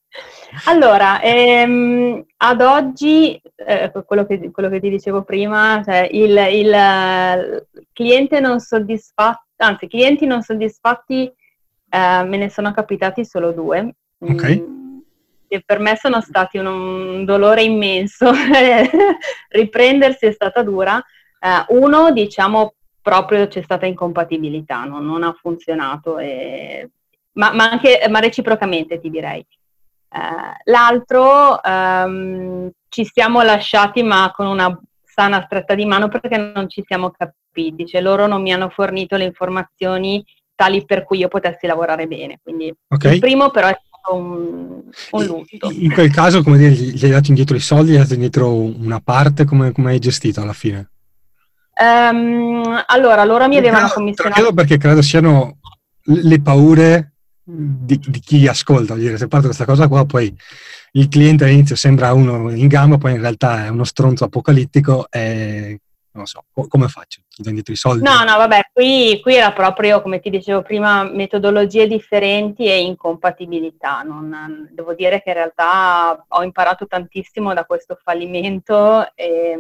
Allora, 0.65 1.21
ehm, 1.23 2.25
ad 2.39 2.61
oggi, 2.63 3.41
eh, 3.55 3.93
quello, 4.05 4.27
che, 4.27 4.51
quello, 4.51 4.69
che, 4.69 4.81
ti 4.81 4.89
dicevo 4.89 5.23
prima, 5.23 5.81
cioè 5.85 6.09
il, 6.11 6.37
il 6.53 7.67
cliente 7.93 8.41
non 8.41 8.59
soddisfatto, 8.59 9.45
anzi, 9.59 9.87
clienti 9.87 10.27
non 10.27 10.43
soddisfatti 10.43 11.33
eh, 11.91 12.23
me 12.25 12.37
ne 12.37 12.51
sono 12.51 12.73
capitati 12.73 13.25
solo 13.25 13.53
due. 13.53 13.95
Ok. 14.19 14.61
Mm, 14.61 14.99
e 15.49 15.63
per 15.65 15.79
me 15.79 15.97
sono 15.97 16.21
stati 16.21 16.59
un, 16.59 16.67
un 16.67 17.25
dolore 17.25 17.63
immenso. 17.63 18.31
Riprendersi 19.49 20.27
è 20.27 20.33
stata 20.33 20.63
dura. 20.63 21.03
Uh, 21.41 21.79
uno, 21.81 22.11
diciamo, 22.11 22.75
proprio 23.09 23.49
c'è 23.49 23.63
stata 23.63 23.87
incompatibilità, 23.87 24.85
no? 24.85 25.01
non 25.01 25.23
ha 25.23 25.35
funzionato, 25.41 26.19
e... 26.19 26.91
ma, 27.33 27.55
ma, 27.55 27.71
anche 27.71 28.07
ma 28.11 28.19
reciprocamente 28.19 29.01
ti 29.01 29.09
direi. 29.09 29.45
Uh, 30.11 30.71
l'altro 30.71 31.59
um, 31.63 32.71
ci 32.89 33.07
siamo 33.11 33.43
lasciati 33.43 34.03
ma 34.03 34.31
con 34.35 34.47
una 34.47 34.79
sana 35.05 35.43
stretta 35.45 35.75
di 35.75 35.85
mano 35.85 36.09
perché 36.09 36.37
non 36.37 36.69
ci 36.69 36.83
siamo 36.87 37.11
capiti, 37.11 37.87
cioè 37.87 38.03
loro 38.03 38.27
non 38.27 38.43
mi 38.43 38.53
hanno 38.53 38.69
fornito 38.69 39.17
le 39.17 39.25
informazioni 39.25 40.23
tali 40.55 40.85
per 40.85 41.05
cui 41.05 41.19
io 41.19 41.29
potessi 41.29 41.67
lavorare 41.67 42.07
bene. 42.07 42.41
Quindi 42.43 42.75
okay. 42.89 43.15
il 43.15 43.21
primo 43.21 43.51
però 43.51 43.69
è 43.69 43.79
stato 43.87 44.17
un, 44.17 44.83
un 45.13 45.25
lutto. 45.25 45.71
In 45.71 45.93
quel 45.93 46.11
caso, 46.11 46.43
come 46.43 46.59
dire, 46.59 46.73
gli 46.73 47.05
hai 47.05 47.11
dato 47.11 47.29
indietro 47.29 47.57
i 47.57 47.61
soldi, 47.61 47.93
gli 47.93 47.95
hai 47.95 48.03
dato 48.03 48.15
indietro 48.15 48.53
una 48.53 49.01
parte, 49.01 49.45
come, 49.45 49.73
come 49.73 49.93
hai 49.93 49.99
gestito 49.99 50.43
alla 50.43 50.53
fine? 50.53 50.91
Um, 51.81 52.83
allora, 52.87 53.25
loro 53.25 53.47
mi 53.47 53.57
avevano 53.57 53.87
credo, 53.87 53.95
commissionato... 53.95 54.35
Credo 54.35 54.55
perché 54.55 54.79
credo 54.79 55.03
siano 55.03 55.59
le 56.03 56.41
paure 56.41 57.13
di, 57.43 58.01
di 58.05 58.19
chi 58.21 58.47
ascolta. 58.47 58.95
Dire, 58.95 59.17
se 59.17 59.29
parte 59.29 59.47
questa 59.47 59.65
cosa 59.65 59.89
qua, 59.89 60.05
poi 60.05 60.35
il 60.93 61.09
cliente 61.09 61.45
all'inizio 61.45 61.77
sembra 61.77 62.13
uno 62.13 62.51
in 62.51 62.67
gamba, 62.67 62.99
poi 62.99 63.13
in 63.13 63.21
realtà 63.21 63.67
è 63.67 63.69
uno 63.69 63.85
stronzo 63.85 64.25
apocalittico 64.25 65.07
e 65.11 65.81
non 66.19 66.27
so, 66.27 66.45
come 66.69 66.89
faccio? 66.89 67.21
Ti 67.29 67.43
do 67.43 67.49
indietro 67.49 67.73
i 67.73 67.77
soldi? 67.77 68.03
No, 68.03 68.25
no, 68.25 68.37
vabbè, 68.37 68.71
qui, 68.73 69.21
qui, 69.23 69.37
era 69.37 69.53
proprio, 69.53 70.03
come 70.03 70.19
ti 70.19 70.31
dicevo 70.31 70.63
prima, 70.63 71.05
metodologie 71.05 71.87
differenti 71.87 72.67
e 72.67 72.81
incompatibilità. 72.81 74.03
Non, 74.03 74.69
devo 74.73 74.95
dire 74.95 75.23
che 75.23 75.29
in 75.29 75.37
realtà 75.37 76.25
ho 76.27 76.43
imparato 76.43 76.89
tantissimo 76.89 77.55
da 77.55 77.65
questo 77.65 77.97
fallimento 78.03 79.15
e 79.15 79.57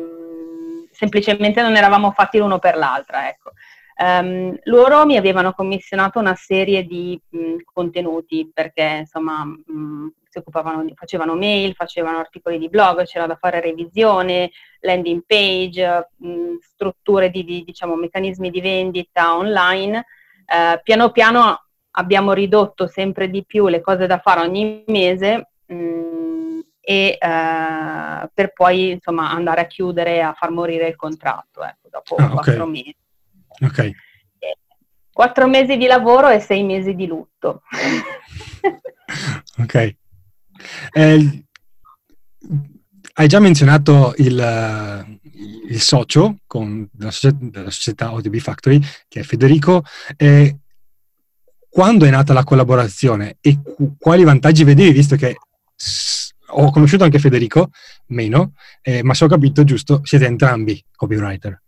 semplicemente 0.99 1.62
non 1.62 1.76
eravamo 1.76 2.11
fatti 2.11 2.38
l'uno 2.38 2.59
per 2.59 2.76
l'altra. 2.76 3.28
Ecco. 3.28 3.53
Um, 4.01 4.57
loro 4.64 5.07
mi 5.07 5.16
avevano 5.16 5.53
commissionato 5.53 6.18
una 6.18 6.34
serie 6.34 6.84
di 6.84 7.20
mh, 7.30 7.57
contenuti 7.64 8.49
perché 8.53 8.99
insomma 9.01 9.44
mh, 9.44 10.12
si 10.28 10.38
occupavano, 10.38 10.84
facevano 10.94 11.34
mail, 11.34 11.74
facevano 11.74 12.18
articoli 12.18 12.59
di 12.59 12.68
blog, 12.68 13.05
c'era 13.05 13.26
da 13.26 13.36
fare 13.36 13.61
revisione, 13.61 14.51
landing 14.80 15.22
page, 15.24 16.09
mh, 16.16 16.57
strutture 16.61 17.30
di, 17.30 17.44
di, 17.44 17.62
diciamo, 17.62 17.94
meccanismi 17.94 18.51
di 18.51 18.61
vendita 18.61 19.36
online. 19.36 20.05
Uh, 20.46 20.80
piano 20.82 21.11
piano 21.11 21.64
abbiamo 21.92 22.32
ridotto 22.32 22.86
sempre 22.88 23.28
di 23.28 23.44
più 23.44 23.68
le 23.68 23.80
cose 23.80 24.07
da 24.07 24.18
fare 24.18 24.40
ogni 24.40 24.84
mese 24.86 25.51
e 26.91 27.18
uh, 27.20 28.30
per 28.32 28.55
poi 28.55 28.93
insomma 28.93 29.30
andare 29.30 29.61
a 29.61 29.66
chiudere, 29.66 30.22
a 30.22 30.32
far 30.32 30.51
morire 30.51 30.89
il 30.89 30.97
contratto 30.97 31.62
ecco, 31.62 31.89
dopo 31.91 32.14
ah, 32.14 32.30
quattro 32.30 32.62
okay. 32.62 32.70
mesi. 32.70 32.97
Ok. 33.61 33.91
Quattro 35.12 35.49
mesi 35.49 35.76
di 35.76 35.84
lavoro 35.84 36.30
e 36.30 36.41
sei 36.41 36.62
mesi 36.62 36.95
di 36.95 37.07
lutto. 37.07 37.61
ok. 39.59 39.97
Eh, 40.93 41.45
hai 43.12 43.28
già 43.28 43.39
menzionato 43.39 44.14
il, 44.16 45.18
il 45.68 45.80
socio 45.82 46.39
con, 46.47 46.89
della, 46.91 47.11
società, 47.11 47.36
della 47.39 47.70
società 47.70 48.12
ODB 48.14 48.36
Factory, 48.36 48.80
che 49.09 49.20
è 49.20 49.24
Federico. 49.24 49.84
Eh, 50.16 50.57
quando 51.68 52.07
è 52.07 52.11
nata 52.11 52.32
la 52.32 52.45
collaborazione 52.45 53.36
e 53.43 53.59
quali 53.99 54.24
vantaggi 54.24 54.64
vedevi, 54.64 54.93
visto 54.93 55.16
che 55.16 55.36
ho 56.51 56.70
conosciuto 56.70 57.05
anche 57.05 57.18
Federico, 57.18 57.70
meno, 58.07 58.53
eh, 58.82 59.03
ma 59.03 59.14
se 59.14 59.24
ho 59.24 59.28
capito 59.28 59.64
giusto, 59.64 60.01
siete 60.05 60.26
entrambi 60.26 60.82
copywriter. 60.94 61.62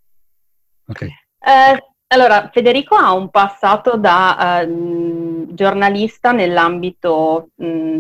Ok. 0.87 1.03
Eh, 1.03 1.85
allora, 2.09 2.51
Federico 2.53 2.97
ha 2.97 3.13
un 3.13 3.31
passato 3.31 3.97
da 3.97 4.65
uh, 4.67 5.47
giornalista 5.55 6.33
nell'ambito 6.33 7.51
mh, 7.55 7.99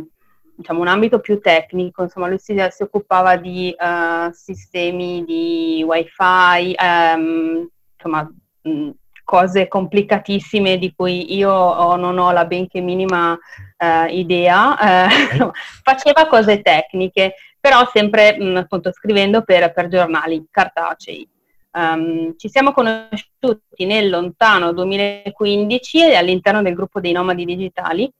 diciamo, 0.56 0.80
un 0.80 0.88
ambito 0.88 1.20
più 1.20 1.40
tecnico, 1.40 2.02
insomma 2.02 2.28
lui 2.28 2.38
si, 2.38 2.56
si 2.70 2.82
occupava 2.82 3.36
di 3.36 3.74
uh, 3.78 4.30
sistemi 4.32 5.24
di 5.24 5.84
wifi, 5.86 6.74
um, 6.76 7.68
insomma 7.94 8.30
mh, 8.62 8.90
cose 9.30 9.68
complicatissime 9.68 10.76
di 10.76 10.92
cui 10.92 11.36
io 11.36 11.52
ho, 11.52 11.94
non 11.94 12.18
ho 12.18 12.32
la 12.32 12.46
benché 12.46 12.80
minima 12.80 13.30
uh, 13.32 14.08
idea, 14.08 14.72
uh, 14.72 15.50
faceva 15.84 16.26
cose 16.26 16.62
tecniche, 16.62 17.34
però 17.60 17.88
sempre 17.92 18.36
mh, 18.36 18.56
appunto 18.56 18.90
scrivendo 18.90 19.44
per, 19.44 19.72
per 19.72 19.86
giornali 19.86 20.44
cartacei. 20.50 21.28
Um, 21.70 22.36
ci 22.36 22.48
siamo 22.48 22.72
conosciuti 22.72 23.86
nel 23.86 24.10
lontano 24.10 24.72
2015 24.72 26.16
all'interno 26.16 26.60
del 26.60 26.74
gruppo 26.74 26.98
dei 26.98 27.12
nomadi 27.12 27.44
digitali 27.44 28.12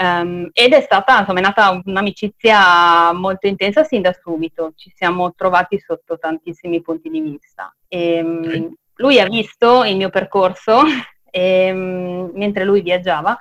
um, 0.00 0.48
ed 0.52 0.72
è 0.72 0.80
stata 0.80 1.20
insomma, 1.20 1.38
è 1.38 1.42
nata 1.42 1.80
un'amicizia 1.84 3.12
molto 3.12 3.46
intensa 3.46 3.84
sin 3.84 4.02
da 4.02 4.12
subito. 4.20 4.72
Ci 4.74 4.90
siamo 4.96 5.32
trovati 5.36 5.78
sotto 5.78 6.18
tantissimi 6.18 6.82
punti 6.82 7.08
di 7.08 7.20
vista. 7.20 7.72
E, 7.86 8.20
um, 8.20 8.74
lui 8.96 9.20
ha 9.20 9.26
visto 9.26 9.84
il 9.84 9.96
mio 9.96 10.10
percorso 10.10 10.82
e, 11.30 11.72
mentre 11.72 12.64
lui 12.64 12.80
viaggiava 12.80 13.38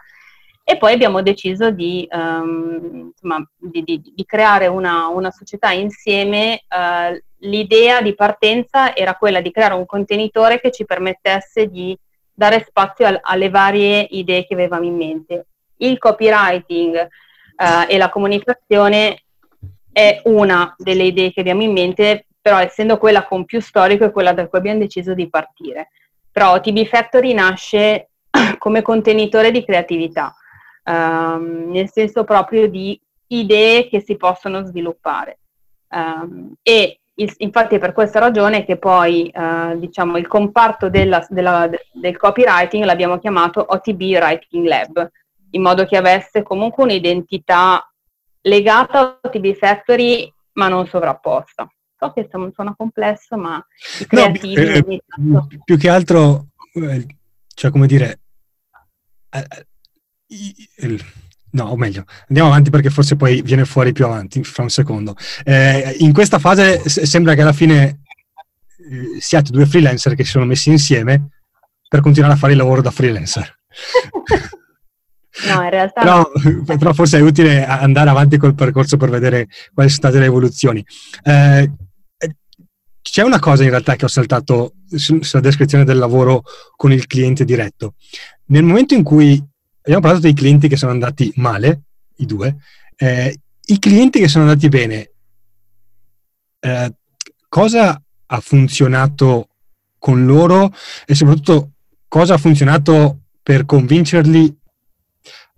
e 0.67 0.77
poi 0.77 0.93
abbiamo 0.93 1.21
deciso 1.21 1.69
di, 1.69 2.07
um, 2.09 3.11
insomma, 3.11 3.47
di, 3.55 3.83
di, 3.83 4.01
di 4.01 4.25
creare 4.25 4.65
una, 4.65 5.09
una, 5.09 5.29
società 5.29 5.69
insieme. 5.69 6.63
Uh, 6.67 7.15
l'idea 7.47 8.01
di 8.01 8.15
partenza 8.15 8.95
era 8.95 9.13
quella 9.13 9.41
di 9.41 9.51
creare 9.51 9.75
un 9.75 9.85
contenitore 9.85 10.59
che 10.59 10.71
ci 10.71 10.83
permettesse 10.83 11.67
di 11.67 11.95
dare 12.33 12.65
spazio 12.67 13.05
al, 13.05 13.19
alle 13.21 13.51
varie 13.51 14.07
idee 14.09 14.47
che 14.47 14.55
avevamo 14.55 14.85
in 14.85 14.95
mente. 14.95 15.45
Il 15.77 15.99
copywriting 15.99 16.95
uh, 16.95 17.85
e 17.87 17.95
la 17.99 18.09
comunicazione 18.09 19.25
è 19.91 20.19
una 20.23 20.73
delle 20.79 21.03
idee 21.03 21.31
che 21.31 21.41
abbiamo 21.41 21.61
in 21.61 21.73
mente, 21.73 22.24
però 22.45 22.59
essendo 22.59 22.99
quella 22.99 23.25
con 23.25 23.43
più 23.43 23.59
storico 23.59 24.05
è 24.05 24.11
quella 24.11 24.31
da 24.31 24.47
cui 24.47 24.59
abbiamo 24.59 24.77
deciso 24.77 25.15
di 25.15 25.27
partire. 25.27 25.89
Però 26.31 26.59
TB 26.59 26.85
Factory 26.85 27.33
nasce 27.33 28.09
come 28.59 28.83
contenitore 28.83 29.49
di 29.49 29.65
creatività 29.65 30.31
um, 30.83 31.71
nel 31.71 31.89
senso 31.89 32.23
proprio 32.23 32.67
di 32.67 33.01
idee 33.29 33.89
che 33.89 33.99
si 33.99 34.15
possono 34.15 34.63
sviluppare. 34.63 35.39
Um, 35.89 36.53
e 36.61 36.99
il, 37.15 37.33
infatti 37.37 37.75
è 37.75 37.79
per 37.79 37.93
questa 37.93 38.19
ragione 38.19 38.63
che 38.63 38.77
poi 38.77 39.31
uh, 39.33 39.75
diciamo, 39.79 40.17
il 40.17 40.27
comparto 40.27 40.87
della, 40.87 41.25
della, 41.27 41.67
del 41.93 42.15
copywriting 42.15 42.83
l'abbiamo 42.83 43.17
chiamato 43.17 43.65
OTB 43.67 44.01
Writing 44.01 44.67
Lab, 44.67 45.11
in 45.49 45.63
modo 45.63 45.83
che 45.85 45.97
avesse 45.97 46.43
comunque 46.43 46.83
un'identità 46.83 47.91
legata 48.41 48.99
a 48.99 49.19
OTB 49.19 49.55
Factory 49.55 50.31
ma 50.51 50.67
non 50.67 50.85
sovrapposta. 50.85 51.67
So 51.97 52.11
che 52.11 52.27
suona 52.29 52.75
complesso, 52.75 53.37
ma 53.37 53.65
i 53.99 54.05
creativi... 54.05 55.01
No, 55.17 55.47
eh, 55.49 55.59
più 55.63 55.77
che 55.77 55.89
altro, 55.89 56.47
eh, 56.73 57.05
cioè 57.53 57.71
come 57.71 57.87
dire, 57.87 58.19
eh, 59.29 59.65
No, 61.55 61.65
o 61.65 61.77
meglio, 61.77 62.03
andiamo 62.27 62.49
avanti 62.49 62.69
perché 62.69 62.89
forse 62.89 63.15
poi 63.15 63.41
viene 63.41 63.63
fuori 63.63 63.93
più 63.93 64.05
avanti, 64.05 64.43
fra 64.43 64.63
un 64.63 64.69
secondo. 64.69 65.15
Eh, 65.45 65.95
in 65.99 66.11
questa 66.11 66.37
fase 66.37 66.87
sembra 66.89 67.33
che 67.33 67.41
alla 67.41 67.53
fine 67.53 68.01
eh, 68.77 69.21
siate 69.21 69.51
due 69.51 69.65
freelancer 69.65 70.15
che 70.15 70.25
si 70.25 70.31
sono 70.31 70.43
messi 70.43 70.69
insieme 70.69 71.29
per 71.87 72.01
continuare 72.01 72.33
a 72.33 72.37
fare 72.37 72.51
il 72.51 72.57
lavoro 72.57 72.81
da 72.81 72.91
freelancer. 72.91 73.57
No, 75.53 75.61
in 75.63 75.69
realtà 75.69 75.99
però, 75.99 76.31
però, 76.77 76.93
forse 76.93 77.17
è 77.17 77.21
utile 77.21 77.65
andare 77.65 78.09
avanti 78.09 78.37
col 78.37 78.55
percorso 78.55 78.95
per 78.95 79.09
vedere 79.09 79.49
quali 79.73 79.89
sono 79.89 80.07
state 80.07 80.19
le 80.19 80.27
evoluzioni. 80.27 80.85
Eh, 81.23 81.59
eh 81.59 81.71
c'è 83.11 83.21
una 83.21 83.39
cosa 83.39 83.63
in 83.63 83.69
realtà 83.69 83.95
che 83.95 84.05
ho 84.05 84.09
saltato 84.09 84.73
sulla 84.95 85.41
descrizione 85.41 85.83
del 85.83 85.97
lavoro 85.97 86.43
con 86.75 86.91
il 86.91 87.05
cliente 87.05 87.45
diretto. 87.45 87.93
Nel 88.47 88.63
momento 88.63 88.95
in 88.95 89.03
cui 89.03 89.41
abbiamo 89.81 90.01
parlato 90.01 90.23
dei 90.23 90.33
clienti 90.33 90.67
che 90.67 90.75
sono 90.75 90.91
andati 90.91 91.31
male, 91.35 91.83
i 92.17 92.25
due, 92.25 92.57
eh, 92.97 93.39
i 93.65 93.79
clienti 93.79 94.19
che 94.19 94.27
sono 94.27 94.45
andati 94.45 94.69
bene, 94.69 95.11
eh, 96.59 96.93
cosa 97.47 98.01
ha 98.25 98.39
funzionato 98.39 99.49
con 99.99 100.25
loro 100.25 100.73
e 101.05 101.13
soprattutto 101.13 101.73
cosa 102.07 102.33
ha 102.33 102.39
funzionato 102.39 103.25
per 103.41 103.65
convincerli 103.65 104.57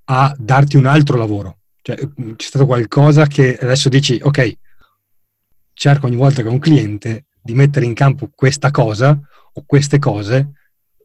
a 0.05 0.35
darti 0.37 0.75
un 0.75 0.85
altro 0.85 1.17
lavoro? 1.17 1.59
Cioè, 1.81 1.95
c'è 1.95 2.45
stato 2.45 2.65
qualcosa 2.65 3.25
che 3.25 3.57
adesso 3.57 3.87
dici, 3.87 4.19
ok, 4.21 4.57
cerco 5.73 6.07
ogni 6.07 6.17
volta 6.17 6.41
che 6.41 6.49
ho 6.49 6.51
un 6.51 6.59
cliente 6.59 7.26
di 7.47 7.53
mettere 7.53 7.85
in 7.85 7.93
campo 7.93 8.29
questa 8.35 8.71
cosa 8.71 9.17
o 9.53 9.63
queste 9.65 9.99
cose 9.99 10.51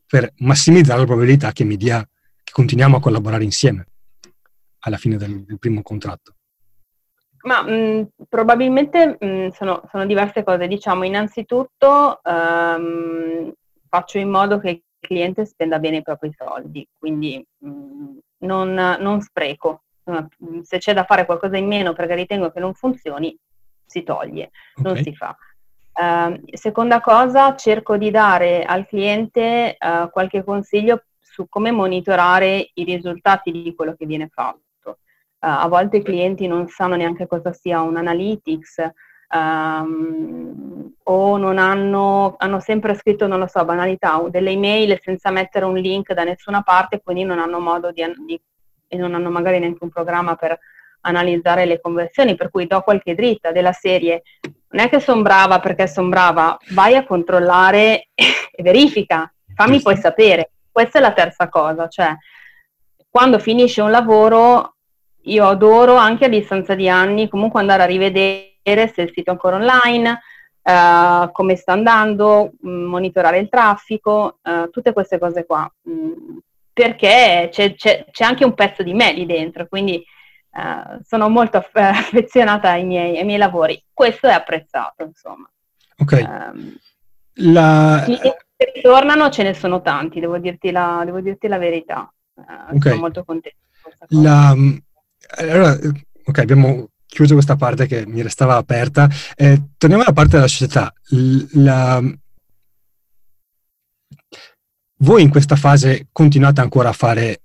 per 0.05 0.33
massimizzare 0.39 0.99
la 0.99 1.07
probabilità 1.07 1.53
che 1.53 1.63
mi 1.63 1.77
dia 1.77 2.05
continuiamo 2.51 2.97
a 2.97 3.01
collaborare 3.01 3.45
insieme 3.45 3.87
alla 4.81 4.97
fine 4.97 5.17
del, 5.17 5.45
del 5.45 5.59
primo 5.61 5.83
contratto? 5.83 6.35
Ma 7.43 7.63
mh, 7.63 7.71
mm, 7.71 8.03
probabilmente 8.29 9.17
mh, 9.19 9.27
mm, 9.27 9.49
sono, 9.51 9.83
sono, 9.89 10.05
diverse 10.05 10.43
cose. 10.43 10.67
Diciamo, 10.67 11.05
innanzitutto 11.05 12.21
um, 12.25 13.53
faccio 13.89 14.19
in 14.19 14.29
modo 14.29 14.59
che 14.59 14.71
il 14.71 14.83
cliente 14.99 15.47
spenda 15.47 15.79
bene 15.79 15.99
i 15.99 16.03
propri 16.03 16.33
soldi, 16.37 16.87
quindi 16.99 17.45
mh, 17.59 17.69
mm, 17.69 18.19
non, 18.39 18.75
non, 18.75 19.21
spreco. 19.21 19.83
Se 20.63 20.79
c'è 20.79 20.93
da 20.93 21.05
fare 21.05 21.25
qualcosa 21.25 21.57
in 21.57 21.69
meno 21.69 21.93
perché 21.93 22.17
ritengo 22.17 22.51
che 22.51 22.59
non 22.59 22.75
funzioni, 22.75 23.37
si 23.87 24.03
toglie, 24.03 24.51
okay. 24.75 24.93
non 24.93 25.03
si 25.03 25.15
fa. 25.15 25.37
Uh, 25.95 26.41
seconda 26.55 27.01
cosa, 27.01 27.55
cerco 27.55 27.97
di 27.97 28.11
dare 28.11 28.65
al 28.65 28.87
cliente 28.87 29.77
uh, 29.79 30.11
qualche 30.11 30.43
consiglio 30.43 31.05
su 31.21 31.49
come 31.49 31.71
monitorare 31.71 32.71
i 32.75 32.85
risultati 32.85 33.51
di 33.51 33.75
quello 33.75 33.95
che 33.95 34.07
viene 34.07 34.29
fatto. 34.33 34.61
Uh, 34.85 34.95
a 35.39 35.69
volte 35.69 35.99
i 35.99 36.03
clienti 36.03 36.47
non 36.47 36.69
sanno 36.69 36.97
neanche 36.97 37.27
cosa 37.27 37.53
sia 37.53 37.83
un 37.83 37.97
analytics 37.97 38.77
um, 39.35 40.93
o 41.03 41.37
non 41.37 41.59
hanno, 41.59 42.37
hanno 42.39 42.61
sempre 42.61 42.95
scritto, 42.95 43.27
non 43.27 43.39
lo 43.39 43.47
so, 43.47 43.65
banalità, 43.65 44.23
delle 44.29 44.51
email 44.51 44.99
senza 45.03 45.31
mettere 45.31 45.65
un 45.65 45.77
link 45.77 46.13
da 46.13 46.25
nessuna 46.25 46.63
parte, 46.63 47.01
quindi 47.03 47.25
non 47.25 47.39
hanno 47.39 47.59
modo 47.59 47.91
di, 47.91 48.03
di 48.27 48.41
e 48.93 48.97
non 48.99 49.15
hanno 49.15 49.31
magari 49.31 49.59
neanche 49.59 49.83
un 49.83 49.89
programma 49.89 50.37
per 50.37 50.59
analizzare 51.03 51.65
le 51.65 51.81
conversioni, 51.81 52.35
per 52.35 52.51
cui 52.51 52.67
do 52.67 52.81
qualche 52.83 53.15
dritta 53.15 53.53
della 53.53 53.73
serie. 53.73 54.23
Non 54.71 54.85
è 54.87 54.89
che 54.89 55.01
sono 55.01 55.23
brava 55.23 55.61
perché 55.61 55.87
sono 55.87 56.09
brava, 56.09 56.57
vai 56.71 56.97
a 56.97 57.05
controllare 57.05 58.09
e 58.15 58.63
verifica, 58.63 59.33
fammi 59.55 59.81
poi 59.81 59.97
sapere. 59.97 60.51
Questa 60.71 60.99
è 60.99 61.03
la 61.03 61.13
terza 61.13 61.49
cosa, 61.49 61.87
cioè 61.89 62.17
quando 63.11 63.39
finisce 63.39 63.83
un 63.83 63.91
lavoro 63.91 64.77
io 65.25 65.47
adoro 65.47 65.97
anche 65.97 66.25
a 66.25 66.29
distanza 66.29 66.75
di 66.75 66.89
anni 66.89 67.29
comunque 67.29 67.61
andare 67.61 67.83
a 67.83 67.87
rivedere 67.87 68.55
se 68.65 69.03
il 69.03 69.13
sito 69.13 69.29
è 69.29 69.33
ancora 69.33 69.57
online, 69.57 70.21
uh, 70.63 71.31
come 71.31 71.57
sta 71.57 71.73
andando, 71.73 72.53
mm, 72.67 72.85
monitorare 72.85 73.39
il 73.39 73.49
traffico, 73.49 74.39
uh, 74.43 74.71
tutte 74.71 74.93
queste 74.93 75.19
cose 75.19 75.45
qua, 75.45 75.71
mm, 75.89 76.39
perché 76.73 77.49
c'è, 77.53 77.75
c'è, 77.75 78.07
c'è, 78.11 78.25
anche 78.25 78.45
un 78.45 78.55
pezzo 78.55 78.83
di 78.83 78.95
me 78.95 79.13
lì 79.13 79.27
dentro, 79.27 79.67
quindi 79.67 80.03
uh, 80.53 81.01
sono 81.05 81.29
molto 81.29 81.59
affezionata 81.59 82.71
ai 82.71 82.85
miei, 82.85 83.19
ai 83.19 83.25
miei, 83.25 83.39
lavori. 83.39 83.83
Questo 83.93 84.27
è 84.27 84.33
apprezzato, 84.33 85.05
insomma. 85.05 85.51
Ok. 85.99 86.13
Um, 86.53 86.77
La 87.35 88.05
che 88.07 88.73
ritornano 88.75 89.29
ce 89.31 89.43
ne 89.43 89.55
sono 89.55 89.81
tanti, 89.81 90.21
devo 90.21 90.39
dirti 90.39 90.71
la, 90.71 91.03
devo 91.05 91.21
dirti 91.21 91.49
la 91.49 91.59
verità. 91.59 92.13
Uh, 92.35 92.77
okay. 92.77 92.81
Sono 92.81 92.97
molto 92.97 93.25
contenta. 93.25 93.59
La, 94.09 94.55
allora, 95.39 95.79
ok, 96.25 96.39
abbiamo 96.39 96.89
chiuso 97.07 97.35
questa 97.35 97.57
parte 97.57 97.87
che 97.87 98.07
mi 98.07 98.23
restava 98.23 98.57
aperta. 98.57 99.09
Eh, 99.37 99.71
torniamo 99.77 100.03
alla 100.03 100.13
parte 100.13 100.37
della 100.37 100.49
società. 100.49 100.93
La, 101.55 102.01
voi 104.99 105.23
in 105.23 105.31
questa 105.31 105.57
fase 105.57 106.09
continuate 106.13 106.61
ancora 106.61 106.91
a 106.91 106.95
fare 106.95 107.43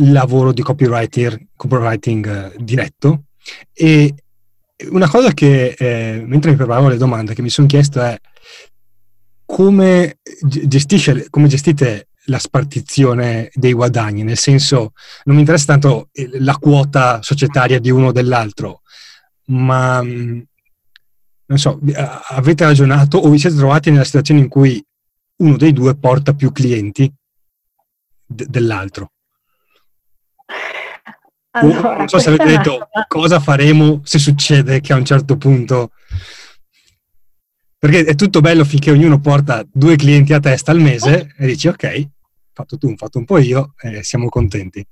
lavoro 0.00 0.52
di 0.52 0.62
copywriting 0.62 2.26
eh, 2.26 2.52
diretto 2.58 3.24
e 3.72 4.14
una 4.90 5.08
cosa 5.08 5.32
che 5.32 5.74
eh, 5.76 6.22
mentre 6.26 6.50
mi 6.50 6.56
preparavo 6.56 6.88
le 6.88 6.96
domande 6.96 7.34
che 7.34 7.42
mi 7.42 7.50
sono 7.50 7.66
chiesto 7.66 8.00
è 8.00 8.18
come, 9.44 10.18
gestisce, 10.42 11.28
come 11.28 11.48
gestite 11.48 12.08
la 12.26 12.38
spartizione 12.38 13.50
dei 13.52 13.72
guadagni, 13.72 14.22
nel 14.22 14.38
senso 14.38 14.92
non 15.24 15.34
mi 15.34 15.40
interessa 15.40 15.66
tanto 15.66 16.10
la 16.38 16.56
quota 16.56 17.20
societaria 17.22 17.80
di 17.80 17.90
uno 17.90 18.06
o 18.06 18.12
dell'altro, 18.12 18.82
ma 19.46 20.02
mm, 20.02 20.40
non 21.46 21.58
so, 21.58 21.80
avete 22.28 22.64
ragionato 22.64 23.18
o 23.18 23.28
vi 23.28 23.38
siete 23.38 23.56
trovati 23.56 23.90
nella 23.90 24.04
situazione 24.04 24.40
in 24.40 24.48
cui 24.48 24.82
uno 25.38 25.56
dei 25.56 25.72
due 25.72 25.96
porta 25.96 26.34
più 26.34 26.52
clienti 26.52 27.12
d- 28.24 28.46
dell'altro? 28.46 29.10
Allora, 31.52 31.96
non 31.96 32.08
so 32.08 32.18
se 32.18 32.28
avete 32.28 32.44
detto 32.44 32.74
una... 32.74 33.04
cosa 33.08 33.40
faremo 33.40 34.00
se 34.04 34.18
succede 34.18 34.80
che 34.80 34.92
a 34.92 34.96
un 34.96 35.04
certo 35.04 35.36
punto... 35.36 35.90
Perché 37.78 38.04
è 38.04 38.14
tutto 38.14 38.40
bello 38.40 38.64
finché 38.64 38.90
ognuno 38.90 39.20
porta 39.20 39.64
due 39.72 39.96
clienti 39.96 40.34
a 40.34 40.40
testa 40.40 40.70
al 40.70 40.80
mese 40.80 41.34
e 41.38 41.46
dici 41.46 41.66
ok, 41.66 42.08
fatto 42.52 42.76
tu, 42.76 42.94
fatto 42.94 43.18
un 43.18 43.24
po' 43.24 43.38
io 43.38 43.72
e 43.80 44.02
siamo 44.02 44.28
contenti. 44.28 44.86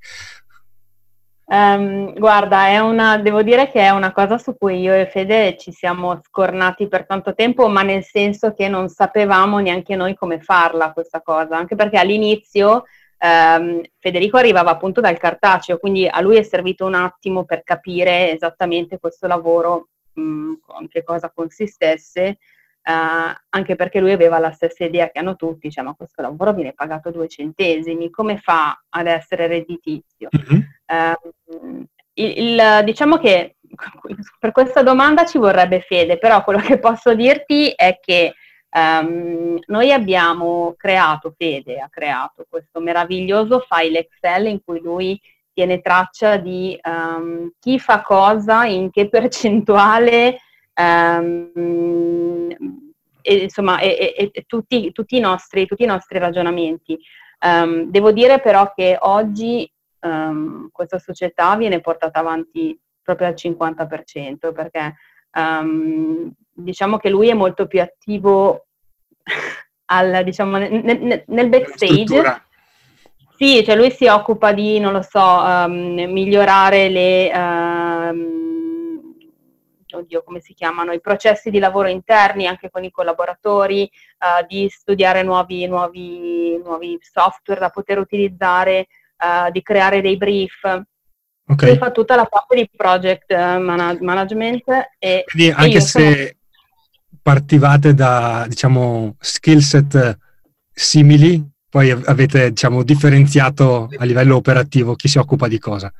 Um, 1.50 2.12
guarda, 2.12 2.66
è 2.66 2.78
una, 2.78 3.16
devo 3.16 3.42
dire 3.42 3.70
che 3.70 3.80
è 3.80 3.88
una 3.88 4.12
cosa 4.12 4.36
su 4.36 4.54
cui 4.58 4.80
io 4.80 4.92
e 4.92 5.06
Fede 5.06 5.56
ci 5.58 5.72
siamo 5.72 6.20
scornati 6.22 6.88
per 6.88 7.06
tanto 7.06 7.34
tempo, 7.34 7.68
ma 7.68 7.82
nel 7.82 8.04
senso 8.04 8.52
che 8.52 8.68
non 8.68 8.88
sapevamo 8.88 9.58
neanche 9.58 9.96
noi 9.96 10.14
come 10.14 10.40
farla 10.40 10.92
questa 10.92 11.22
cosa, 11.22 11.56
anche 11.56 11.74
perché 11.74 11.98
all'inizio 11.98 12.84
um, 13.18 13.82
Federico 13.98 14.36
arrivava 14.36 14.70
appunto 14.70 15.00
dal 15.00 15.18
cartaceo, 15.18 15.78
quindi 15.78 16.06
a 16.06 16.20
lui 16.20 16.36
è 16.36 16.42
servito 16.42 16.86
un 16.86 16.94
attimo 16.94 17.44
per 17.44 17.62
capire 17.62 18.32
esattamente 18.32 18.98
questo 18.98 19.26
lavoro, 19.26 19.88
mh, 20.12 20.54
con 20.64 20.88
che 20.88 21.02
cosa 21.02 21.30
consistesse, 21.30 22.38
Uh, 22.88 23.36
anche 23.50 23.76
perché 23.76 24.00
lui 24.00 24.12
aveva 24.12 24.38
la 24.38 24.52
stessa 24.52 24.82
idea 24.82 25.10
che 25.10 25.18
hanno 25.18 25.36
tutti, 25.36 25.70
cioè 25.70 25.84
ma 25.84 25.92
questo 25.92 26.22
lavoro 26.22 26.54
viene 26.54 26.72
pagato 26.72 27.10
due 27.10 27.28
centesimi, 27.28 28.08
come 28.08 28.38
fa 28.38 28.82
ad 28.88 29.06
essere 29.06 29.46
redditizio? 29.46 30.30
Mm-hmm. 30.34 30.60
Uh, 30.86 31.84
il, 32.14 32.38
il, 32.38 32.84
diciamo 32.84 33.18
che 33.18 33.56
per 34.38 34.52
questa 34.52 34.82
domanda 34.82 35.26
ci 35.26 35.36
vorrebbe 35.36 35.80
fede, 35.80 36.16
però 36.16 36.42
quello 36.42 36.60
che 36.60 36.78
posso 36.78 37.14
dirti 37.14 37.70
è 37.76 37.98
che 38.00 38.32
um, 38.70 39.58
noi 39.66 39.92
abbiamo 39.92 40.74
creato, 40.76 41.34
Fede 41.36 41.78
ha 41.78 41.88
creato 41.88 42.46
questo 42.48 42.80
meraviglioso 42.80 43.64
file 43.68 44.00
Excel 44.00 44.46
in 44.46 44.60
cui 44.64 44.80
lui 44.80 45.20
tiene 45.52 45.80
traccia 45.80 46.36
di 46.36 46.78
um, 46.82 47.50
chi 47.58 47.78
fa 47.78 48.02
cosa, 48.02 48.64
in 48.64 48.90
che 48.90 49.08
percentuale 49.10 50.38
um, 50.74 52.48
e, 53.20 53.34
insomma, 53.34 53.78
e, 53.80 54.14
e, 54.16 54.30
e 54.32 54.44
tutti, 54.46 54.92
tutti, 54.92 55.16
i 55.16 55.20
nostri, 55.20 55.66
tutti, 55.66 55.82
i 55.82 55.86
nostri, 55.86 56.18
ragionamenti. 56.18 56.98
Devo 57.38 58.10
dire 58.10 58.40
però 58.40 58.72
che 58.74 58.96
oggi 58.98 59.70
questa 60.72 60.98
società 60.98 61.54
viene 61.56 61.80
portata 61.80 62.18
avanti 62.18 62.76
proprio 63.00 63.28
al 63.28 63.34
50% 63.34 64.52
perché 64.52 64.94
diciamo 66.58 66.98
che 66.98 67.08
lui 67.08 67.28
è 67.28 67.34
molto 67.34 67.66
più 67.66 67.80
attivo 67.80 68.66
al, 69.86 70.22
diciamo, 70.24 70.58
nel, 70.58 71.24
nel 71.26 71.48
backstage. 71.48 72.42
Sì, 73.36 73.62
cioè 73.64 73.76
lui 73.76 73.92
si 73.92 74.06
occupa 74.06 74.52
di, 74.52 74.80
non 74.80 74.92
lo 74.92 75.02
so, 75.02 75.66
migliorare 75.68 76.88
le 76.88 77.30
oddio, 79.96 80.22
come 80.22 80.40
si 80.40 80.54
chiamano, 80.54 80.92
i 80.92 81.00
processi 81.00 81.50
di 81.50 81.58
lavoro 81.58 81.88
interni 81.88 82.46
anche 82.46 82.70
con 82.70 82.84
i 82.84 82.90
collaboratori, 82.90 83.90
uh, 84.18 84.46
di 84.46 84.68
studiare 84.68 85.22
nuovi, 85.22 85.66
nuovi, 85.66 86.60
nuovi, 86.62 86.98
software 87.00 87.60
da 87.60 87.70
poter 87.70 87.98
utilizzare, 87.98 88.86
uh, 89.18 89.50
di 89.50 89.62
creare 89.62 90.00
dei 90.00 90.16
brief. 90.16 90.84
Okay. 91.50 91.78
fa 91.78 91.90
tutta 91.90 92.14
la 92.14 92.26
parte 92.26 92.56
di 92.56 92.68
project 92.76 93.30
eh, 93.30 93.56
management. 93.56 94.64
E, 94.98 95.24
Quindi 95.24 95.50
anche 95.50 95.78
e 95.78 95.80
se. 95.80 96.37
Partivate 97.28 97.92
da, 97.92 98.46
diciamo, 98.48 99.16
skill 99.20 99.58
set 99.58 100.16
simili, 100.72 101.46
poi 101.68 101.90
avete, 101.90 102.48
diciamo, 102.48 102.82
differenziato 102.82 103.86
a 103.98 104.04
livello 104.06 104.36
operativo 104.36 104.94
chi 104.94 105.08
si 105.08 105.18
occupa 105.18 105.46
di 105.46 105.58
cosa. 105.58 105.92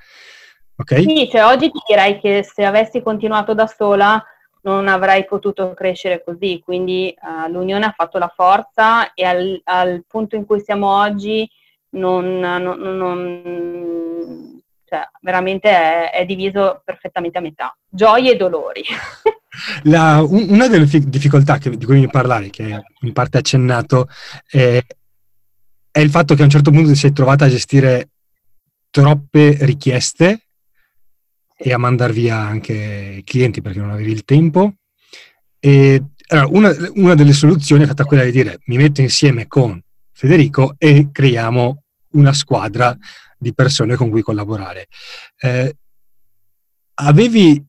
Okay? 0.74 1.02
Sì, 1.02 1.28
cioè 1.30 1.44
oggi 1.44 1.70
ti 1.70 1.80
direi 1.86 2.18
che 2.18 2.48
se 2.50 2.64
avessi 2.64 3.02
continuato 3.02 3.52
da 3.52 3.66
sola 3.66 4.24
non 4.62 4.88
avrei 4.88 5.26
potuto 5.26 5.74
crescere 5.74 6.24
così, 6.24 6.62
quindi 6.64 7.14
uh, 7.20 7.50
l'unione 7.50 7.84
ha 7.84 7.94
fatto 7.94 8.16
la 8.16 8.32
forza 8.34 9.12
e 9.12 9.24
al, 9.24 9.60
al, 9.64 10.04
punto 10.08 10.34
in 10.34 10.46
cui 10.46 10.60
siamo 10.60 10.98
oggi 10.98 11.46
non, 11.90 12.38
non, 12.38 12.78
non 12.80 13.97
cioè, 14.88 15.02
veramente 15.20 15.68
è, 15.68 16.10
è, 16.12 16.24
diviso 16.24 16.82
perfettamente 16.84 17.38
a 17.38 17.42
metà, 17.42 17.76
gioie 17.88 18.32
e 18.32 18.36
dolori. 18.36 18.82
La, 19.84 20.22
un, 20.22 20.46
una 20.50 20.68
delle 20.68 20.86
fi- 20.86 21.08
difficoltà 21.08 21.58
che, 21.58 21.70
di 21.76 21.84
cui 21.84 21.98
mi 21.98 22.08
parlavi, 22.08 22.48
che 22.50 22.82
in 23.00 23.12
parte 23.12 23.38
accennato, 23.38 24.08
è, 24.48 24.82
è 25.90 26.00
il 26.00 26.10
fatto 26.10 26.34
che 26.34 26.42
a 26.42 26.44
un 26.44 26.50
certo 26.50 26.70
punto 26.70 26.88
ti 26.88 26.96
sei 26.96 27.12
trovata 27.12 27.44
a 27.44 27.48
gestire 27.48 28.10
troppe 28.90 29.56
richieste 29.60 30.46
e 31.56 31.72
a 31.72 31.78
mandare 31.78 32.12
via 32.12 32.36
anche 32.36 33.16
i 33.18 33.24
clienti 33.24 33.60
perché 33.60 33.80
non 33.80 33.90
avevi 33.90 34.12
il 34.12 34.24
tempo. 34.24 34.74
E 35.58 36.02
allora, 36.28 36.48
una, 36.50 36.76
una, 36.94 37.14
delle 37.14 37.32
soluzioni 37.32 37.82
è 37.82 37.86
stata 37.86 38.04
quella 38.04 38.22
di 38.22 38.30
dire 38.30 38.60
mi 38.66 38.76
metto 38.76 39.00
insieme 39.00 39.46
con 39.48 39.80
Federico 40.12 40.76
e 40.78 41.08
creiamo 41.10 41.82
una 42.12 42.32
squadra 42.32 42.96
di 43.38 43.54
persone 43.54 43.94
con 43.94 44.10
cui 44.10 44.22
collaborare. 44.22 44.88
Eh, 45.40 45.76
avevi, 46.94 47.64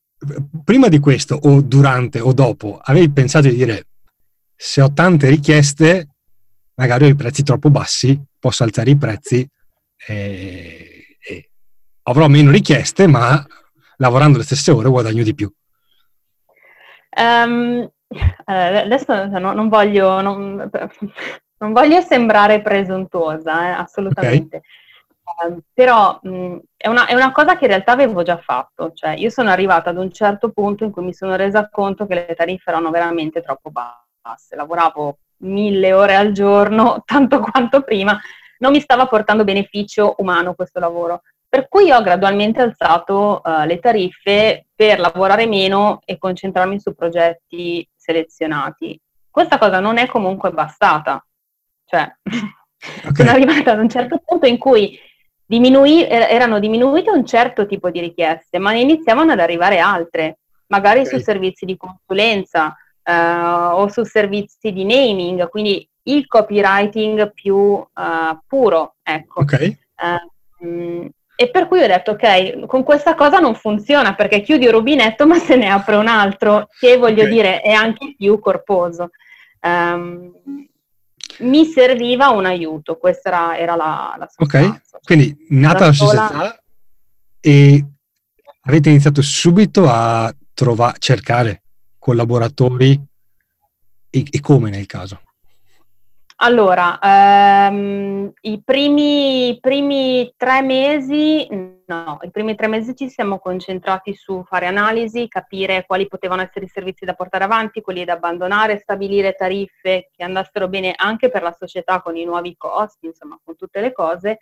prima 0.63 0.87
di 0.87 0.99
questo 0.99 1.35
o 1.35 1.61
durante 1.61 2.19
o 2.19 2.33
dopo, 2.33 2.79
avevi 2.81 3.11
pensato 3.11 3.47
di 3.47 3.55
dire 3.55 3.85
se 4.55 4.81
ho 4.81 4.91
tante 4.91 5.29
richieste, 5.29 6.07
magari 6.75 7.05
ho 7.05 7.07
i 7.07 7.15
prezzi 7.15 7.43
troppo 7.43 7.69
bassi, 7.69 8.19
posso 8.37 8.63
alzare 8.63 8.89
i 8.89 8.97
prezzi 8.97 9.47
e, 10.07 11.17
e 11.21 11.49
avrò 12.03 12.27
meno 12.27 12.51
richieste, 12.51 13.07
ma 13.07 13.45
lavorando 13.97 14.37
le 14.37 14.43
stesse 14.43 14.71
ore 14.71 14.89
guadagno 14.89 15.23
di 15.23 15.33
più? 15.33 15.51
Um, 17.17 17.89
adesso 18.45 19.25
no, 19.27 19.53
non, 19.53 19.69
voglio, 19.69 20.21
non, 20.21 20.69
non, 21.59 21.73
voglio, 21.73 22.01
sembrare 22.01 22.61
presuntuosa, 22.61 23.67
eh, 23.67 23.71
assolutamente. 23.71 24.57
Okay. 24.57 24.69
Uh, 25.29 25.59
però 25.73 26.19
mh, 26.23 26.57
è, 26.75 26.87
una, 26.87 27.05
è, 27.05 27.13
una, 27.13 27.31
cosa 27.31 27.55
che 27.55 27.65
in 27.65 27.69
realtà 27.69 27.91
avevo 27.91 28.23
già 28.23 28.37
fatto, 28.37 28.93
cioè 28.93 29.11
io 29.11 29.29
sono 29.29 29.49
arrivata 29.49 29.91
ad 29.91 29.97
un 29.97 30.11
certo 30.11 30.49
punto 30.49 30.83
in 30.83 30.91
cui 30.91 31.03
mi 31.03 31.13
sono 31.13 31.35
resa 31.35 31.69
conto 31.69 32.07
che 32.07 32.15
le 32.15 32.35
tariffe 32.35 32.69
erano 32.69 32.89
veramente 32.89 33.41
troppo 33.41 33.69
basse, 33.69 34.55
lavoravo 34.55 35.19
mille 35.39 35.93
ore 35.93 36.15
al 36.15 36.31
giorno, 36.31 37.03
tanto 37.05 37.39
quanto 37.39 37.83
prima, 37.83 38.19
non 38.59 38.71
mi 38.71 38.79
stava 38.79 39.07
portando 39.07 39.43
beneficio 39.43 40.15
umano 40.17 40.55
questo 40.55 40.79
lavoro. 40.79 41.21
Per 41.47 41.67
cui 41.67 41.91
ho 41.91 42.01
gradualmente 42.01 42.61
alzato 42.61 43.41
uh, 43.43 43.65
le 43.65 43.79
tariffe 43.79 44.67
per 44.75 44.99
lavorare 44.99 45.47
meno 45.47 46.01
e 46.05 46.17
concentrarmi 46.17 46.79
su 46.79 46.93
progetti 46.93 47.87
selezionati. 47.95 48.99
Questa 49.29 49.57
cosa 49.57 49.79
non 49.79 49.97
è 49.97 50.07
comunque 50.07 50.51
bastata. 50.51 51.23
Cioè, 51.85 52.17
okay. 52.23 53.15
sono 53.15 53.29
arrivata 53.31 53.71
ad 53.71 53.79
un 53.79 53.89
certo 53.89 54.21
punto 54.23 54.45
in 54.45 54.57
cui 54.57 54.99
diminui- 55.49 56.07
er-, 56.07 56.29
erano 56.29 56.59
diminuite 56.59 57.09
un 57.09 57.25
certo 57.25 57.65
tipo 57.65 57.89
di 57.89 57.99
richieste, 57.99 58.59
ma 58.59 58.71
ne 58.71 58.81
iniziavano 58.81 59.31
ad 59.31 59.39
arrivare 59.39 59.79
altre, 59.79 60.37
magari 60.67 60.99
okay. 60.99 61.11
su 61.11 61.19
servizi 61.19 61.65
di 61.65 61.75
consulenza 61.75 62.77
uh, 63.03 63.73
o 63.73 63.87
su 63.87 64.03
servizi 64.03 64.71
di 64.71 64.85
naming, 64.85 65.49
quindi 65.49 65.87
il 66.03 66.27
copywriting 66.27 67.33
più 67.33 67.55
uh, 67.55 67.87
puro. 68.47 68.95
Ecco. 69.01 69.41
Okay. 69.41 69.77
Uh, 70.61 71.09
e 71.35 71.49
per 71.49 71.67
cui 71.67 71.81
ho 71.81 71.87
detto, 71.87 72.11
ok, 72.11 72.65
con 72.67 72.83
questa 72.83 73.15
cosa 73.15 73.39
non 73.39 73.55
funziona 73.55 74.13
perché 74.13 74.41
chiudi 74.41 74.65
un 74.65 74.73
rubinetto 74.73 75.25
ma 75.27 75.37
se 75.37 75.55
ne 75.55 75.69
apre 75.69 75.95
un 75.95 76.07
altro, 76.07 76.67
che 76.79 76.97
voglio 76.97 77.23
okay. 77.23 77.33
dire 77.33 77.61
è 77.61 77.71
anche 77.71 78.13
più 78.15 78.37
corposo. 78.39 79.09
Um, 79.61 80.31
mi 81.39 81.65
serviva 81.65 82.29
un 82.29 82.45
aiuto, 82.45 82.97
questa 82.97 83.29
era, 83.29 83.57
era 83.57 83.75
la, 83.75 84.15
la 84.17 84.29
Ok, 84.37 84.81
quindi 85.03 85.45
nata 85.49 85.85
la 85.85 85.91
società 85.93 86.63
e 87.39 87.85
avete 88.61 88.89
iniziato 88.89 89.21
subito 89.21 89.89
a 89.89 90.33
trovare, 90.53 90.97
cercare 90.99 91.63
collaboratori 91.97 92.99
e, 94.09 94.25
e 94.29 94.39
come 94.39 94.69
nel 94.69 94.85
caso? 94.85 95.21
Allora, 96.41 96.97
ehm, 97.01 98.31
i 98.41 98.61
primi, 98.63 99.57
primi, 99.59 100.33
tre 100.37 100.61
mesi, 100.61 101.45
no, 101.49 102.17
i 102.21 102.31
primi 102.31 102.55
tre 102.55 102.67
mesi 102.69 102.95
ci 102.95 103.09
siamo 103.09 103.39
concentrati 103.39 104.13
su 104.13 104.41
fare 104.45 104.65
analisi, 104.65 105.27
capire 105.27 105.83
quali 105.85 106.07
potevano 106.07 106.41
essere 106.41 106.63
i 106.63 106.69
servizi 106.69 107.03
da 107.03 107.13
portare 107.13 107.43
avanti, 107.43 107.81
quelli 107.81 108.05
da 108.05 108.13
abbandonare, 108.13 108.79
stabilire 108.79 109.33
tariffe 109.33 110.11
che 110.15 110.23
andassero 110.23 110.69
bene 110.69 110.93
anche 110.95 111.29
per 111.29 111.41
la 111.41 111.51
società 111.51 112.01
con 112.01 112.15
i 112.15 112.23
nuovi 112.23 112.55
costi, 112.55 113.07
insomma, 113.07 113.37
con 113.43 113.57
tutte 113.57 113.81
le 113.81 113.91
cose. 113.91 114.39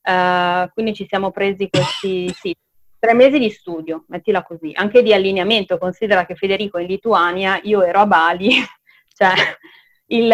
Eh, 0.00 0.70
quindi 0.72 0.94
ci 0.94 1.06
siamo 1.08 1.32
presi 1.32 1.68
questi 1.68 2.28
sì, 2.38 2.54
tre 3.00 3.14
mesi 3.14 3.40
di 3.40 3.50
studio, 3.50 4.04
mettila 4.06 4.44
così, 4.44 4.70
anche 4.74 5.02
di 5.02 5.12
allineamento. 5.12 5.76
Considera 5.76 6.24
che 6.24 6.36
Federico 6.36 6.78
è 6.78 6.82
in 6.82 6.86
Lituania, 6.86 7.58
io 7.64 7.82
ero 7.82 7.98
a 7.98 8.06
Bali, 8.06 8.50
cioè 9.12 9.34
il, 10.12 10.32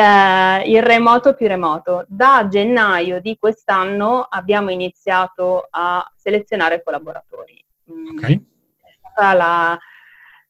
il, 0.67 0.83
remoto 0.83 1.35
più 1.35 1.47
remoto. 1.47 2.05
Da 2.09 2.47
gennaio 2.49 3.21
di 3.21 3.37
quest'anno 3.39 4.27
abbiamo 4.29 4.71
iniziato 4.71 5.67
a 5.71 6.07
selezionare 6.17 6.83
collaboratori. 6.83 7.65
Mm, 7.91 8.09
okay. 8.17 8.47
È, 8.77 8.97
stata 8.99 9.33
la, 9.35 9.79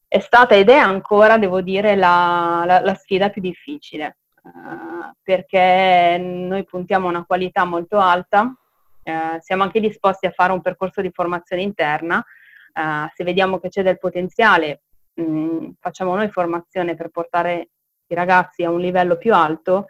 è 0.07 0.19
stata 0.21 0.55
ed 0.55 0.69
è 0.71 0.77
ancora, 0.77 1.39
devo 1.39 1.61
dire, 1.61 1.95
la, 1.95 2.65
la, 2.67 2.81
la 2.81 2.95
sfida 2.95 3.29
più 3.29 3.43
difficile, 3.43 4.19
uh, 4.43 5.15
perché 5.23 6.17
noi 6.19 6.65
puntiamo 6.65 7.07
a 7.07 7.11
una 7.11 7.25
qualità 7.27 7.65
molto 7.65 7.99
alta, 7.99 8.43
uh, 8.43 9.13
siamo 9.41 9.63
anche 9.63 9.81
disposti 9.81 10.27
a 10.27 10.31
fare 10.31 10.53
un 10.53 10.63
percorso 10.63 11.03
di 11.03 11.11
formazione 11.13 11.63
interna, 11.63 12.17
uh, 12.17 13.09
se 13.15 13.25
vediamo 13.25 13.59
che 13.59 13.69
c'è 13.69 13.83
del 13.83 13.99
potenziale, 13.99 14.83
mh, 15.13 15.23
mm, 15.23 15.69
facciamo 15.81 16.17
noi 16.17 16.31
formazione 16.31 16.95
per 16.95 17.11
portare 17.11 17.69
i 18.09 18.15
ragazzi 18.15 18.65
a 18.65 18.71
un 18.71 18.81
livello 18.81 19.17
più 19.17 19.35
alto, 19.35 19.87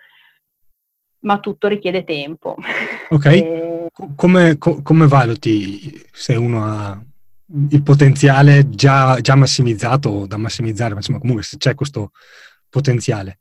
ma 1.20 1.38
tutto 1.40 1.68
richiede 1.68 2.04
tempo. 2.04 2.56
Ok, 3.10 3.24
e... 3.24 3.88
come, 4.16 4.58
co- 4.58 4.82
come, 4.82 5.06
valuti 5.06 6.06
se 6.12 6.36
uno 6.36 6.62
ha 6.62 7.02
il 7.70 7.82
potenziale 7.82 8.68
già, 8.68 9.18
già 9.22 9.34
massimizzato 9.34 10.10
o 10.10 10.26
da 10.26 10.36
massimizzare, 10.36 10.90
ma 10.90 10.98
insomma 10.98 11.18
comunque 11.18 11.42
se 11.42 11.56
c'è 11.56 11.74
questo 11.74 12.10
potenziale, 12.68 13.38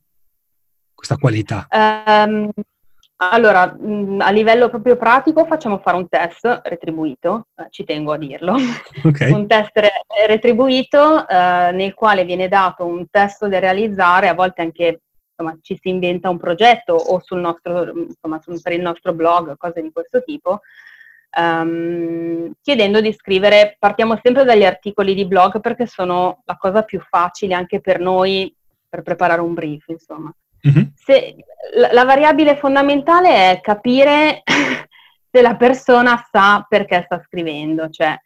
questa 0.93 1.17
qualità? 1.17 1.67
Um, 1.69 2.49
allora, 3.17 3.75
a 4.19 4.29
livello 4.29 4.69
proprio 4.69 4.95
pratico 4.95 5.45
facciamo 5.45 5.79
fare 5.79 5.97
un 5.97 6.07
test 6.07 6.61
retribuito, 6.63 7.47
eh, 7.55 7.67
ci 7.71 7.83
tengo 7.83 8.11
a 8.11 8.17
dirlo, 8.17 8.53
okay. 9.03 9.31
un 9.31 9.47
test 9.47 9.71
re- 9.73 10.05
retribuito 10.27 11.27
eh, 11.27 11.71
nel 11.73 11.93
quale 11.95 12.25
viene 12.25 12.47
dato 12.47 12.85
un 12.85 13.09
testo 13.09 13.47
da 13.47 13.57
realizzare, 13.57 14.27
a 14.27 14.35
volte 14.35 14.61
anche 14.61 15.01
insomma, 15.37 15.57
ci 15.61 15.77
si 15.81 15.89
inventa 15.89 16.29
un 16.29 16.37
progetto 16.37 16.93
o 16.93 17.19
sul 17.23 17.39
nostro, 17.39 17.91
insomma, 17.91 18.39
sul, 18.39 18.61
per 18.61 18.73
il 18.73 18.81
nostro 18.81 19.13
blog, 19.13 19.57
cose 19.57 19.81
di 19.81 19.91
questo 19.91 20.23
tipo, 20.23 20.61
um, 21.39 22.51
chiedendo 22.61 23.01
di 23.01 23.13
scrivere, 23.13 23.77
partiamo 23.79 24.19
sempre 24.21 24.43
dagli 24.43 24.65
articoli 24.65 25.15
di 25.15 25.25
blog 25.25 25.59
perché 25.59 25.87
sono 25.87 26.41
la 26.45 26.57
cosa 26.57 26.83
più 26.83 26.99
facile 26.99 27.55
anche 27.55 27.81
per 27.81 27.99
noi 27.99 28.53
per 28.89 29.01
preparare 29.01 29.41
un 29.41 29.53
brief, 29.53 29.87
insomma. 29.87 30.31
Mm-hmm. 30.67 30.83
Se, 30.95 31.35
la, 31.75 31.93
la, 31.93 32.03
variabile 32.03 32.57
fondamentale 32.57 33.51
è 33.51 33.61
capire 33.61 34.43
se 35.31 35.41
la 35.41 35.55
persona 35.55 36.25
sa 36.31 36.65
perché 36.67 37.03
sta 37.05 37.21
scrivendo, 37.25 37.89
cioè 37.89 38.17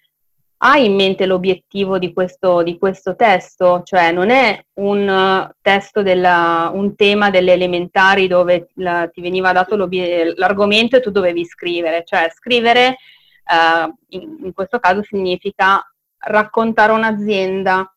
ha 0.63 0.77
in 0.77 0.93
mente 0.93 1.25
l'obiettivo 1.25 1.97
di 1.97 2.13
questo, 2.13 2.61
di 2.61 2.77
questo 2.77 3.15
testo, 3.15 3.81
cioè 3.83 4.11
non 4.11 4.29
è 4.29 4.63
un 4.73 5.49
testo, 5.59 6.03
della, 6.03 6.69
un 6.71 6.95
tema 6.95 7.31
delle 7.31 7.53
elementari 7.53 8.27
dove 8.27 8.69
la, 8.75 9.09
ti 9.11 9.21
veniva 9.21 9.51
dato 9.53 9.75
l'argomento 9.75 10.97
e 10.97 11.01
tu 11.01 11.09
dovevi 11.09 11.45
scrivere, 11.45 12.03
cioè 12.05 12.31
scrivere 12.31 12.97
uh, 13.45 13.91
in, 14.09 14.37
in, 14.43 14.53
questo 14.53 14.77
caso 14.77 15.01
significa 15.01 15.83
raccontare 16.19 16.91
un'azienda, 16.91 17.91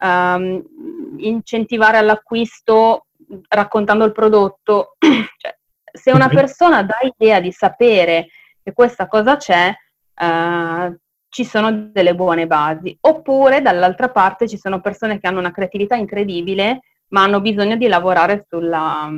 um, 0.00 0.60
incentivare 1.18 1.98
all'acquisto 1.98 3.06
raccontando 3.48 4.04
il 4.04 4.12
prodotto, 4.12 4.96
cioè, 4.98 5.56
se 5.92 6.12
una 6.12 6.28
persona 6.28 6.82
dà 6.82 6.98
idea 7.02 7.40
di 7.40 7.52
sapere 7.52 8.28
che 8.62 8.72
questa 8.72 9.06
cosa 9.06 9.36
c'è, 9.36 9.74
uh, 10.14 10.96
ci 11.28 11.44
sono 11.44 11.90
delle 11.92 12.14
buone 12.14 12.46
basi. 12.46 12.96
Oppure 13.00 13.62
dall'altra 13.62 14.10
parte 14.10 14.48
ci 14.48 14.58
sono 14.58 14.80
persone 14.80 15.18
che 15.18 15.26
hanno 15.26 15.38
una 15.38 15.52
creatività 15.52 15.94
incredibile, 15.94 16.80
ma 17.08 17.22
hanno 17.22 17.40
bisogno 17.40 17.76
di 17.76 17.86
lavorare 17.86 18.46
sulla, 18.48 19.10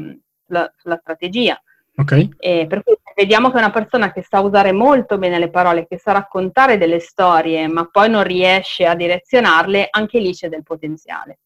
sulla, 0.45 0.73
sulla 0.77 0.99
strategia. 1.01 1.61
Okay. 1.95 2.31
E 2.39 2.67
per 2.69 2.83
cui 2.83 2.97
vediamo 3.15 3.51
che 3.51 3.57
è 3.57 3.59
una 3.59 3.71
persona 3.71 4.13
che 4.13 4.25
sa 4.27 4.41
usare 4.41 4.73
molto 4.73 5.19
bene 5.19 5.39
le 5.39 5.51
parole, 5.51 5.87
che 5.87 5.99
sa 5.99 6.13
raccontare 6.13 6.79
delle 6.79 7.01
storie, 7.01 7.69
ma 7.69 7.87
poi 7.91 8.09
non 8.09 8.23
riesce 8.23 8.87
a 8.87 8.95
direzionarle, 8.95 9.89
anche 9.91 10.19
lì 10.19 10.33
c'è 10.33 10.49
del 10.49 10.63
potenziale. 10.63 11.39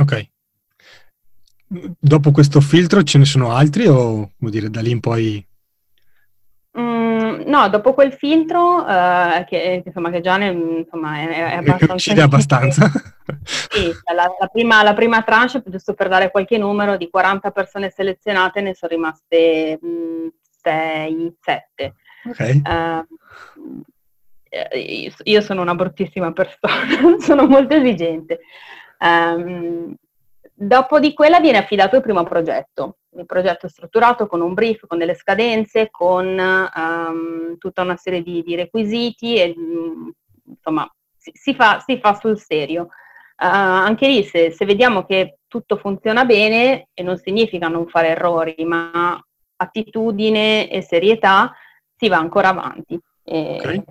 Ok. 0.00 0.28
Dopo 1.68 2.30
questo 2.30 2.60
filtro 2.60 3.02
ce 3.02 3.18
ne 3.18 3.26
sono 3.26 3.52
altri 3.52 3.86
o 3.86 4.30
vuol 4.38 4.50
dire 4.50 4.70
da 4.70 4.80
lì 4.80 4.90
in 4.90 5.00
poi? 5.00 5.46
Mm, 6.78 7.42
no, 7.46 7.68
dopo 7.68 7.92
quel 7.92 8.12
filtro, 8.12 8.76
uh, 8.76 9.44
che, 9.44 9.82
insomma, 9.84 10.10
che 10.10 10.20
già 10.20 10.38
ne, 10.38 10.48
insomma, 10.48 11.18
è, 11.18 11.28
è 11.28 11.56
abbastanza... 11.56 11.94
Uccide 11.94 12.22
abbastanza. 12.22 12.90
sì, 13.44 13.92
la, 14.14 14.34
la, 14.38 14.46
prima, 14.46 14.82
la, 14.82 14.94
prima, 14.94 15.22
tranche, 15.22 15.62
giusto 15.66 15.92
per 15.92 16.08
dare 16.08 16.30
qualche 16.30 16.56
numero, 16.56 16.96
di 16.96 17.10
40 17.10 17.50
persone 17.50 17.90
selezionate 17.90 18.62
ne 18.62 18.74
sono 18.74 18.92
rimaste 18.92 19.78
6, 20.62 21.14
mm, 21.14 21.26
7. 21.40 21.94
Ok. 22.24 22.60
Uh, 22.64 23.82
io 25.24 25.40
sono 25.42 25.60
una 25.60 25.74
bruttissima 25.74 26.32
persona, 26.32 27.18
sono 27.20 27.46
molto 27.46 27.74
esigente. 27.74 28.40
Um, 29.00 29.94
Dopo 30.60 30.98
di 30.98 31.12
quella 31.14 31.38
viene 31.38 31.58
affidato 31.58 31.94
il 31.94 32.02
primo 32.02 32.24
progetto, 32.24 32.96
il 33.16 33.26
progetto 33.26 33.68
strutturato 33.68 34.26
con 34.26 34.40
un 34.40 34.54
brief, 34.54 34.88
con 34.88 34.98
delle 34.98 35.14
scadenze, 35.14 35.88
con 35.88 36.26
um, 36.26 37.56
tutta 37.58 37.82
una 37.82 37.96
serie 37.96 38.22
di, 38.22 38.42
di 38.42 38.56
requisiti 38.56 39.36
e 39.36 39.54
mm, 39.56 40.08
insomma 40.46 40.92
si, 41.16 41.30
si, 41.32 41.54
fa, 41.54 41.78
si, 41.78 42.00
fa, 42.00 42.14
sul 42.14 42.40
serio. 42.40 42.88
Uh, 43.36 43.46
anche 43.86 44.08
lì 44.08 44.24
se, 44.24 44.50
se, 44.50 44.64
vediamo 44.64 45.04
che 45.04 45.38
tutto 45.46 45.76
funziona 45.76 46.24
bene, 46.24 46.88
e 46.92 47.04
non 47.04 47.18
significa 47.18 47.68
non 47.68 47.86
fare 47.86 48.08
errori, 48.08 48.56
ma 48.64 49.16
attitudine 49.54 50.68
e 50.68 50.82
serietà, 50.82 51.54
si 51.94 52.08
va 52.08 52.16
ancora 52.16 52.48
avanti. 52.48 52.98
E, 53.22 53.58
okay. 53.60 53.84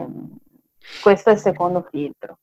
Questo 1.02 1.30
è 1.30 1.34
il 1.34 1.40
secondo 1.40 1.88
filtro. 1.90 2.40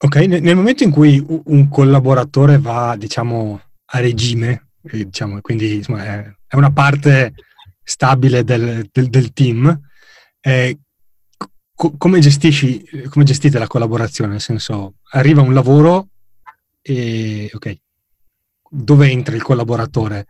Ok, 0.00 0.14
nel 0.14 0.54
momento 0.54 0.84
in 0.84 0.92
cui 0.92 1.24
un 1.26 1.68
collaboratore 1.68 2.58
va, 2.58 2.94
diciamo, 2.96 3.60
a 3.86 3.98
regime, 3.98 4.68
diciamo, 4.80 5.40
quindi 5.40 5.74
insomma, 5.74 6.04
è, 6.04 6.54
una 6.54 6.70
parte 6.70 7.34
stabile 7.82 8.44
del, 8.44 8.88
del, 8.92 9.08
del 9.08 9.32
team, 9.32 9.76
eh, 10.40 10.78
co- 11.74 11.96
come, 11.96 12.20
gestisci, 12.20 12.84
come 13.08 13.24
gestite 13.24 13.58
la 13.58 13.66
collaborazione? 13.66 14.30
Nel 14.30 14.40
senso, 14.40 14.94
arriva 15.10 15.42
un 15.42 15.52
lavoro 15.52 16.10
e, 16.80 17.50
ok, 17.52 17.76
dove 18.70 19.10
entra 19.10 19.34
il 19.34 19.42
collaboratore? 19.42 20.26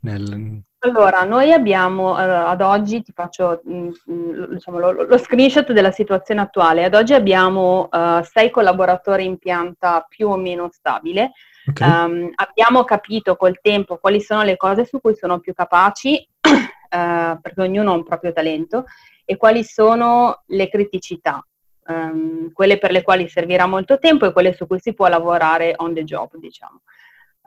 Nel... 0.00 0.62
Allora, 0.80 1.24
noi 1.24 1.52
abbiamo 1.52 2.14
ad 2.14 2.60
oggi, 2.60 3.02
ti 3.02 3.10
faccio 3.12 3.62
mm, 3.68 3.88
mm, 4.12 4.44
diciamo, 4.52 4.78
lo, 4.78 4.92
lo, 4.92 5.18
screenshot 5.18 5.72
della 5.72 5.90
situazione 5.90 6.40
attuale, 6.40 6.84
ad 6.84 6.94
oggi 6.94 7.14
abbiamo 7.14 7.88
uh, 7.90 8.22
sei 8.22 8.50
collaboratori 8.50 9.24
in 9.24 9.38
pianta 9.38 10.06
più 10.08 10.28
o 10.28 10.36
meno 10.36 10.68
stabile, 10.70 11.32
okay. 11.68 11.88
um, 11.88 12.30
abbiamo 12.32 12.84
capito 12.84 13.34
col 13.34 13.58
tempo 13.60 13.96
quali 13.96 14.20
sono 14.20 14.44
le 14.44 14.56
cose 14.56 14.84
su 14.84 15.00
cui 15.00 15.16
sono 15.16 15.40
più 15.40 15.52
capaci, 15.52 16.24
uh, 16.42 16.48
perché 17.42 17.60
ognuno 17.60 17.90
ha 17.90 17.96
un 17.96 18.04
proprio 18.04 18.32
talento, 18.32 18.84
e 19.24 19.36
quali 19.36 19.64
sono 19.64 20.42
le 20.46 20.68
criticità, 20.68 21.44
um, 21.88 22.52
quelle 22.52 22.78
per 22.78 22.92
le 22.92 23.02
quali 23.02 23.28
servirà 23.28 23.66
molto 23.66 23.98
tempo 23.98 24.26
e 24.26 24.32
quelle 24.32 24.54
su 24.54 24.68
cui 24.68 24.78
si 24.78 24.94
può 24.94 25.08
lavorare 25.08 25.74
on 25.78 25.92
the 25.92 26.04
job, 26.04 26.36
diciamo. 26.36 26.82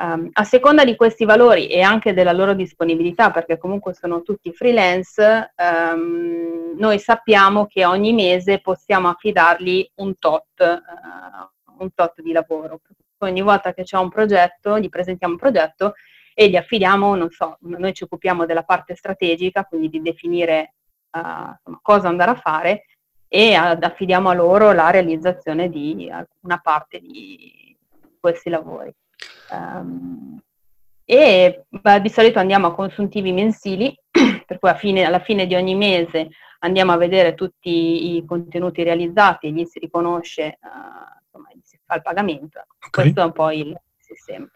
Um, 0.02 0.30
a 0.34 0.44
seconda 0.44 0.84
di 0.84 0.96
questi 0.96 1.26
valori 1.26 1.68
e 1.68 1.82
anche 1.82 2.14
della 2.14 2.32
loro 2.32 2.54
disponibilità, 2.56 3.30
perché 3.30 3.60
comunque 3.60 3.94
sono 3.94 4.24
tutti 4.24 4.52
freelance, 4.52 5.54
um, 5.56 6.74
noi 6.76 6.98
sappiamo 6.98 7.68
che 7.68 7.86
ogni 7.86 8.12
mese 8.12 8.62
possiamo 8.62 9.10
affidargli 9.10 9.88
un 9.96 10.18
tot, 10.18 10.48
uh, 10.58 11.82
un 11.84 11.94
tot 11.94 12.20
di 12.22 12.32
lavoro. 12.32 12.82
Ogni 13.20 13.42
volta 13.42 13.74
che 13.74 13.84
c'è 13.84 13.98
un 13.98 14.10
progetto, 14.10 14.80
gli 14.80 14.90
presentiamo 14.90 15.34
un 15.34 15.40
progetto 15.40 15.94
e 16.34 16.50
gli 16.50 16.56
affidiamo, 16.56 17.14
non 17.16 17.30
so, 17.30 17.58
noi 17.60 17.94
ci 17.94 18.04
occupiamo 18.04 18.48
della 18.48 18.64
parte 18.64 18.96
strategica, 18.96 19.66
quindi 19.66 19.90
di 19.90 20.02
definire 20.02 20.74
uh, 21.12 21.78
cosa 21.84 22.08
andare 22.08 22.32
a 22.32 22.36
fare 22.36 22.86
e 23.28 23.54
affidiamo 23.54 24.30
a 24.30 24.34
loro 24.34 24.72
la 24.72 24.90
realizzazione 24.90 25.70
di 25.70 26.12
una 26.42 26.60
parte 26.60 27.00
di 27.00 27.78
questi 28.20 28.50
lavori. 28.50 28.92
Um, 29.52 30.40
e 31.04 31.66
beh, 31.68 32.02
di 32.02 32.10
solito 32.10 32.40
andiamo 32.40 32.68
a 32.68 32.74
consuntivi 32.74 33.34
mensili, 33.34 33.96
per 34.46 34.60
cui 34.60 34.72
fine, 34.78 35.04
alla 35.04 35.20
fine 35.20 35.46
di 35.46 35.56
ogni 35.56 35.76
mese 35.76 36.30
andiamo 36.60 36.92
a 36.92 36.98
vedere 36.98 37.34
tutti 37.34 38.16
i 38.16 38.24
contenuti 38.26 38.84
realizzati 38.84 39.48
e 39.48 39.52
gli 39.52 39.66
si 39.66 39.80
riconosce, 39.80 40.60
uh, 40.62 41.22
insomma, 41.24 41.50
gli 41.54 41.62
si 41.64 41.78
fa 41.86 41.96
il 41.96 42.02
pagamento. 42.02 42.66
Okay. 42.88 43.04
Questo 43.04 43.22
è 43.22 43.24
un 43.26 43.32
po' 43.32 43.52
il 43.52 43.80
sistema. 44.00 44.48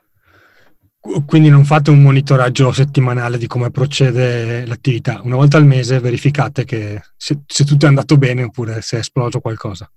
Quindi 1.28 1.50
non 1.50 1.66
fate 1.66 1.91
un 1.91 2.02
monitoraggio 2.02 2.72
settimanale 2.72 3.38
di 3.38 3.46
come 3.46 3.70
procede 3.70 4.66
l'attività, 4.66 5.22
una 5.24 5.36
volta 5.36 5.58
al 5.58 5.66
mese 5.66 6.00
verificate 6.00 6.66
che 6.66 7.00
se, 7.16 7.41
se 7.46 7.64
tutto 7.64 7.86
è 7.86 7.89
andato 7.89 8.18
bene 8.18 8.41
oppure 8.41 8.82
se 8.82 8.98
è 8.98 9.00
esploso 9.02 9.39
qualcosa. 9.39 9.89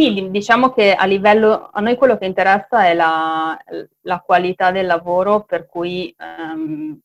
Sì, 0.00 0.30
diciamo 0.30 0.70
che 0.70 0.94
a 0.94 1.04
livello, 1.04 1.68
a 1.70 1.78
noi 1.82 1.94
quello 1.96 2.16
che 2.16 2.24
interessa 2.24 2.86
è 2.86 2.94
la, 2.94 3.54
la 4.00 4.20
qualità 4.20 4.70
del 4.70 4.86
lavoro, 4.86 5.42
per 5.42 5.66
cui 5.66 6.14
um, 6.18 6.98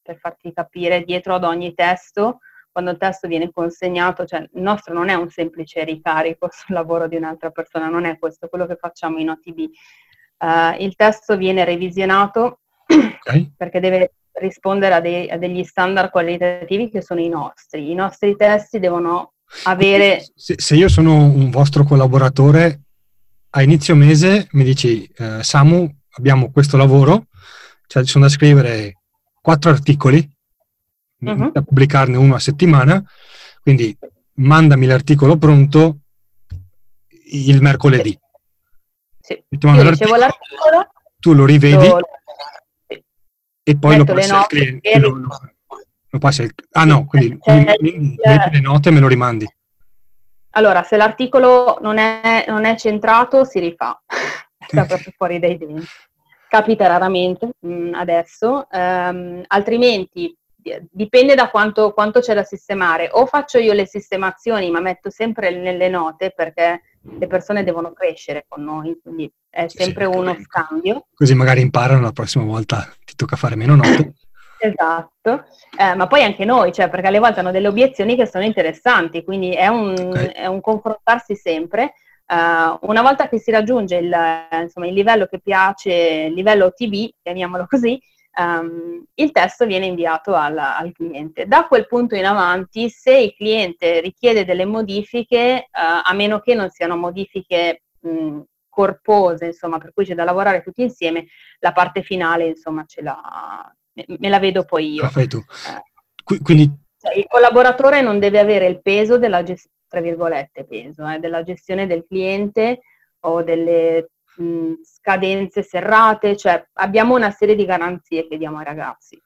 per 0.00 0.18
farti 0.18 0.52
capire, 0.52 1.02
dietro 1.02 1.34
ad 1.34 1.42
ogni 1.42 1.74
testo, 1.74 2.38
quando 2.70 2.92
il 2.92 2.96
testo 2.96 3.26
viene 3.26 3.50
consegnato, 3.50 4.24
cioè 4.24 4.38
il 4.38 4.62
nostro 4.62 4.94
non 4.94 5.08
è 5.08 5.14
un 5.14 5.28
semplice 5.30 5.82
ricarico 5.82 6.46
sul 6.54 6.76
lavoro 6.76 7.08
di 7.08 7.16
un'altra 7.16 7.50
persona, 7.50 7.88
non 7.88 8.04
è 8.04 8.16
questo 8.20 8.46
quello 8.46 8.66
che 8.66 8.76
facciamo 8.76 9.18
in 9.18 9.30
OTB. 9.30 9.58
Uh, 10.38 10.46
eh, 10.46 10.76
il 10.84 10.94
testo 10.94 11.36
viene 11.36 11.64
revisionato 11.64 12.60
okay. 12.86 13.50
perché 13.58 13.80
deve 13.80 14.12
rispondere 14.34 14.94
a, 14.94 15.00
dei, 15.00 15.28
a, 15.28 15.38
degli 15.38 15.64
standard 15.64 16.10
qualitativi 16.10 16.88
che 16.88 17.02
sono 17.02 17.18
i 17.18 17.28
nostri. 17.28 17.90
I 17.90 17.94
nostri 17.94 18.36
testi 18.36 18.78
devono 18.78 19.32
avere... 19.64 20.24
Se, 20.34 20.54
se 20.56 20.74
io 20.74 20.88
sono 20.88 21.24
un 21.24 21.50
vostro 21.50 21.84
collaboratore, 21.84 22.82
a 23.50 23.62
inizio 23.62 23.94
mese 23.94 24.48
mi 24.52 24.64
dici, 24.64 25.04
eh, 25.16 25.42
Samu, 25.42 25.88
abbiamo 26.10 26.50
questo 26.50 26.76
lavoro, 26.76 27.26
cioè 27.86 28.04
sono 28.04 28.24
da 28.24 28.30
scrivere 28.30 28.98
quattro 29.40 29.70
articoli, 29.70 30.28
uh-huh. 31.20 31.52
da 31.52 31.62
pubblicarne 31.62 32.16
uno 32.16 32.34
a 32.34 32.38
settimana, 32.40 33.02
quindi 33.62 33.96
mandami 34.34 34.86
l'articolo 34.86 35.36
pronto 35.36 35.98
il 37.30 37.60
mercoledì. 37.60 38.18
Sì. 39.20 39.34
Sì. 39.34 39.58
Ricevo 39.60 40.16
l'articolo, 40.16 40.90
tu 41.18 41.34
lo 41.34 41.44
rivedi 41.44 41.86
lo... 41.86 42.00
e 43.62 43.76
poi 43.76 43.96
lo 43.98 44.04
passi 44.04 44.30
al 44.30 44.46
cliente. 44.46 44.98
Lo, 44.98 45.14
lo, 45.14 45.28
lo 46.10 46.18
passi 46.18 46.42
al... 46.42 46.50
Ah 46.72 46.84
no, 46.84 47.06
quindi 47.06 47.38
mi, 47.80 48.16
metti 48.24 48.50
le 48.50 48.60
note 48.60 48.88
e 48.88 48.92
me 48.92 49.00
lo 49.00 49.08
rimandi. 49.08 49.46
Allora, 50.50 50.82
se 50.82 50.96
l'articolo 50.96 51.78
non 51.80 51.98
è, 51.98 52.44
non 52.48 52.64
è 52.64 52.76
centrato, 52.76 53.44
si 53.44 53.60
rifà. 53.60 54.00
Sta 54.66 54.84
proprio 54.84 55.12
fuori 55.16 55.38
dai 55.38 55.56
denti. 55.56 55.86
Capita 56.48 56.86
raramente 56.86 57.50
mh, 57.58 57.72
mm, 57.72 57.94
adesso, 57.94 58.66
um, 58.70 59.42
altrimenti 59.46 60.34
dipende 60.90 61.34
da 61.34 61.50
quanto, 61.50 61.92
quanto, 61.92 62.20
c'è 62.20 62.34
da 62.34 62.42
sistemare. 62.42 63.08
O 63.12 63.26
faccio 63.26 63.58
io 63.58 63.72
le 63.72 63.86
sistemazioni, 63.86 64.70
ma 64.70 64.80
metto 64.80 65.10
sempre 65.10 65.50
nelle 65.50 65.88
note 65.88 66.32
perché 66.34 66.82
le 67.18 67.26
persone 67.26 67.64
devono 67.64 67.92
crescere 67.92 68.44
con 68.48 68.64
noi, 68.64 68.98
quindi 69.02 69.30
è 69.48 69.66
sempre 69.68 70.10
sì, 70.10 70.16
uno 70.16 70.36
scambio. 70.40 71.06
Così 71.14 71.34
magari 71.34 71.60
imparano 71.60 72.02
la 72.02 72.12
prossima 72.12 72.44
volta, 72.44 72.86
ti 73.04 73.14
tocca 73.14 73.36
fare 73.36 73.56
meno 73.56 73.76
note. 73.76 74.14
Esatto, 74.60 75.44
eh, 75.78 75.94
ma 75.94 76.06
poi 76.08 76.24
anche 76.24 76.44
noi, 76.44 76.72
cioè, 76.72 76.90
perché 76.90 77.06
alle 77.06 77.20
volte 77.20 77.40
hanno 77.40 77.52
delle 77.52 77.68
obiezioni 77.68 78.16
che 78.16 78.26
sono 78.26 78.44
interessanti, 78.44 79.22
quindi 79.22 79.52
è 79.52 79.68
un, 79.68 79.94
okay. 79.96 80.26
è 80.28 80.46
un 80.46 80.60
confrontarsi 80.60 81.36
sempre. 81.36 81.94
Uh, 82.26 82.76
una 82.82 83.00
volta 83.00 83.28
che 83.28 83.38
si 83.38 83.50
raggiunge 83.50 83.96
il, 83.96 84.14
insomma, 84.60 84.86
il, 84.86 84.92
livello 84.92 85.26
che 85.26 85.40
piace, 85.40 86.26
il 86.28 86.34
livello 86.34 86.66
OTB, 86.66 87.10
chiamiamolo 87.22 87.66
così, 87.66 87.98
um, 88.38 89.02
il 89.14 89.32
testo 89.32 89.64
viene 89.64 89.86
inviato 89.86 90.34
al, 90.34 90.58
al, 90.58 90.92
cliente. 90.92 91.46
Da 91.46 91.66
quel 91.66 91.86
punto 91.86 92.16
in 92.16 92.26
avanti, 92.26 92.90
se 92.90 93.16
il 93.16 93.34
cliente 93.34 94.00
richiede 94.00 94.44
delle 94.44 94.66
modifiche, 94.66 95.68
uh, 95.70 96.02
a 96.02 96.12
meno 96.12 96.40
che 96.40 96.54
non 96.54 96.68
siano 96.68 96.96
modifiche 96.96 97.82
mh, 98.00 98.40
corpose, 98.68 99.46
insomma, 99.46 99.78
per 99.78 99.92
cui 99.94 100.04
c'è 100.04 100.14
da 100.14 100.24
lavorare 100.24 100.62
tutti 100.62 100.82
insieme, 100.82 101.26
la 101.60 101.72
parte 101.72 102.02
finale, 102.02 102.46
insomma, 102.46 102.84
ce 102.86 103.02
la, 103.02 103.72
me 104.06 104.28
la 104.28 104.38
vedo 104.38 104.64
poi 104.64 104.94
io. 104.94 105.02
La 105.02 105.10
fai 105.10 105.26
tu. 105.26 105.38
Eh. 105.38 106.38
Quindi... 106.42 106.70
Cioè, 107.00 107.16
il 107.16 107.26
collaboratore 107.28 108.00
non 108.00 108.18
deve 108.18 108.38
avere 108.38 108.66
il 108.66 108.82
peso 108.82 109.18
della 109.18 109.42
gestione, 109.42 109.76
tra 109.88 110.00
virgolette, 110.00 110.64
peso, 110.64 111.08
eh, 111.08 111.18
della 111.18 111.42
gestione 111.42 111.86
del 111.86 112.04
cliente 112.06 112.80
o 113.20 113.42
delle 113.42 114.10
mh, 114.36 114.72
scadenze 114.82 115.62
serrate, 115.62 116.36
cioè 116.36 116.62
abbiamo 116.74 117.14
una 117.14 117.30
serie 117.30 117.54
di 117.54 117.64
garanzie 117.64 118.26
che 118.28 118.36
diamo 118.36 118.58
ai 118.58 118.64
ragazzi. 118.64 119.20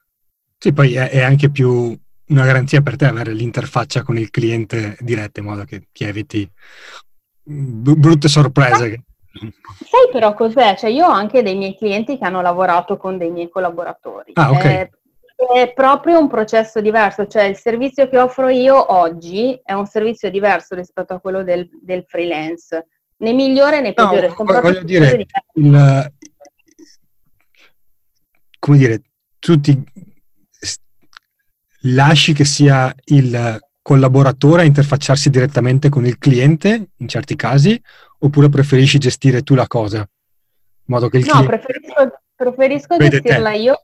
Sì, 0.59 0.73
poi 0.73 0.95
è, 0.95 1.11
è 1.11 1.23
anche 1.23 1.51
più 1.51 1.99
una 2.27 2.45
garanzia 2.45 2.81
per 2.83 2.97
te 2.97 3.07
avere 3.07 3.33
l'interfaccia 3.33 4.03
con 4.03 4.16
il 4.16 4.31
cliente 4.31 4.97
diretta 5.01 5.41
in 5.41 5.47
modo 5.47 5.64
che 5.64 5.89
ti 5.93 6.05
eviti 6.05 6.49
brutte 7.43 8.29
sorprese. 8.29 9.03
Sai 9.33 10.11
però 10.12 10.35
cos'è? 10.35 10.76
Cioè 10.76 10.91
io 10.91 11.07
ho 11.07 11.11
anche 11.11 11.43
dei 11.43 11.57
miei 11.57 11.76
clienti 11.76 12.18
che 12.18 12.24
hanno 12.24 12.43
lavorato 12.43 12.97
con 12.97 13.16
dei 13.18 13.30
miei 13.30 13.49
collaboratori. 13.49 14.33
Ah, 14.35 14.51
ok. 14.51 14.64
È, 14.64 14.91
è 15.55 15.72
proprio 15.72 16.18
un 16.20 16.28
processo 16.28 16.80
diverso, 16.80 17.26
cioè 17.26 17.45
il 17.45 17.57
servizio 17.57 18.09
che 18.09 18.18
offro 18.18 18.49
io 18.49 18.93
oggi 18.93 19.59
è 19.64 19.72
un 19.72 19.87
servizio 19.87 20.30
diverso 20.30 20.74
rispetto 20.74 21.14
a 21.14 21.18
quello 21.20 21.43
del, 21.43 21.68
del 21.80 22.05
freelance, 22.07 22.87
né 23.16 23.33
migliore 23.33 23.80
né 23.80 23.93
peggiore. 23.93 24.28
No, 24.28 24.61
voglio 24.61 24.83
dire, 24.85 25.26
il, 25.55 26.12
come 28.59 28.78
dire, 28.78 29.03
tu 29.39 29.61
ti 29.61 29.83
lasci 31.80 32.33
che 32.33 32.45
sia 32.45 32.95
il 33.07 33.59
collaboratore 33.83 34.62
a 34.62 34.64
interfacciarsi 34.64 35.28
direttamente 35.28 35.89
con 35.89 36.07
il 36.07 36.16
cliente 36.18 36.91
in 36.97 37.09
certi 37.09 37.35
casi 37.37 37.80
oppure 38.20 38.49
preferisci 38.49 38.99
gestire 38.99 39.43
tu 39.43 39.55
la 39.55 39.66
cosa? 39.66 39.99
In 39.99 40.07
modo 40.87 41.09
che 41.09 41.18
il 41.18 41.24
no, 41.26 41.45
cliente... 41.45 41.59
preferisco, 41.59 42.20
preferisco 42.35 42.97
gestirla 42.97 43.51
te. 43.51 43.57
io 43.57 43.83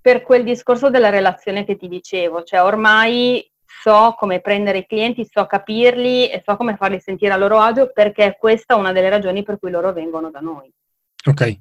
per 0.00 0.22
quel 0.22 0.44
discorso 0.44 0.90
della 0.90 1.10
relazione 1.10 1.64
che 1.64 1.76
ti 1.76 1.88
dicevo, 1.88 2.42
cioè 2.42 2.62
ormai 2.62 3.44
so 3.64 4.14
come 4.16 4.40
prendere 4.40 4.78
i 4.78 4.86
clienti, 4.86 5.28
so 5.30 5.46
capirli 5.46 6.28
e 6.28 6.42
so 6.44 6.56
come 6.56 6.76
farli 6.76 7.00
sentire 7.00 7.32
a 7.32 7.36
loro 7.36 7.58
agio 7.58 7.90
perché 7.92 8.24
è 8.24 8.36
questa 8.36 8.76
una 8.76 8.92
delle 8.92 9.08
ragioni 9.08 9.42
per 9.42 9.58
cui 9.58 9.70
loro 9.70 9.92
vengono 9.92 10.30
da 10.30 10.40
noi. 10.40 10.70
Ok. 11.24 11.58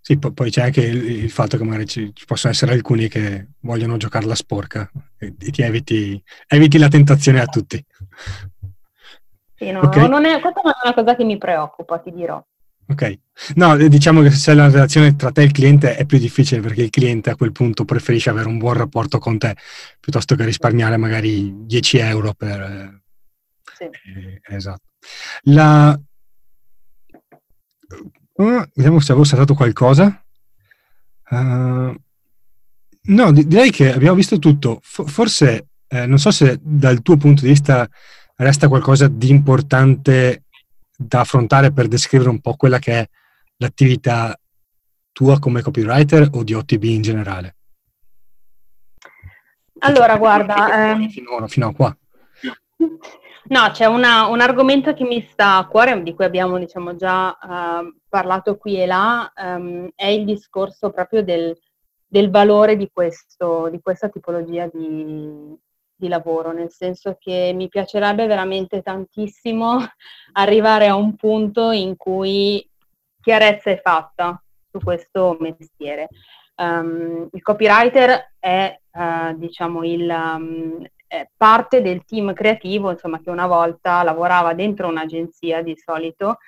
Sì, 0.00 0.18
poi 0.18 0.50
c'è 0.50 0.62
anche 0.62 0.82
il, 0.82 1.30
fatto 1.30 1.56
che 1.56 1.64
magari 1.64 1.86
ci, 1.86 2.12
ci, 2.14 2.24
possono 2.24 2.52
essere 2.52 2.72
alcuni 2.72 3.08
che 3.08 3.48
vogliono 3.60 3.96
giocarla 3.96 4.34
sporca 4.34 4.90
e, 5.18 5.34
e 5.38 5.50
ti 5.50 5.62
eviti, 5.62 6.22
eviti 6.46 6.78
la 6.78 6.88
tentazione 6.88 7.40
a 7.40 7.46
tutti. 7.46 7.84
Sì, 9.54 9.70
no, 9.70 9.80
okay. 9.80 10.08
non 10.08 10.24
è, 10.24 10.40
questa 10.40 10.60
non 10.62 10.72
è 10.72 10.86
una 10.86 10.94
cosa 10.94 11.16
che 11.16 11.24
mi 11.24 11.38
preoccupa, 11.38 11.98
ti 11.98 12.12
dirò. 12.12 12.44
Ok, 12.88 13.18
no, 13.54 13.76
diciamo 13.76 14.20
che 14.20 14.30
se 14.30 14.52
la 14.54 14.68
relazione 14.68 15.14
tra 15.16 15.30
te 15.30 15.42
e 15.42 15.44
il 15.44 15.52
cliente 15.52 15.96
è 15.96 16.04
più 16.04 16.18
difficile 16.18 16.60
perché 16.60 16.82
il 16.82 16.90
cliente 16.90 17.30
a 17.30 17.36
quel 17.36 17.52
punto 17.52 17.84
preferisce 17.84 18.28
avere 18.28 18.48
un 18.48 18.58
buon 18.58 18.74
rapporto 18.74 19.18
con 19.18 19.38
te 19.38 19.56
piuttosto 19.98 20.34
che 20.34 20.44
risparmiare 20.44 20.96
magari 20.96 21.64
10 21.64 21.98
euro 21.98 22.34
per... 22.34 23.00
Sì. 23.76 23.84
Eh, 23.84 24.40
esatto. 24.54 24.82
La... 25.44 25.98
Uh, 28.42 28.64
vediamo 28.74 28.98
se 28.98 29.12
avevo 29.12 29.24
saltato 29.24 29.54
qualcosa. 29.54 30.20
Uh, 31.30 31.94
no, 33.02 33.32
direi 33.32 33.70
che 33.70 33.92
abbiamo 33.92 34.16
visto 34.16 34.40
tutto. 34.40 34.80
F- 34.82 35.08
forse, 35.08 35.68
eh, 35.86 36.06
non 36.06 36.18
so 36.18 36.32
se 36.32 36.58
dal 36.60 37.02
tuo 37.02 37.16
punto 37.16 37.42
di 37.42 37.50
vista 37.50 37.88
resta 38.36 38.66
qualcosa 38.66 39.06
di 39.06 39.30
importante 39.30 40.42
da 40.96 41.20
affrontare 41.20 41.72
per 41.72 41.86
descrivere 41.86 42.30
un 42.30 42.40
po' 42.40 42.56
quella 42.56 42.80
che 42.80 42.92
è 42.92 43.08
l'attività 43.58 44.36
tua 45.12 45.38
come 45.38 45.62
copywriter 45.62 46.28
o 46.32 46.42
di 46.42 46.54
OTB 46.54 46.82
in 46.82 47.02
generale? 47.02 47.56
Allora, 49.78 50.16
guarda... 50.16 50.94
Eh... 50.94 51.08
Fino, 51.10 51.46
fino, 51.46 51.68
a 51.68 51.74
qua. 51.74 51.96
No, 53.44 53.70
c'è 53.72 53.86
una, 53.86 54.26
un 54.26 54.40
argomento 54.40 54.94
che 54.94 55.02
mi 55.04 55.20
sta 55.20 55.56
a 55.56 55.66
cuore, 55.66 56.00
di 56.02 56.14
cui 56.14 56.24
abbiamo 56.24 56.58
diciamo, 56.58 56.94
già 56.94 57.36
uh, 57.40 57.92
parlato 58.08 58.56
qui 58.56 58.80
e 58.80 58.86
là, 58.86 59.32
um, 59.36 59.90
è 59.96 60.06
il 60.06 60.24
discorso 60.24 60.90
proprio 60.90 61.24
del, 61.24 61.58
del 62.06 62.30
valore 62.30 62.76
di, 62.76 62.88
questo, 62.92 63.68
di, 63.68 63.80
questa 63.80 64.08
tipologia 64.08 64.68
di, 64.72 65.56
di 65.94 66.08
lavoro, 66.08 66.52
nel 66.52 66.70
senso 66.70 67.16
che 67.18 67.52
mi 67.52 67.68
piacerebbe 67.68 68.26
veramente 68.26 68.80
tantissimo 68.80 69.78
arrivare 70.32 70.86
a 70.86 70.94
un 70.94 71.16
punto 71.16 71.72
in 71.72 71.96
cui 71.96 72.64
chiarezza 73.20 73.70
è 73.70 73.80
fatta 73.80 74.40
su 74.70 74.78
questo 74.78 75.36
mestiere. 75.40 76.08
Um, 76.54 77.28
il 77.32 77.42
copywriter 77.42 78.34
è, 78.38 78.78
uh, 78.92 79.36
diciamo, 79.36 79.84
il, 79.84 80.08
um, 80.08 80.86
è 81.12 81.28
parte 81.36 81.82
del 81.82 82.06
team 82.06 82.32
creativo, 82.32 82.90
insomma, 82.90 83.20
che 83.20 83.28
una 83.28 83.46
volta 83.46 84.02
lavorava 84.02 84.54
dentro 84.54 84.88
un'agenzia 84.88 85.62
di 85.62 85.76
solito 85.76 86.38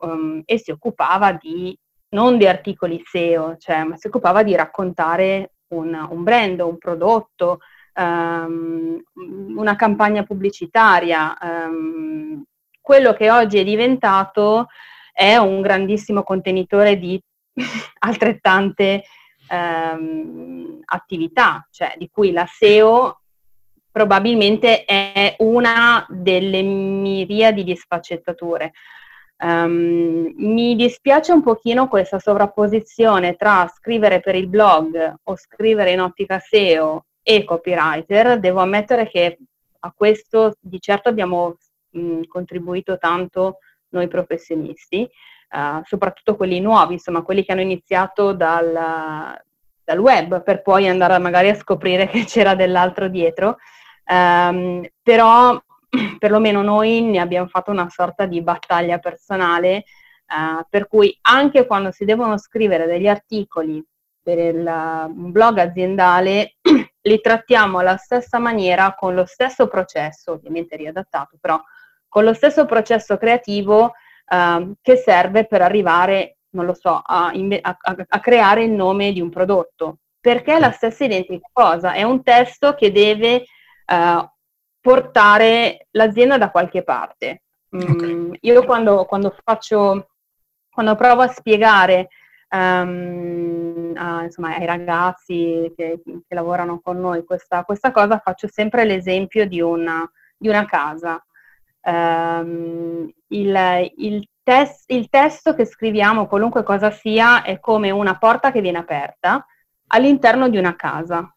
um, 0.00 0.42
e 0.44 0.58
si 0.58 0.70
occupava 0.70 1.32
di, 1.32 1.74
non 2.10 2.36
di 2.36 2.46
articoli 2.46 3.00
SEO, 3.02 3.56
cioè, 3.56 3.84
ma 3.84 3.96
si 3.96 4.08
occupava 4.08 4.42
di 4.42 4.54
raccontare 4.54 5.54
un, 5.68 5.94
un 6.10 6.22
brand, 6.22 6.60
un 6.60 6.76
prodotto, 6.76 7.60
um, 7.94 9.02
una 9.56 9.76
campagna 9.76 10.24
pubblicitaria. 10.24 11.38
Um, 11.40 12.44
quello 12.82 13.14
che 13.14 13.30
oggi 13.30 13.60
è 13.60 13.64
diventato 13.64 14.66
è 15.10 15.36
un 15.38 15.62
grandissimo 15.62 16.22
contenitore 16.22 16.98
di 16.98 17.18
altrettante 18.00 19.04
um, 19.48 20.80
attività, 20.84 21.66
cioè 21.70 21.94
di 21.96 22.10
cui 22.10 22.30
la 22.30 22.44
SEO 22.46 23.21
probabilmente 23.92 24.84
è 24.84 25.36
una 25.38 26.04
delle 26.08 26.62
miriadi 26.62 27.62
di 27.62 27.76
sfaccettature. 27.76 28.72
Um, 29.42 30.32
mi 30.36 30.76
dispiace 30.76 31.32
un 31.32 31.42
pochino 31.42 31.88
questa 31.88 32.20
sovrapposizione 32.20 33.34
tra 33.34 33.68
scrivere 33.74 34.20
per 34.20 34.36
il 34.36 34.46
blog 34.46 35.14
o 35.24 35.36
scrivere 35.36 35.90
in 35.90 36.00
ottica 36.00 36.38
SEO 36.38 37.06
e 37.22 37.44
copywriter. 37.44 38.38
Devo 38.38 38.60
ammettere 38.60 39.08
che 39.08 39.38
a 39.80 39.92
questo 39.94 40.54
di 40.60 40.80
certo 40.80 41.08
abbiamo 41.08 41.56
mh, 41.90 42.22
contribuito 42.28 42.98
tanto 42.98 43.58
noi 43.90 44.08
professionisti, 44.08 45.08
uh, 45.50 45.82
soprattutto 45.84 46.36
quelli 46.36 46.60
nuovi, 46.60 46.94
insomma 46.94 47.22
quelli 47.22 47.44
che 47.44 47.52
hanno 47.52 47.60
iniziato 47.62 48.32
dal, 48.32 49.36
dal, 49.84 49.98
web 49.98 50.42
per 50.42 50.62
poi 50.62 50.88
andare 50.88 51.18
magari 51.18 51.48
a 51.48 51.54
scoprire 51.54 52.06
che 52.08 52.24
c'era 52.24 52.54
dell'altro 52.54 53.08
dietro. 53.08 53.58
Um, 54.04 54.86
però 55.02 55.60
perlomeno 56.18 56.62
noi 56.62 57.02
ne 57.02 57.20
abbiamo 57.20 57.46
fatto 57.46 57.70
una 57.70 57.88
sorta 57.88 58.26
di 58.26 58.42
battaglia 58.42 58.98
personale, 58.98 59.84
uh, 60.28 60.64
per 60.68 60.88
cui 60.88 61.16
anche 61.22 61.66
quando 61.66 61.90
si 61.92 62.04
devono 62.04 62.38
scrivere 62.38 62.86
degli 62.86 63.08
articoli 63.08 63.84
per 64.22 64.38
il, 64.38 64.66
un 64.66 65.32
blog 65.32 65.58
aziendale, 65.58 66.56
li 67.02 67.20
trattiamo 67.20 67.78
alla 67.78 67.96
stessa 67.96 68.38
maniera, 68.38 68.94
con 68.94 69.14
lo 69.14 69.26
stesso 69.26 69.66
processo, 69.66 70.32
ovviamente 70.32 70.76
riadattato, 70.76 71.36
però 71.40 71.60
con 72.08 72.24
lo 72.24 72.34
stesso 72.34 72.66
processo 72.66 73.16
creativo 73.16 73.92
uh, 74.26 74.72
che 74.80 74.96
serve 74.96 75.46
per 75.46 75.62
arrivare, 75.62 76.36
non 76.50 76.66
lo 76.66 76.74
so, 76.74 77.02
a, 77.04 77.32
a, 77.32 77.78
a 78.08 78.20
creare 78.20 78.64
il 78.64 78.70
nome 78.70 79.12
di 79.12 79.20
un 79.20 79.30
prodotto, 79.30 79.98
perché 80.20 80.54
è 80.54 80.60
la 80.60 80.70
stessa 80.70 81.04
identica 81.04 81.48
cosa, 81.52 81.92
è 81.94 82.02
un 82.02 82.22
testo 82.22 82.74
che 82.74 82.92
deve 82.92 83.44
uh, 83.92 84.28
portare 84.80 85.86
l'azienda 85.92 86.38
da 86.38 86.50
qualche 86.50 86.82
parte. 86.82 87.42
Okay. 87.70 88.14
Mm, 88.14 88.32
io 88.40 88.64
quando, 88.64 89.04
quando, 89.04 89.34
faccio, 89.42 90.08
quando 90.70 90.94
provo 90.94 91.22
a 91.22 91.28
spiegare 91.28 92.08
um, 92.50 93.92
a, 93.96 94.24
insomma, 94.24 94.56
ai 94.56 94.66
ragazzi 94.66 95.72
che, 95.76 96.00
che, 96.04 96.34
lavorano 96.34 96.80
con 96.80 97.00
noi 97.00 97.24
questa, 97.24 97.64
questa, 97.64 97.92
cosa, 97.92 98.18
faccio 98.18 98.48
sempre 98.48 98.84
l'esempio 98.84 99.46
di 99.46 99.60
una, 99.60 100.08
di 100.36 100.48
una 100.48 100.64
casa. 100.66 101.24
Um, 101.84 103.10
il, 103.28 103.92
il, 103.96 104.28
tes- 104.42 104.84
il 104.88 105.08
testo 105.08 105.54
che 105.54 105.64
scriviamo, 105.64 106.26
qualunque 106.26 106.62
cosa 106.62 106.90
sia, 106.90 107.42
è 107.42 107.58
come 107.58 107.90
una 107.90 108.18
porta 108.18 108.52
che 108.52 108.60
viene 108.60 108.78
aperta 108.78 109.44
all'interno 109.88 110.48
di 110.48 110.58
una 110.58 110.76
casa, 110.76 111.34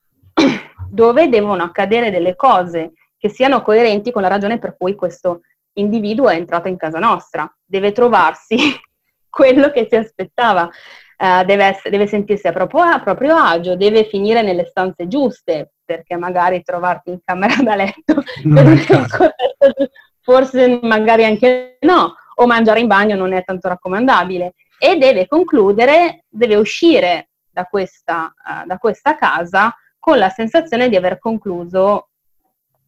dove 0.89 1.29
devono 1.29 1.63
accadere 1.63 2.11
delle 2.11 2.35
cose 2.35 2.93
che 3.17 3.29
siano 3.29 3.61
coerenti 3.61 4.11
con 4.11 4.21
la 4.21 4.27
ragione 4.27 4.59
per 4.59 4.75
cui 4.77 4.95
questo 4.95 5.41
individuo 5.73 6.29
è 6.29 6.35
entrato 6.35 6.67
in 6.67 6.77
casa 6.77 6.99
nostra. 6.99 7.51
Deve 7.63 7.91
trovarsi 7.91 8.57
quello 9.29 9.71
che 9.71 9.87
si 9.89 9.95
aspettava, 9.95 10.63
uh, 10.63 11.43
deve, 11.43 11.65
essere, 11.65 11.89
deve, 11.89 12.07
sentirsi 12.07 12.47
a 12.47 12.51
proprio, 12.51 12.81
a 12.81 13.01
proprio, 13.01 13.35
agio, 13.35 13.75
deve 13.75 14.05
finire 14.05 14.41
nelle 14.41 14.65
stanze 14.65 15.07
giuste, 15.07 15.71
perché 15.83 16.15
magari 16.17 16.63
trovarti 16.63 17.11
in 17.11 17.19
camera 17.23 17.55
da 17.61 17.75
letto 17.75 18.23
forse 20.21 20.79
magari 20.81 21.25
anche 21.25 21.77
no, 21.81 22.15
o 22.35 22.45
mangiare 22.47 22.79
in 22.79 22.87
bagno 22.87 23.15
non 23.15 23.33
è 23.33 23.43
tanto 23.43 23.67
raccomandabile. 23.67 24.53
E 24.77 24.97
deve 24.97 25.27
concludere, 25.27 26.25
deve 26.27 26.55
uscire 26.55 27.29
da 27.49 27.65
questa, 27.65 28.33
uh, 28.37 28.65
da 28.67 28.77
questa 28.77 29.15
casa 29.15 29.73
con 30.05 30.19
la 30.19 30.29
sensazione 30.29 30.87
di 30.87 30.95
aver 30.95 31.17
concluso 31.17 32.09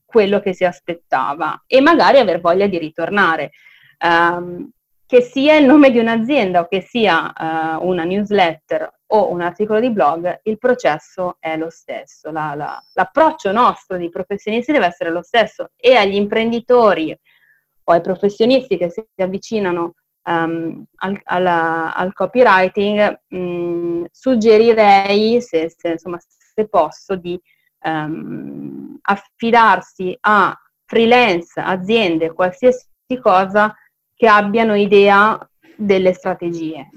quello 0.05 0.39
che 0.39 0.53
si 0.53 0.65
aspettava 0.65 1.63
e 1.65 1.81
magari 1.81 2.19
aver 2.19 2.39
voglia 2.39 2.67
di 2.67 2.77
ritornare. 2.77 3.49
Um, 3.99 4.69
che 5.03 5.21
sia 5.21 5.55
il 5.55 5.65
nome 5.65 5.89
di 5.89 5.97
un'azienda 5.97 6.59
o 6.59 6.67
che 6.67 6.81
sia 6.81 7.33
uh, 7.35 7.87
una 7.87 8.03
newsletter 8.03 8.99
o 9.07 9.31
un 9.31 9.41
articolo 9.41 9.79
di 9.79 9.89
blog, 9.89 10.41
il 10.43 10.59
processo 10.59 11.37
è 11.39 11.57
lo 11.57 11.71
stesso, 11.71 12.29
la, 12.29 12.53
la, 12.53 12.79
l'approccio 12.93 13.51
nostro 13.51 13.97
di 13.97 14.09
professionisti 14.09 14.71
deve 14.71 14.85
essere 14.85 15.09
lo 15.09 15.23
stesso 15.23 15.71
e 15.75 15.95
agli 15.95 16.13
imprenditori 16.13 17.17
o 17.85 17.93
ai 17.93 18.01
professionisti 18.01 18.77
che 18.77 18.91
si 18.91 19.03
avvicinano 19.15 19.95
um, 20.25 20.83
al, 20.97 21.19
alla, 21.23 21.95
al, 21.95 22.13
copywriting, 22.13 23.21
mh, 23.29 23.37
mm, 23.39 24.03
suggerirei, 24.11 25.41
se, 25.41 25.73
se, 25.75 25.87
insomma, 25.89 26.19
se 26.57 26.67
posso, 26.67 27.15
di 27.15 27.39
um, 27.83 28.97
affidarsi 29.01 30.17
a 30.21 30.59
freelance, 30.85 31.59
aziende, 31.59 32.33
qualsiasi 32.33 32.87
cosa 33.21 33.75
che 34.15 34.27
abbiano 34.27 34.73
idea 34.73 35.37
delle 35.75 36.13
strategie. 36.13 36.89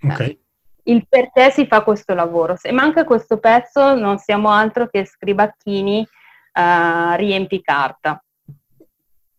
Okay. 0.00 0.38
Il 0.84 1.06
perché 1.08 1.50
si 1.50 1.66
fa 1.66 1.82
questo 1.82 2.14
lavoro. 2.14 2.54
Se 2.56 2.70
manca 2.70 3.04
questo 3.04 3.38
pezzo 3.38 3.94
non 3.94 4.18
siamo 4.18 4.50
altro 4.50 4.86
che 4.86 5.04
scribacchini 5.04 6.00
uh, 6.00 7.16
riempi 7.16 7.60
carta. 7.62 8.22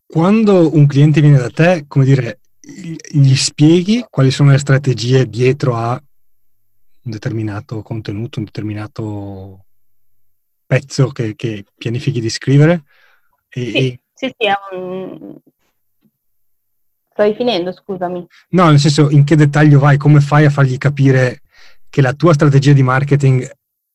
Quando 0.06 0.76
un 0.76 0.86
cliente 0.88 1.22
viene 1.22 1.38
da 1.38 1.50
te, 1.50 1.86
come 1.88 2.04
dire, 2.04 2.40
gli 2.60 3.36
spieghi 3.36 4.06
quali 4.10 4.32
sono 4.32 4.52
le 4.52 4.58
strategie 4.58 5.28
dietro 5.28 5.76
a 5.76 6.02
un 7.06 7.12
determinato 7.12 7.82
contenuto, 7.82 8.40
un 8.40 8.46
determinato 8.46 9.66
pezzo 10.66 11.10
che, 11.10 11.36
che 11.36 11.64
pianifichi 11.76 12.20
di 12.20 12.30
scrivere? 12.30 12.84
E, 13.50 13.72
sì, 13.72 14.00
sì, 14.14 14.36
sì, 14.38 14.48
è 14.48 14.54
un... 14.74 15.38
Stai 17.12 17.34
finendo, 17.36 17.72
scusami. 17.72 18.26
No, 18.50 18.70
nel 18.70 18.80
senso, 18.80 19.10
in 19.10 19.24
che 19.24 19.36
dettaglio 19.36 19.80
vai? 19.80 19.98
Come 19.98 20.20
fai 20.20 20.46
a 20.46 20.50
fargli 20.50 20.78
capire 20.78 21.44
che 21.90 22.02
la 22.02 22.14
tua 22.14 22.34
strategia 22.34 22.74
di 22.74 22.84
marketing 22.84 23.50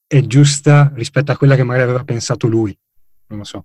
è 0.07 0.21
giusta 0.23 0.91
rispetto 0.95 1.31
a 1.31 1.37
quella 1.37 1.55
che 1.55 1.63
magari 1.63 1.85
aveva 1.85 2.05
pensato 2.05 2.47
lui? 2.47 2.77
Non 3.27 3.41
lo 3.41 3.45
so. 3.45 3.65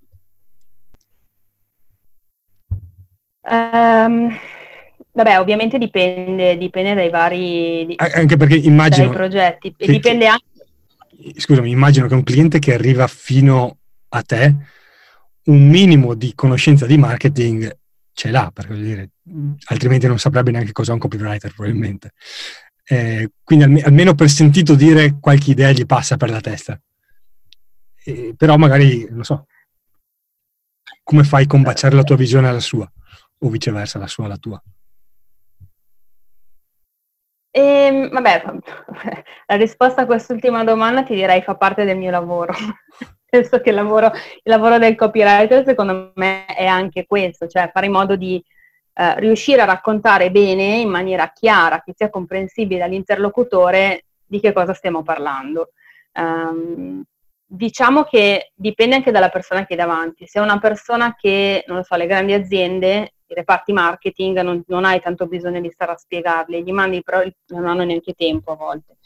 Um, 3.47 4.35
vabbè, 5.15 5.39
ovviamente 5.39 5.77
dipende, 5.77 6.57
dipende 6.57 6.93
dai 6.93 7.09
vari 7.09 7.95
anche 7.97 8.37
perché 8.37 8.55
immagino 8.55 9.09
progetti. 9.09 9.73
Che, 9.75 9.87
dipende 9.87 10.27
anche 10.27 10.43
scusami, 11.37 11.71
immagino 11.71 12.07
che 12.07 12.13
un 12.13 12.23
cliente 12.23 12.59
che 12.59 12.73
arriva 12.73 13.07
fino 13.07 13.77
a 14.09 14.21
te 14.21 14.55
un 15.45 15.67
minimo 15.67 16.13
di 16.13 16.33
conoscenza 16.35 16.85
di 16.85 16.97
marketing 16.97 17.77
ce 18.13 18.31
l'ha, 18.31 18.49
perché 18.53 18.75
dire, 18.75 19.09
altrimenti 19.65 20.07
non 20.07 20.19
saprebbe 20.19 20.51
neanche 20.51 20.71
cosa 20.71 20.91
è 20.91 20.93
un 20.93 20.99
copywriter 20.99 21.53
probabilmente. 21.53 22.13
Eh, 22.83 23.31
quindi 23.43 23.65
alme- 23.65 23.81
almeno 23.81 24.13
per 24.13 24.29
sentito 24.29 24.75
dire 24.75 25.17
qualche 25.19 25.51
idea 25.51 25.71
gli 25.71 25.85
passa 25.85 26.17
per 26.17 26.29
la 26.29 26.41
testa. 26.41 26.79
Eh, 28.03 28.33
però 28.37 28.57
magari, 28.57 29.07
non 29.09 29.23
so, 29.23 29.47
come 31.03 31.23
fai 31.23 31.43
a 31.43 31.47
combaciare 31.47 31.95
la 31.95 32.03
tua 32.03 32.15
visione 32.15 32.47
alla 32.47 32.59
sua 32.59 32.89
o 33.39 33.49
viceversa, 33.49 33.99
la 33.99 34.07
sua 34.07 34.25
alla 34.25 34.37
tua? 34.37 34.61
E, 37.57 37.61
ehm, 37.61 38.09
vabbè, 38.09 38.43
la 39.47 39.55
risposta 39.55 40.01
a 40.01 40.05
quest'ultima 40.05 40.65
domanda 40.65 41.03
ti 41.03 41.15
direi 41.15 41.41
fa 41.41 41.55
parte 41.55 41.85
del 41.85 41.97
mio 41.97 42.11
lavoro. 42.11 42.53
Penso 43.29 43.61
che 43.61 43.69
il 43.69 43.75
lavoro, 43.75 44.07
il 44.07 44.41
lavoro, 44.43 44.77
del 44.77 44.95
copywriter 44.95 45.63
secondo 45.63 46.11
me 46.15 46.45
è 46.47 46.65
anche 46.65 47.05
questo, 47.07 47.47
cioè 47.47 47.69
fare 47.71 47.85
in 47.85 47.93
modo 47.93 48.17
di 48.17 48.43
eh, 48.93 49.19
riuscire 49.21 49.61
a 49.61 49.65
raccontare 49.65 50.31
bene, 50.31 50.79
in 50.79 50.89
maniera 50.89 51.31
chiara, 51.31 51.81
che 51.81 51.93
sia 51.95 52.09
comprensibile 52.09 52.83
all'interlocutore 52.83 54.03
di 54.25 54.41
che 54.41 54.51
cosa 54.51 54.73
stiamo 54.73 55.01
parlando. 55.01 55.71
Um, 56.13 57.03
diciamo 57.45 58.03
che 58.03 58.51
dipende 58.53 58.95
anche 58.95 59.11
dalla 59.11 59.29
persona 59.29 59.65
che 59.65 59.73
hai 59.73 59.79
davanti. 59.79 60.27
Se 60.27 60.39
è 60.39 60.41
una 60.41 60.59
persona 60.59 61.15
che, 61.15 61.63
non 61.67 61.77
lo 61.77 61.83
so, 61.83 61.95
le 61.95 62.07
grandi 62.07 62.33
aziende 62.33 63.14
i 63.27 63.33
reparti 63.33 63.73
marketing 63.73 64.41
non, 64.41 64.63
non, 64.67 64.85
hai 64.85 65.01
tanto 65.01 65.27
bisogno 65.27 65.59
di 65.59 65.71
stare 65.71 65.91
a 65.91 65.97
spiegarli, 65.97 66.63
gli 66.63 66.71
mandi 66.71 67.01
però 67.01 67.23
non 67.47 67.67
hanno 67.67 67.83
neanche 67.83 68.13
tempo 68.13 68.51
a 68.51 68.55
volte. 68.55 68.97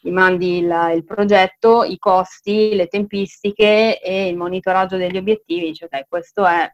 Gli 0.00 0.10
mandi 0.10 0.58
il, 0.58 0.90
il 0.94 1.04
progetto, 1.04 1.84
i 1.84 1.96
costi, 1.98 2.74
le 2.74 2.88
tempistiche 2.88 4.00
e 4.00 4.28
il 4.28 4.36
monitoraggio 4.36 4.96
degli 4.96 5.16
obiettivi, 5.16 5.66
dice 5.66 5.84
ok, 5.86 6.06
questo 6.08 6.44
è 6.44 6.70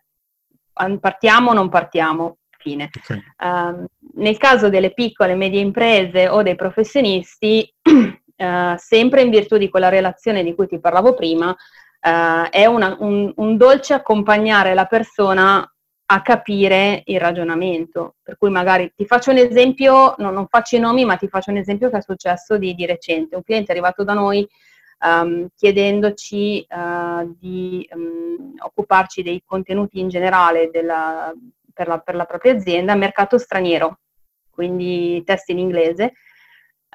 partiamo 1.01 1.51
o 1.51 1.55
non 1.55 1.69
partiamo, 1.69 2.39
fine. 2.59 2.91
Okay. 2.97 3.23
Um, 3.43 3.87
nel 4.15 4.37
caso 4.37 4.69
delle 4.69 4.93
piccole 4.93 5.33
e 5.33 5.37
medie 5.37 5.61
imprese 5.61 6.29
o 6.29 6.43
dei 6.43 6.55
professionisti, 6.55 7.73
uh, 7.83 8.75
sempre 8.77 9.23
in 9.23 9.31
virtù 9.31 9.57
di 9.57 9.69
quella 9.69 9.89
relazione 9.89 10.43
di 10.43 10.55
cui 10.55 10.67
ti 10.67 10.79
parlavo 10.79 11.15
prima, 11.15 11.51
uh, 11.51 12.49
è 12.51 12.67
una, 12.67 12.97
un, 13.01 13.33
un 13.35 13.57
dolce 13.57 13.95
accompagnare 13.95 14.75
la 14.75 14.87
persona 14.87 15.71
a 16.11 16.23
capire 16.23 17.03
il 17.07 17.21
ragionamento. 17.21 18.17
Per 18.23 18.39
cui 18.39 18.51
magari 18.51 18.93
ti 18.97 19.05
faccio 19.05 19.31
un 19.31 19.37
esempio, 19.37 20.15
no, 20.19 20.31
non 20.31 20.47
faccio 20.49 20.77
i 20.77 20.81
nomi, 20.81 21.05
ma 21.05 21.17
ti 21.17 21.29
faccio 21.29 21.51
un 21.51 21.59
esempio 21.59 21.91
che 21.91 21.99
è 21.99 22.03
successo 22.03 22.57
di, 22.57 22.75
di 22.75 22.87
recente. 22.87 23.37
Un 23.37 23.43
cliente 23.43 23.69
è 23.69 23.73
arrivato 23.73 24.05
da 24.05 24.15
noi 24.15 24.49
um, 25.01 25.49
chiedendoci 25.55 26.67
uh, 26.69 27.37
di 27.39 27.87
um, 27.93 28.55
occuparci 28.59 29.23
dei 29.23 29.43
contenuti 29.45 30.01
in 30.01 30.09
generale 30.09 30.71
della, 30.71 31.33
per, 31.75 31.89
la, 31.89 31.99
per, 31.99 32.15
la, 32.15 32.25
propria 32.25 32.55
azienda, 32.55 32.95
mercato 32.95 33.37
straniero. 33.37 33.99
quindi 34.51 35.23
test 35.25 35.51
in 35.51 35.59
inglese. 35.59 36.13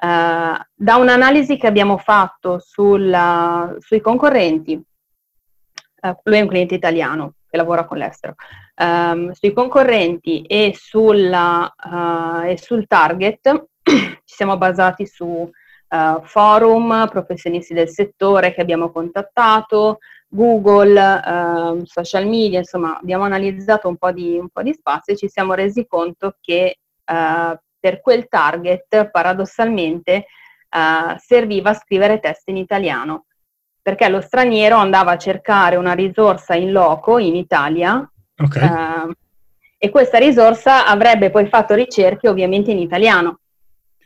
Uh, 0.02 0.58
da 0.74 0.96
un'analisi 0.96 1.56
che 1.56 1.68
abbiamo 1.68 1.98
fatto 1.98 2.58
sulla, 2.58 3.76
sui 3.78 4.00
concorrenti, 4.00 4.74
uh, 4.74 6.16
lui 6.24 6.38
è 6.38 6.40
un 6.40 6.48
cliente 6.48 6.74
italiano 6.74 7.34
che 7.48 7.56
lavora 7.56 7.84
con 7.84 7.98
l'estero, 7.98 8.34
um, 8.76 9.32
sui 9.32 9.52
concorrenti 9.52 10.42
e, 10.42 10.74
sulla, 10.76 11.72
uh, 11.76 12.46
e 12.46 12.58
sul 12.58 12.86
target 12.86 13.66
ci 13.82 14.20
siamo 14.24 14.56
basati 14.56 15.06
su 15.06 15.50
forum, 16.24 17.06
professionisti 17.08 17.72
del 17.72 17.88
settore 17.88 18.52
che 18.52 18.60
abbiamo 18.60 18.90
contattato, 18.90 19.98
Google, 20.26 21.84
social 21.84 22.26
media, 22.26 22.58
insomma 22.58 22.98
abbiamo 22.98 23.22
analizzato 23.22 23.86
un 23.86 23.96
po' 23.96 24.10
di, 24.10 24.36
un 24.36 24.48
po 24.48 24.62
di 24.62 24.72
spazio 24.72 25.12
e 25.12 25.16
ci 25.16 25.28
siamo 25.28 25.54
resi 25.54 25.86
conto 25.86 26.34
che 26.40 26.78
per 27.04 28.00
quel 28.00 28.28
target 28.28 29.10
paradossalmente 29.10 30.26
uh, 30.70 31.16
serviva 31.18 31.74
scrivere 31.74 32.18
test 32.18 32.48
in 32.48 32.56
italiano, 32.56 33.26
perché 33.80 34.08
lo 34.08 34.20
straniero 34.20 34.76
andava 34.76 35.12
a 35.12 35.18
cercare 35.18 35.76
una 35.76 35.92
risorsa 35.92 36.54
in 36.54 36.72
loco 36.72 37.18
in 37.18 37.36
Italia 37.36 38.08
okay. 38.36 38.68
uh, 38.68 39.12
e 39.78 39.90
questa 39.90 40.18
risorsa 40.18 40.86
avrebbe 40.86 41.30
poi 41.30 41.46
fatto 41.46 41.74
ricerche 41.74 42.28
ovviamente 42.28 42.70
in 42.70 42.78
italiano. 42.78 43.40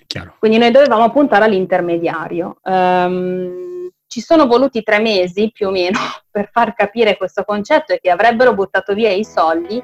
Chiaro. 0.07 0.35
Quindi 0.39 0.59
noi 0.59 0.71
dovevamo 0.71 1.11
puntare 1.11 1.45
all'intermediario. 1.45 2.59
Um, 2.63 3.91
ci 4.09 4.21
sono 4.21 4.47
voluti 4.47 4.83
tre 4.83 4.99
mesi 5.01 5.51
più 5.53 5.69
o 5.69 5.71
meno 5.71 5.99
per 6.31 6.49
far 6.51 6.75
capire 6.75 7.17
questo 7.17 7.45
concetto 7.45 7.93
e 7.93 8.01
che 8.01 8.11
avrebbero 8.11 8.55
buttato 8.55 8.95
via 8.95 9.11
i 9.11 9.25
soldi 9.25 9.81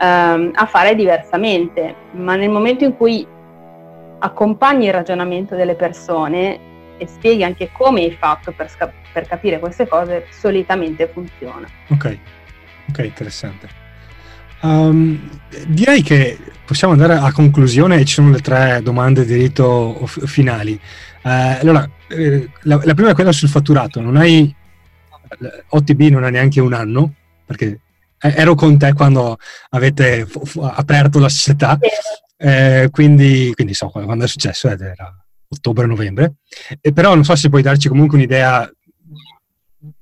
ehm, 0.00 0.50
a 0.54 0.66
fare 0.66 0.94
diversamente, 0.94 1.94
ma 2.12 2.34
nel 2.34 2.50
momento 2.50 2.84
in 2.84 2.96
cui 2.96 3.26
accompagni 4.18 4.86
il 4.86 4.92
ragionamento 4.92 5.54
delle 5.54 5.74
persone 5.74 6.70
e 6.96 7.06
spieghi 7.06 7.44
anche 7.44 7.70
come 7.72 8.02
hai 8.02 8.12
fatto 8.12 8.52
per, 8.52 8.68
sca- 8.68 8.92
per 9.12 9.26
capire 9.26 9.58
queste 9.58 9.86
cose, 9.86 10.26
solitamente 10.30 11.08
funziona. 11.08 11.66
Ok, 11.90 12.18
ok, 12.88 12.98
interessante. 12.98 13.80
Um, 14.62 15.40
direi 15.66 16.02
che 16.02 16.38
possiamo 16.64 16.92
andare 16.92 17.14
a 17.14 17.32
conclusione 17.32 17.98
e 17.98 18.04
ci 18.04 18.14
sono 18.14 18.30
le 18.30 18.40
tre 18.40 18.80
domande 18.82 19.24
di 19.24 19.34
rito 19.34 20.06
finali. 20.06 20.72
Uh, 21.22 21.58
allora, 21.60 21.88
eh, 22.08 22.50
la, 22.62 22.80
la, 22.84 22.94
prima 22.94 23.10
è 23.10 23.14
quella 23.14 23.32
sul 23.32 23.48
fatturato. 23.48 24.00
Non 24.00 24.16
hai 24.16 24.54
OTB 25.68 26.00
non 26.02 26.24
ha 26.24 26.30
neanche 26.30 26.60
un 26.60 26.72
anno, 26.72 27.14
perché 27.44 27.80
eh, 28.18 28.34
ero 28.36 28.54
con 28.54 28.78
te 28.78 28.92
quando 28.92 29.38
avete 29.70 30.26
f- 30.26 30.44
f- 30.44 30.58
aperto 30.60 31.18
la 31.18 31.28
società, 31.28 31.78
eh, 32.36 32.88
quindi, 32.90 33.52
quindi, 33.54 33.74
so 33.74 33.88
quando 33.88 34.24
è 34.24 34.28
successo, 34.28 34.68
ed 34.68 34.80
era 34.80 35.14
ottobre-novembre, 35.48 36.34
e 36.80 36.92
però 36.92 37.14
non 37.14 37.24
so 37.24 37.34
se 37.36 37.48
puoi 37.48 37.62
darci 37.62 37.88
comunque 37.88 38.16
un'idea 38.16 38.70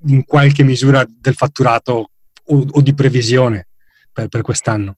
in 0.07 0.23
qualche 0.25 0.63
misura 0.63 1.05
del 1.07 1.33
fatturato 1.33 2.10
o, 2.51 2.65
o 2.69 2.81
di 2.81 2.93
previsione 2.93 3.67
per, 4.11 4.27
per, 4.27 4.41
quest'anno. 4.41 4.97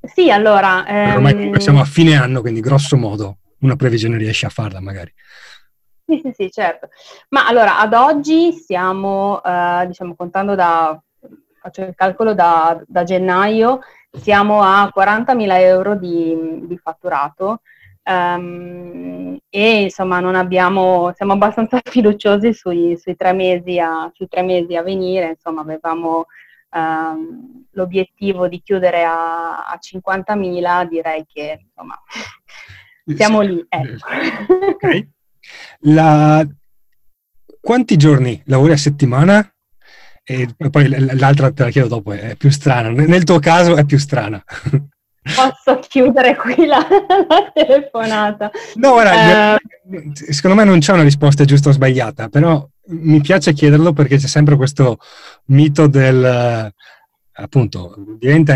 Sì, 0.00 0.30
allora... 0.30 0.86
Ehm... 0.86 1.14
Ormai 1.14 1.60
siamo 1.60 1.80
a 1.80 1.84
fine 1.84 2.16
anno, 2.16 2.40
quindi 2.40 2.60
grosso 2.60 2.96
modo 2.96 3.38
una 3.60 3.76
previsione 3.76 4.16
riesce 4.16 4.46
a 4.46 4.50
farla 4.50 4.80
magari. 4.80 5.12
Sì, 6.06 6.20
sì, 6.22 6.32
sì, 6.34 6.50
certo. 6.50 6.88
Ma 7.30 7.46
allora, 7.46 7.78
ad 7.78 7.92
oggi 7.92 8.52
stiamo, 8.52 9.42
eh, 9.42 9.84
diciamo, 9.86 10.14
contando 10.14 10.54
da 10.54 11.00
faccio 11.60 11.82
il 11.82 11.94
calcolo 11.94 12.34
da, 12.34 12.80
da 12.86 13.04
gennaio, 13.04 13.80
siamo 14.10 14.62
a 14.62 14.90
40.000 14.94 15.60
euro 15.60 15.96
di, 15.96 16.62
di 16.66 16.78
fatturato 16.78 17.60
um, 18.04 19.36
e 19.48 19.82
insomma 19.82 20.20
non 20.20 20.34
abbiamo, 20.34 21.12
siamo 21.14 21.34
abbastanza 21.34 21.80
fiduciosi 21.84 22.52
sui, 22.52 22.96
sui, 22.96 23.16
tre, 23.16 23.32
mesi 23.32 23.78
a, 23.78 24.10
sui 24.14 24.28
tre 24.28 24.42
mesi 24.42 24.76
a 24.76 24.82
venire, 24.82 25.30
insomma 25.30 25.60
avevamo 25.60 26.26
um, 26.70 27.66
l'obiettivo 27.72 28.48
di 28.48 28.60
chiudere 28.62 29.04
a, 29.04 29.64
a 29.64 29.78
50.000, 29.80 30.88
direi 30.88 31.24
che 31.26 31.60
insomma 31.62 32.00
siamo 33.16 33.40
lì. 33.40 33.64
Ecco. 33.68 34.06
Okay. 34.74 35.10
La... 35.80 36.46
Quanti 37.60 37.96
giorni 37.96 38.40
lavori 38.46 38.72
a 38.72 38.76
settimana? 38.76 39.52
E 40.24 40.48
poi 40.70 40.88
l'altra 41.18 41.50
te 41.52 41.64
la 41.64 41.70
chiedo 41.70 41.88
dopo, 41.88 42.12
è 42.12 42.36
più 42.36 42.50
strana. 42.50 42.90
Nel 42.90 43.24
tuo 43.24 43.38
caso 43.38 43.76
è 43.76 43.84
più 43.84 43.98
strana. 43.98 44.42
Posso 45.34 45.78
chiudere 45.80 46.36
qui 46.36 46.66
la, 46.66 46.86
la 47.28 47.50
telefonata? 47.52 48.50
No, 48.74 48.92
guarda, 48.92 49.54
uh, 49.54 50.12
secondo 50.12 50.56
me 50.56 50.64
non 50.64 50.78
c'è 50.78 50.92
una 50.92 51.02
risposta 51.02 51.44
giusta 51.44 51.68
o 51.68 51.72
sbagliata, 51.72 52.28
però 52.28 52.66
mi 52.88 53.20
piace 53.20 53.52
chiederlo 53.52 53.92
perché 53.92 54.16
c'è 54.16 54.26
sempre 54.26 54.56
questo 54.56 54.98
mito 55.46 55.86
del 55.86 56.72
appunto 57.40 57.94
diventa 58.18 58.54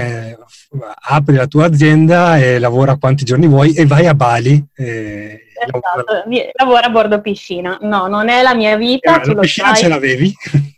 apri 1.02 1.36
la 1.36 1.46
tua 1.46 1.66
azienda 1.66 2.38
e 2.38 2.58
lavora 2.58 2.96
quanti 2.96 3.24
giorni 3.24 3.46
vuoi 3.46 3.74
e 3.74 3.86
vai 3.86 4.06
a 4.06 4.14
Bali 4.14 4.64
e 4.74 5.46
esatto. 5.54 6.04
lavora... 6.54 6.86
a 6.86 6.90
bordo 6.90 7.20
piscina 7.20 7.78
no 7.82 8.08
non 8.08 8.28
è 8.28 8.42
la 8.42 8.54
mia 8.54 8.76
vita 8.76 9.22
eh, 9.22 9.34
la 9.34 9.40
piscina 9.40 9.68
sai. 9.68 9.76
ce 9.76 9.88
l'avevi? 9.88 10.34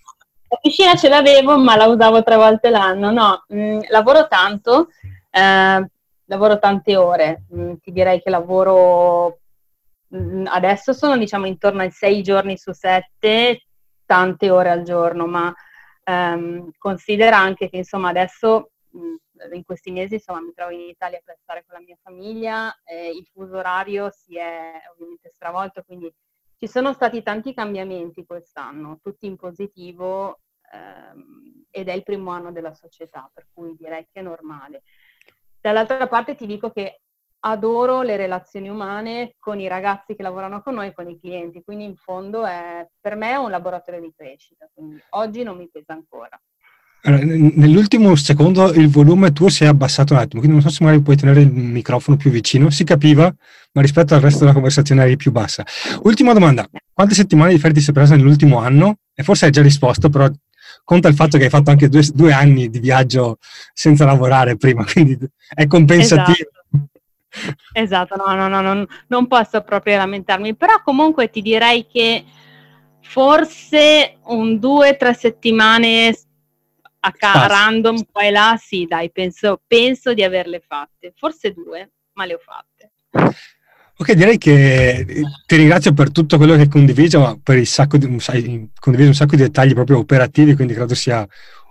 La 0.54 0.60
piscina 0.62 0.94
ce 0.94 1.08
l'avevo, 1.08 1.58
ma 1.58 1.74
la 1.74 1.86
usavo 1.86 2.22
tre 2.22 2.36
volte 2.36 2.70
l'anno. 2.70 3.10
No, 3.10 3.44
mh, 3.48 3.58
mm, 3.58 3.78
lavoro 3.88 4.28
tanto, 4.28 4.86
eh, 5.28 5.90
lavoro 6.26 6.58
tante 6.60 6.94
ore. 6.96 7.42
Mh, 7.50 7.60
mm, 7.60 7.72
ti 7.82 7.90
direi 7.90 8.22
che 8.22 8.30
lavoro 8.30 9.40
adesso 10.46 10.92
sono 10.92 11.16
diciamo 11.16 11.46
intorno 11.46 11.82
ai 11.82 11.90
sei 11.90 12.22
giorni 12.22 12.56
su 12.56 12.72
sette, 12.72 13.66
tante 14.04 14.50
ore 14.50 14.70
al 14.70 14.82
giorno, 14.82 15.26
ma 15.26 15.52
ehm, 16.04 16.70
considera 16.78 17.38
anche 17.38 17.68
che 17.68 17.78
insomma 17.78 18.10
adesso 18.10 18.70
in 19.52 19.64
questi 19.64 19.90
mesi 19.90 20.14
insomma, 20.14 20.40
mi 20.40 20.52
trovo 20.54 20.70
in 20.70 20.80
Italia 20.80 21.20
per 21.24 21.36
stare 21.40 21.64
con 21.66 21.78
la 21.78 21.84
mia 21.84 21.98
famiglia, 22.00 22.80
eh, 22.84 23.08
il 23.08 23.26
fuso 23.32 23.56
orario 23.56 24.10
si 24.10 24.36
è 24.36 24.72
ovviamente 24.92 25.30
stravolto, 25.32 25.82
quindi 25.82 26.12
ci 26.56 26.68
sono 26.68 26.92
stati 26.92 27.22
tanti 27.22 27.52
cambiamenti 27.52 28.24
quest'anno, 28.24 29.00
tutti 29.02 29.26
in 29.26 29.36
positivo 29.36 30.40
ehm, 30.72 31.66
ed 31.70 31.88
è 31.88 31.92
il 31.92 32.04
primo 32.04 32.30
anno 32.30 32.52
della 32.52 32.72
società, 32.72 33.28
per 33.32 33.48
cui 33.52 33.74
direi 33.76 34.06
che 34.12 34.20
è 34.20 34.22
normale. 34.22 34.82
Dall'altra 35.60 36.06
parte 36.06 36.34
ti 36.34 36.46
dico 36.46 36.70
che 36.70 37.00
adoro 37.46 38.02
le 38.02 38.16
relazioni 38.16 38.68
umane 38.68 39.34
con 39.38 39.60
i 39.60 39.68
ragazzi 39.68 40.14
che 40.14 40.22
lavorano 40.22 40.62
con 40.62 40.74
noi 40.74 40.88
e 40.88 40.92
con 40.94 41.08
i 41.08 41.18
clienti, 41.18 41.62
quindi 41.62 41.84
in 41.84 41.96
fondo 41.96 42.46
è, 42.46 42.86
per 43.00 43.16
me 43.16 43.30
è 43.32 43.36
un 43.36 43.50
laboratorio 43.50 44.00
di 44.00 44.12
crescita, 44.16 44.68
quindi 44.72 45.00
oggi 45.10 45.42
non 45.42 45.56
mi 45.56 45.68
pesa 45.70 45.92
ancora. 45.92 46.40
Allora, 47.06 47.22
nell'ultimo 47.22 48.16
secondo 48.16 48.72
il 48.72 48.88
volume 48.88 49.32
tuo 49.32 49.50
si 49.50 49.64
è 49.64 49.66
abbassato 49.66 50.14
un 50.14 50.20
attimo, 50.20 50.40
quindi 50.40 50.58
non 50.58 50.62
so 50.62 50.74
se 50.74 50.82
magari 50.82 51.02
puoi 51.02 51.16
tenere 51.16 51.42
il 51.42 51.52
microfono 51.52 52.16
più 52.16 52.30
vicino, 52.30 52.70
si 52.70 52.82
capiva, 52.84 53.34
ma 53.72 53.82
rispetto 53.82 54.14
al 54.14 54.22
resto 54.22 54.40
della 54.40 54.54
conversazione 54.54 55.02
eri 55.02 55.16
più 55.16 55.30
bassa. 55.30 55.64
Ultima 56.04 56.32
domanda, 56.32 56.66
quante 56.94 57.14
settimane 57.14 57.52
di 57.52 57.58
ferie 57.58 57.74
ti 57.74 57.82
sei 57.82 57.92
presa 57.92 58.16
nell'ultimo 58.16 58.58
anno? 58.58 59.00
E 59.12 59.22
forse 59.22 59.44
hai 59.44 59.50
già 59.50 59.60
risposto, 59.60 60.08
però 60.08 60.30
conta 60.82 61.08
il 61.08 61.14
fatto 61.14 61.36
che 61.36 61.44
hai 61.44 61.50
fatto 61.50 61.70
anche 61.70 61.90
due, 61.90 62.02
due 62.14 62.32
anni 62.32 62.70
di 62.70 62.78
viaggio 62.78 63.36
senza 63.74 64.06
lavorare 64.06 64.56
prima, 64.56 64.82
quindi 64.90 65.18
è 65.54 65.66
compensativo. 65.66 66.32
Esatto, 66.32 66.63
esatto 67.72 68.16
no, 68.16 68.34
no, 68.34 68.48
no, 68.48 68.60
non, 68.60 68.86
non 69.08 69.26
posso 69.26 69.62
proprio 69.62 69.96
lamentarmi, 69.96 70.54
però 70.54 70.82
comunque 70.82 71.30
ti 71.30 71.40
direi 71.42 71.86
che 71.86 72.24
forse 73.00 74.18
un 74.24 74.58
due 74.58 74.90
o 74.90 74.96
tre 74.96 75.14
settimane 75.14 76.16
a 77.00 77.12
ca- 77.12 77.46
random 77.46 78.06
qua 78.10 78.22
e 78.22 78.30
là, 78.30 78.58
sì 78.60 78.86
dai, 78.88 79.10
penso, 79.10 79.60
penso 79.66 80.14
di 80.14 80.22
averle 80.22 80.62
fatte, 80.66 81.12
forse 81.16 81.52
due, 81.52 81.92
ma 82.14 82.24
le 82.24 82.34
ho 82.34 82.38
fatte. 82.38 82.92
Ok, 83.96 84.12
direi 84.14 84.38
che 84.38 85.06
ti 85.46 85.56
ringrazio 85.56 85.92
per 85.92 86.10
tutto 86.10 86.36
quello 86.36 86.54
che 86.54 86.62
hai 86.62 86.68
condiviso, 86.68 87.38
per 87.42 87.58
il 87.58 87.66
sacco 87.66 87.96
di, 87.96 88.06
hai 88.26 88.70
condiviso 88.80 89.10
un 89.10 89.14
sacco 89.14 89.36
di 89.36 89.42
dettagli 89.42 89.72
proprio 89.72 89.98
operativi, 89.98 90.54
quindi 90.54 90.74
credo 90.74 90.94
sia 90.94 91.24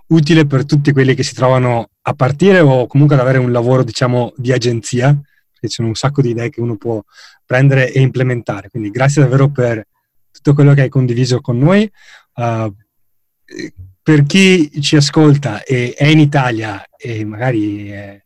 utile 0.06 0.46
per 0.46 0.64
tutti 0.64 0.92
quelli 0.92 1.14
che 1.14 1.22
si 1.22 1.34
trovano 1.34 1.90
a 2.00 2.14
partire 2.14 2.60
o 2.60 2.86
comunque 2.86 3.16
ad 3.16 3.22
avere 3.22 3.38
un 3.38 3.52
lavoro, 3.52 3.82
diciamo, 3.82 4.32
di 4.36 4.52
agenzia, 4.52 5.14
perché 5.64 5.68
ci 5.68 5.74
sono 5.74 5.88
un 5.88 5.94
sacco 5.94 6.20
di 6.20 6.30
idee 6.30 6.50
che 6.50 6.60
uno 6.60 6.76
può 6.76 7.02
prendere 7.44 7.92
e 7.92 8.00
implementare. 8.00 8.68
Quindi 8.68 8.90
grazie 8.90 9.22
davvero 9.22 9.48
per 9.48 9.86
tutto 10.30 10.54
quello 10.54 10.74
che 10.74 10.82
hai 10.82 10.88
condiviso 10.88 11.40
con 11.40 11.58
noi. 11.58 11.90
Uh, 12.34 12.74
per 14.02 14.24
chi 14.24 14.80
ci 14.82 14.96
ascolta 14.96 15.62
e 15.62 15.94
è 15.96 16.06
in 16.06 16.20
Italia 16.20 16.84
e 16.96 17.24
magari... 17.24 17.92
Eh, 17.92 18.18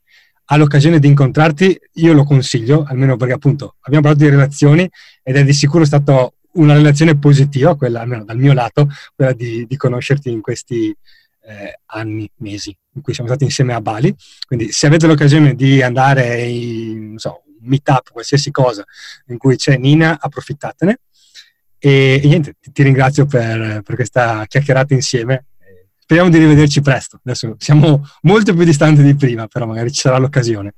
ha 0.51 0.57
l'occasione 0.57 0.99
di 0.99 1.09
incontrarti, 1.09 1.79
io 1.97 2.15
lo 2.15 2.25
consiglio, 2.25 2.83
almeno 2.89 3.19
perché 3.19 3.35
appunto 3.35 3.75
abbiamo 3.81 4.07
parlato 4.07 4.25
di 4.25 4.31
relazioni 4.31 4.91
ed 5.23 5.37
è 5.37 5.45
di 5.45 5.53
sicuro 5.53 5.85
stata 5.85 6.27
una 6.53 6.73
relazione 6.73 7.19
positiva, 7.19 7.77
quella 7.77 8.01
almeno 8.01 8.25
dal 8.25 8.39
mio 8.39 8.55
lato, 8.55 8.89
quella 9.15 9.35
di, 9.35 9.67
di 9.67 9.77
conoscerti 9.77 10.31
in 10.31 10.41
questi 10.41 10.97
eh, 11.49 11.81
anni, 11.87 12.31
mesi 12.37 12.77
in 12.95 13.03
cui 13.03 13.15
siamo 13.15 13.29
stati 13.29 13.45
insieme 13.45 13.75
a 13.75 13.81
Bali. 13.81 14.15
Quindi 14.47 14.71
se 14.71 14.87
avete 14.87 15.07
l'occasione 15.07 15.55
di 15.55 15.83
andare 15.83 16.43
in 16.43 17.15
so, 17.17 17.43
meetup, 17.61 18.11
qualsiasi 18.13 18.51
cosa 18.51 18.85
in 19.29 19.39
cui 19.39 19.57
c'è 19.57 19.77
Nina, 19.77 20.19
approfittatene. 20.21 21.01
E, 21.79 22.21
e 22.23 22.27
niente, 22.27 22.57
ti, 22.61 22.73
ti 22.73 22.83
ringrazio 22.83 23.25
per, 23.27 23.83
per, 23.83 23.95
questa 23.95 24.45
chiacchierata 24.47 24.95
insieme. 24.95 25.47
Speriamo 25.99 26.31
di 26.31 26.39
rivederci 26.39 26.81
presto. 26.81 27.21
Adesso 27.25 27.57
siamo 27.59 28.07
molto 28.23 28.55
più 28.55 28.65
distanti 28.65 29.03
di 29.03 29.15
prima, 29.15 29.47
però 29.47 29.67
magari 29.67 29.91
ci 29.93 30.01
sarà 30.01 30.19
l'occasione. 30.19 30.75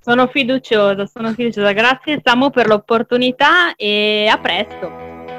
Sono 0.00 0.28
fiduciosa, 0.28 1.06
sono 1.06 1.32
fiduciosa. 1.32 1.72
Grazie 1.72 2.20
Samu 2.22 2.50
per 2.50 2.66
l'opportunità 2.66 3.74
e 3.74 4.28
a 4.30 4.38
presto 4.38 4.90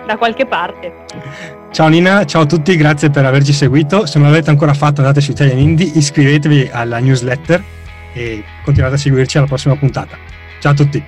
da 0.06 0.18
qualche 0.18 0.46
parte. 0.48 1.65
Ciao 1.76 1.90
Nina, 1.90 2.24
ciao 2.24 2.44
a 2.44 2.46
tutti, 2.46 2.74
grazie 2.78 3.10
per 3.10 3.26
averci 3.26 3.52
seguito. 3.52 4.06
Se 4.06 4.18
non 4.18 4.30
l'avete 4.30 4.50
ancora 4.50 4.74
fatto 4.74 5.02
andate 5.02 5.20
su 5.20 5.32
Italian 5.32 5.60
Indie, 5.60 5.92
iscrivetevi 5.94 6.70
alla 6.72 7.00
newsletter 7.00 7.62
e 8.14 8.46
continuate 8.64 8.96
a 8.96 8.98
seguirci 8.98 9.38
alla 9.38 9.46
prossima 9.46 9.76
puntata. 9.76 10.18
Ciao 10.62 10.72
a 10.72 10.74
tutti. 10.74 11.04